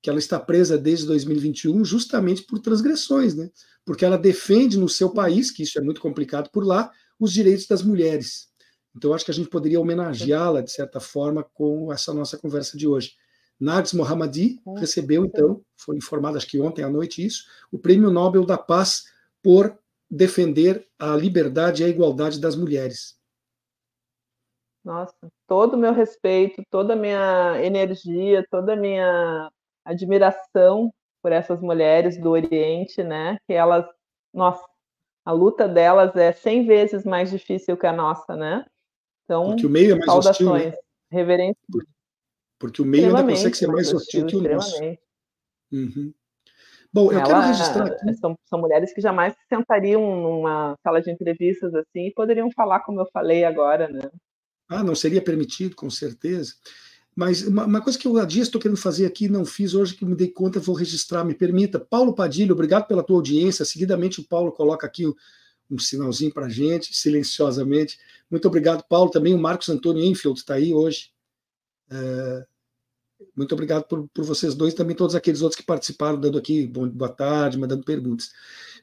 que 0.00 0.08
ela 0.08 0.18
está 0.18 0.38
presa 0.38 0.78
desde 0.78 1.06
2021 1.06 1.84
justamente 1.84 2.42
por 2.42 2.58
transgressões, 2.60 3.34
né? 3.34 3.50
porque 3.84 4.04
ela 4.04 4.16
defende 4.16 4.78
no 4.78 4.88
seu 4.88 5.10
país, 5.10 5.50
que 5.50 5.62
isso 5.62 5.78
é 5.78 5.82
muito 5.82 6.00
complicado 6.00 6.48
por 6.50 6.64
lá, 6.64 6.90
os 7.18 7.32
direitos 7.32 7.66
das 7.66 7.82
mulheres. 7.82 8.48
Então, 8.96 9.12
acho 9.12 9.24
que 9.24 9.30
a 9.30 9.34
gente 9.34 9.48
poderia 9.48 9.80
homenageá-la, 9.80 10.60
de 10.60 10.70
certa 10.70 11.00
forma, 11.00 11.42
com 11.42 11.92
essa 11.92 12.14
nossa 12.14 12.38
conversa 12.38 12.78
de 12.78 12.86
hoje. 12.86 13.12
Nardes 13.58 13.92
Mohammadi 13.92 14.60
recebeu, 14.76 15.24
então, 15.24 15.62
foi 15.76 15.96
informado, 15.96 16.36
acho 16.36 16.46
que 16.46 16.60
ontem 16.60 16.82
à 16.82 16.90
noite 16.90 17.24
isso, 17.24 17.44
o 17.70 17.78
Prêmio 17.78 18.10
Nobel 18.10 18.44
da 18.44 18.58
Paz 18.58 19.04
por 19.42 19.76
defender 20.10 20.86
a 20.98 21.16
liberdade 21.16 21.82
e 21.82 21.86
a 21.86 21.88
igualdade 21.88 22.40
das 22.40 22.56
mulheres. 22.56 23.18
Nossa, 24.84 25.16
todo 25.46 25.74
o 25.74 25.78
meu 25.78 25.92
respeito, 25.92 26.62
toda 26.70 26.92
a 26.92 26.96
minha 26.96 27.58
energia, 27.64 28.46
toda 28.50 28.74
a 28.74 28.76
minha 28.76 29.50
admiração 29.84 30.92
por 31.22 31.32
essas 31.32 31.60
mulheres 31.60 32.20
do 32.20 32.30
Oriente, 32.30 33.02
né? 33.02 33.38
Que 33.46 33.54
elas, 33.54 33.86
nossa, 34.32 34.62
a 35.24 35.32
luta 35.32 35.66
delas 35.66 36.14
é 36.16 36.32
100 36.32 36.66
vezes 36.66 37.04
mais 37.04 37.30
difícil 37.30 37.78
que 37.78 37.86
a 37.86 37.92
nossa, 37.92 38.36
né? 38.36 38.66
Então, 39.24 39.46
porque 39.46 39.66
o 39.66 39.70
meio 39.70 39.94
é 39.94 39.98
mais 39.98 40.26
hostil, 40.26 40.52
né? 40.52 40.74
reverência. 41.10 41.62
Porque 42.58 42.82
o 42.82 42.84
meio 42.84 43.06
ainda 43.06 43.24
consegue 43.24 43.56
ser 43.56 43.68
mais 43.68 43.92
hostil, 43.92 44.26
que 44.26 44.36
o 44.36 44.42
nosso. 44.42 44.82
Uhum. 45.72 46.12
Bom, 46.94 47.10
eu 47.10 47.18
Ela, 47.18 47.26
quero 47.26 47.40
registrar 47.40 47.86
aqui. 47.86 48.14
São, 48.14 48.38
são, 48.44 48.60
mulheres 48.60 48.94
que 48.94 49.00
jamais 49.00 49.32
se 49.34 49.40
sentariam 49.48 50.00
numa 50.00 50.76
sala 50.80 51.02
de 51.02 51.10
entrevistas 51.10 51.74
assim 51.74 52.06
e 52.06 52.14
poderiam 52.14 52.48
falar 52.52 52.80
como 52.80 53.00
eu 53.00 53.06
falei 53.12 53.42
agora, 53.42 53.88
né? 53.88 54.00
Ah, 54.68 54.84
não 54.84 54.94
seria 54.94 55.20
permitido, 55.20 55.74
com 55.74 55.90
certeza. 55.90 56.54
Mas 57.16 57.42
uma, 57.42 57.64
uma 57.64 57.80
coisa 57.80 57.98
que 57.98 58.06
eu 58.06 58.16
há 58.16 58.24
dias 58.24 58.46
estou 58.46 58.60
querendo 58.60 58.76
fazer 58.76 59.06
aqui, 59.06 59.28
não 59.28 59.44
fiz 59.44 59.74
hoje, 59.74 59.96
que 59.96 60.04
me 60.04 60.14
dei 60.14 60.28
conta, 60.28 60.60
vou 60.60 60.76
registrar, 60.76 61.24
me 61.24 61.34
permita. 61.34 61.80
Paulo 61.80 62.14
Padilha, 62.14 62.52
obrigado 62.52 62.86
pela 62.86 63.02
tua 63.02 63.16
audiência. 63.16 63.64
Seguidamente 63.64 64.20
o 64.20 64.28
Paulo 64.28 64.52
coloca 64.52 64.86
aqui 64.86 65.04
o, 65.04 65.16
um 65.68 65.78
sinalzinho 65.80 66.32
para 66.32 66.46
a 66.46 66.48
gente, 66.48 66.94
silenciosamente. 66.94 67.98
Muito 68.30 68.46
obrigado, 68.46 68.84
Paulo. 68.88 69.10
Também 69.10 69.34
o 69.34 69.38
Marcos 69.38 69.68
Antônio 69.68 70.04
Enfield 70.04 70.38
está 70.38 70.54
aí 70.54 70.72
hoje. 70.72 71.10
É, 71.90 72.46
muito 73.36 73.52
obrigado 73.52 73.84
por, 73.84 74.08
por 74.08 74.24
vocês 74.24 74.54
dois 74.54 74.74
também 74.74 74.96
todos 74.96 75.14
aqueles 75.14 75.42
outros 75.42 75.60
que 75.60 75.66
participaram, 75.66 76.18
dando 76.18 76.38
aqui 76.38 76.66
bom, 76.66 76.88
boa 76.88 77.10
tarde, 77.10 77.58
mandando 77.58 77.84
perguntas. 77.84 78.32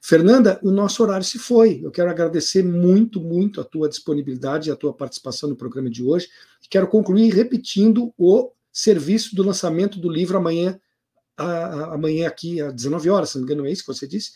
Fernanda, 0.01 0.59
o 0.63 0.71
nosso 0.71 1.03
horário 1.03 1.25
se 1.25 1.37
foi. 1.37 1.81
Eu 1.83 1.91
quero 1.91 2.09
agradecer 2.09 2.63
muito, 2.63 3.21
muito 3.21 3.61
a 3.61 3.63
tua 3.63 3.87
disponibilidade 3.87 4.69
e 4.69 4.71
a 4.71 4.75
tua 4.75 4.93
participação 4.93 5.49
no 5.49 5.55
programa 5.55 5.89
de 5.89 6.03
hoje. 6.03 6.27
Quero 6.69 6.87
concluir 6.87 7.33
repetindo 7.33 8.13
o 8.17 8.51
serviço 8.71 9.35
do 9.35 9.43
lançamento 9.43 9.99
do 9.99 10.09
livro 10.09 10.37
amanhã, 10.37 10.79
a, 11.37 11.45
a, 11.45 11.93
amanhã 11.95 12.27
aqui 12.27 12.61
às 12.61 12.73
19 12.73 13.09
horas, 13.09 13.29
se 13.29 13.35
não 13.35 13.45
me 13.45 13.51
engano, 13.51 13.67
é 13.67 13.71
isso 13.71 13.85
que 13.85 13.93
você 13.93 14.07
disse? 14.07 14.31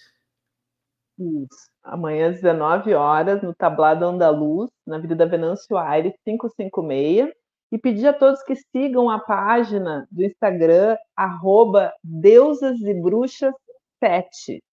Isso 1.18 1.76
amanhã 1.86 2.30
às 2.30 2.36
19 2.42 2.94
horas, 2.96 3.42
no 3.44 3.54
Tablado 3.54 4.06
Andaluz, 4.06 4.72
na 4.86 4.98
Avenida 4.98 5.26
Venâncio 5.26 5.78
Aires, 5.78 6.14
556. 6.26 7.32
E 7.72 7.78
pedir 7.78 8.08
a 8.08 8.14
todos 8.14 8.44
que 8.44 8.56
sigam 8.56 9.10
a 9.10 9.20
página 9.20 10.08
do 10.12 10.24
Instagram, 10.24 10.98
arroba 11.16 11.94
Deusas 12.04 12.80
e 12.82 12.94
Bruxas 12.94 13.54
7. 14.04 14.64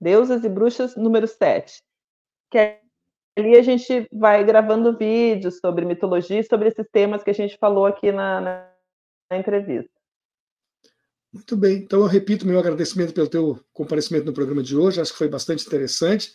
Deusas 0.00 0.44
e 0.44 0.48
Bruxas 0.48 0.96
número 0.96 1.26
7. 1.26 1.82
Que 2.50 2.78
ali 3.36 3.56
a 3.56 3.62
gente 3.62 4.08
vai 4.12 4.44
gravando 4.44 4.96
vídeos 4.96 5.58
sobre 5.58 5.84
mitologia, 5.84 6.42
sobre 6.42 6.68
esses 6.68 6.86
temas 6.92 7.22
que 7.22 7.30
a 7.30 7.34
gente 7.34 7.56
falou 7.58 7.86
aqui 7.86 8.12
na, 8.12 8.40
na, 8.40 8.70
na 9.30 9.38
entrevista. 9.38 9.90
Muito 11.32 11.56
bem, 11.56 11.76
então 11.76 12.00
eu 12.00 12.06
repito 12.06 12.46
meu 12.46 12.58
agradecimento 12.58 13.12
pelo 13.12 13.28
teu 13.28 13.60
comparecimento 13.72 14.24
no 14.24 14.32
programa 14.32 14.62
de 14.62 14.74
hoje, 14.76 15.00
acho 15.00 15.12
que 15.12 15.18
foi 15.18 15.28
bastante 15.28 15.66
interessante. 15.66 16.32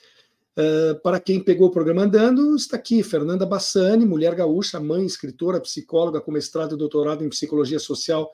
Uh, 0.56 1.00
para 1.02 1.20
quem 1.20 1.44
pegou 1.44 1.68
o 1.68 1.72
programa 1.72 2.04
andando, 2.04 2.56
está 2.56 2.78
aqui 2.78 3.02
Fernanda 3.02 3.46
Bassani, 3.46 4.06
mulher 4.06 4.36
gaúcha, 4.36 4.80
mãe, 4.80 5.04
escritora, 5.04 5.60
psicóloga 5.60 6.22
com 6.22 6.32
mestrado 6.32 6.76
e 6.76 6.78
doutorado 6.78 7.24
em 7.24 7.30
psicologia 7.30 7.80
social 7.80 8.32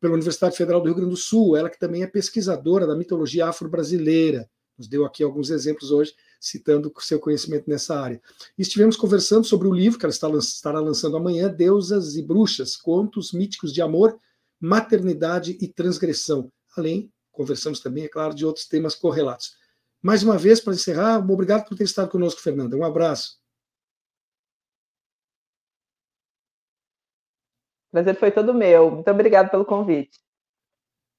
pela 0.00 0.14
Universidade 0.14 0.56
Federal 0.56 0.80
do 0.80 0.86
Rio 0.86 0.96
Grande 0.96 1.10
do 1.10 1.16
Sul, 1.16 1.56
ela 1.56 1.70
que 1.70 1.78
também 1.78 2.02
é 2.02 2.06
pesquisadora 2.06 2.86
da 2.86 2.96
mitologia 2.96 3.46
afro-brasileira. 3.46 4.50
Nos 4.76 4.88
deu 4.88 5.04
aqui 5.04 5.22
alguns 5.22 5.50
exemplos 5.50 5.90
hoje, 5.90 6.14
citando 6.40 6.90
seu 7.00 7.20
conhecimento 7.20 7.68
nessa 7.68 8.00
área. 8.00 8.20
E 8.58 8.62
estivemos 8.62 8.96
conversando 8.96 9.44
sobre 9.44 9.68
o 9.68 9.72
livro 9.72 9.98
que 9.98 10.06
ela 10.06 10.12
está, 10.12 10.28
estará 10.30 10.80
lançando 10.80 11.18
amanhã, 11.18 11.48
Deusas 11.48 12.16
e 12.16 12.22
Bruxas, 12.22 12.76
Contos 12.76 13.32
Míticos 13.32 13.74
de 13.74 13.82
Amor, 13.82 14.18
Maternidade 14.58 15.58
e 15.60 15.68
Transgressão. 15.68 16.50
Além, 16.74 17.12
conversamos 17.30 17.80
também, 17.80 18.04
é 18.04 18.08
claro, 18.08 18.34
de 18.34 18.46
outros 18.46 18.66
temas 18.66 18.94
correlatos. 18.94 19.59
Mais 20.02 20.22
uma 20.22 20.38
vez, 20.38 20.60
para 20.60 20.72
encerrar, 20.72 21.18
obrigado 21.18 21.68
por 21.68 21.76
ter 21.76 21.84
estado 21.84 22.10
conosco, 22.10 22.40
Fernanda. 22.40 22.76
Um 22.76 22.84
abraço. 22.84 23.40
prazer 27.90 28.16
foi 28.16 28.30
todo 28.30 28.54
meu. 28.54 28.90
Muito 28.90 29.10
obrigado 29.10 29.50
pelo 29.50 29.64
convite. 29.64 30.18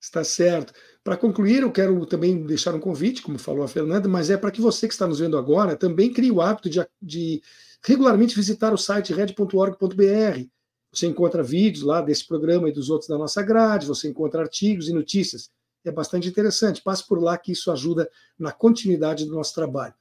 Está 0.02 0.24
certo. 0.24 0.74
Para 1.04 1.18
concluir, 1.18 1.62
eu 1.62 1.72
quero 1.72 2.06
também 2.06 2.44
deixar 2.46 2.74
um 2.74 2.80
convite, 2.80 3.22
como 3.22 3.38
falou 3.38 3.64
a 3.64 3.68
Fernanda, 3.68 4.08
mas 4.08 4.30
é 4.30 4.38
para 4.38 4.52
que 4.52 4.62
você 4.62 4.88
que 4.88 4.94
está 4.94 5.06
nos 5.06 5.20
vendo 5.20 5.38
agora 5.38 5.76
também 5.76 6.12
crie 6.12 6.32
o 6.32 6.42
hábito 6.42 6.70
de, 6.70 6.80
de 7.02 7.42
regularmente 7.84 8.36
visitar 8.36 8.74
o 8.74 8.78
site 8.78 9.14
red.org.br. 9.14 10.48
Você 10.92 11.08
encontra 11.08 11.44
vídeos 11.44 11.84
lá 11.84 12.02
desse 12.02 12.28
programa 12.28 12.68
e 12.68 12.72
dos 12.72 12.90
outros 12.90 13.08
da 13.08 13.18
nossa 13.18 13.42
grade, 13.44 13.86
você 13.86 14.10
encontra 14.10 14.42
artigos 14.42 14.90
e 14.90 14.94
notícias 14.94 15.52
é 15.86 15.92
bastante 15.92 16.28
interessante. 16.28 16.82
Passe 16.82 17.08
por 17.08 17.22
lá 17.22 17.38
que 17.38 17.52
isso 17.52 17.72
ajuda 17.72 18.10
na 18.38 18.52
continuidade 18.52 19.26
do 19.26 19.34
nosso 19.34 19.54
trabalho. 19.54 19.94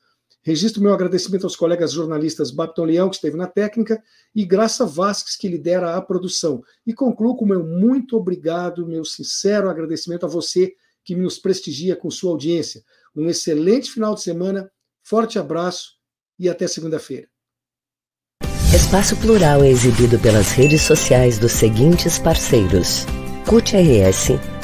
Registro 0.42 0.82
meu 0.82 0.94
agradecimento 0.94 1.44
aos 1.44 1.54
colegas 1.54 1.92
jornalistas 1.92 2.50
Bapton 2.50 2.84
Leão, 2.84 3.10
que 3.10 3.16
esteve 3.16 3.36
na 3.36 3.46
técnica, 3.46 4.02
e 4.34 4.44
Graça 4.44 4.86
Vasques, 4.86 5.36
que 5.36 5.48
lidera 5.48 5.96
a 5.96 6.00
produção. 6.00 6.62
E 6.86 6.94
concluo 6.94 7.36
com 7.36 7.44
meu 7.44 7.62
muito 7.62 8.16
obrigado, 8.16 8.86
meu 8.86 9.04
sincero 9.04 9.68
agradecimento 9.68 10.24
a 10.24 10.28
você 10.28 10.74
que 11.04 11.14
nos 11.14 11.38
prestigia 11.38 11.94
com 11.94 12.10
sua 12.10 12.30
audiência. 12.30 12.82
Um 13.14 13.28
excelente 13.28 13.90
final 13.90 14.14
de 14.14 14.22
semana, 14.22 14.70
forte 15.02 15.38
abraço 15.38 15.96
e 16.38 16.48
até 16.48 16.66
segunda-feira. 16.66 17.28
Espaço 18.74 19.16
Plural 19.16 19.62
é 19.62 19.68
exibido 19.68 20.18
pelas 20.20 20.52
redes 20.52 20.82
sociais 20.82 21.38
dos 21.38 21.52
seguintes 21.52 22.18
parceiros: 22.18 23.04
CUT 23.46 23.74
RS 23.76 24.59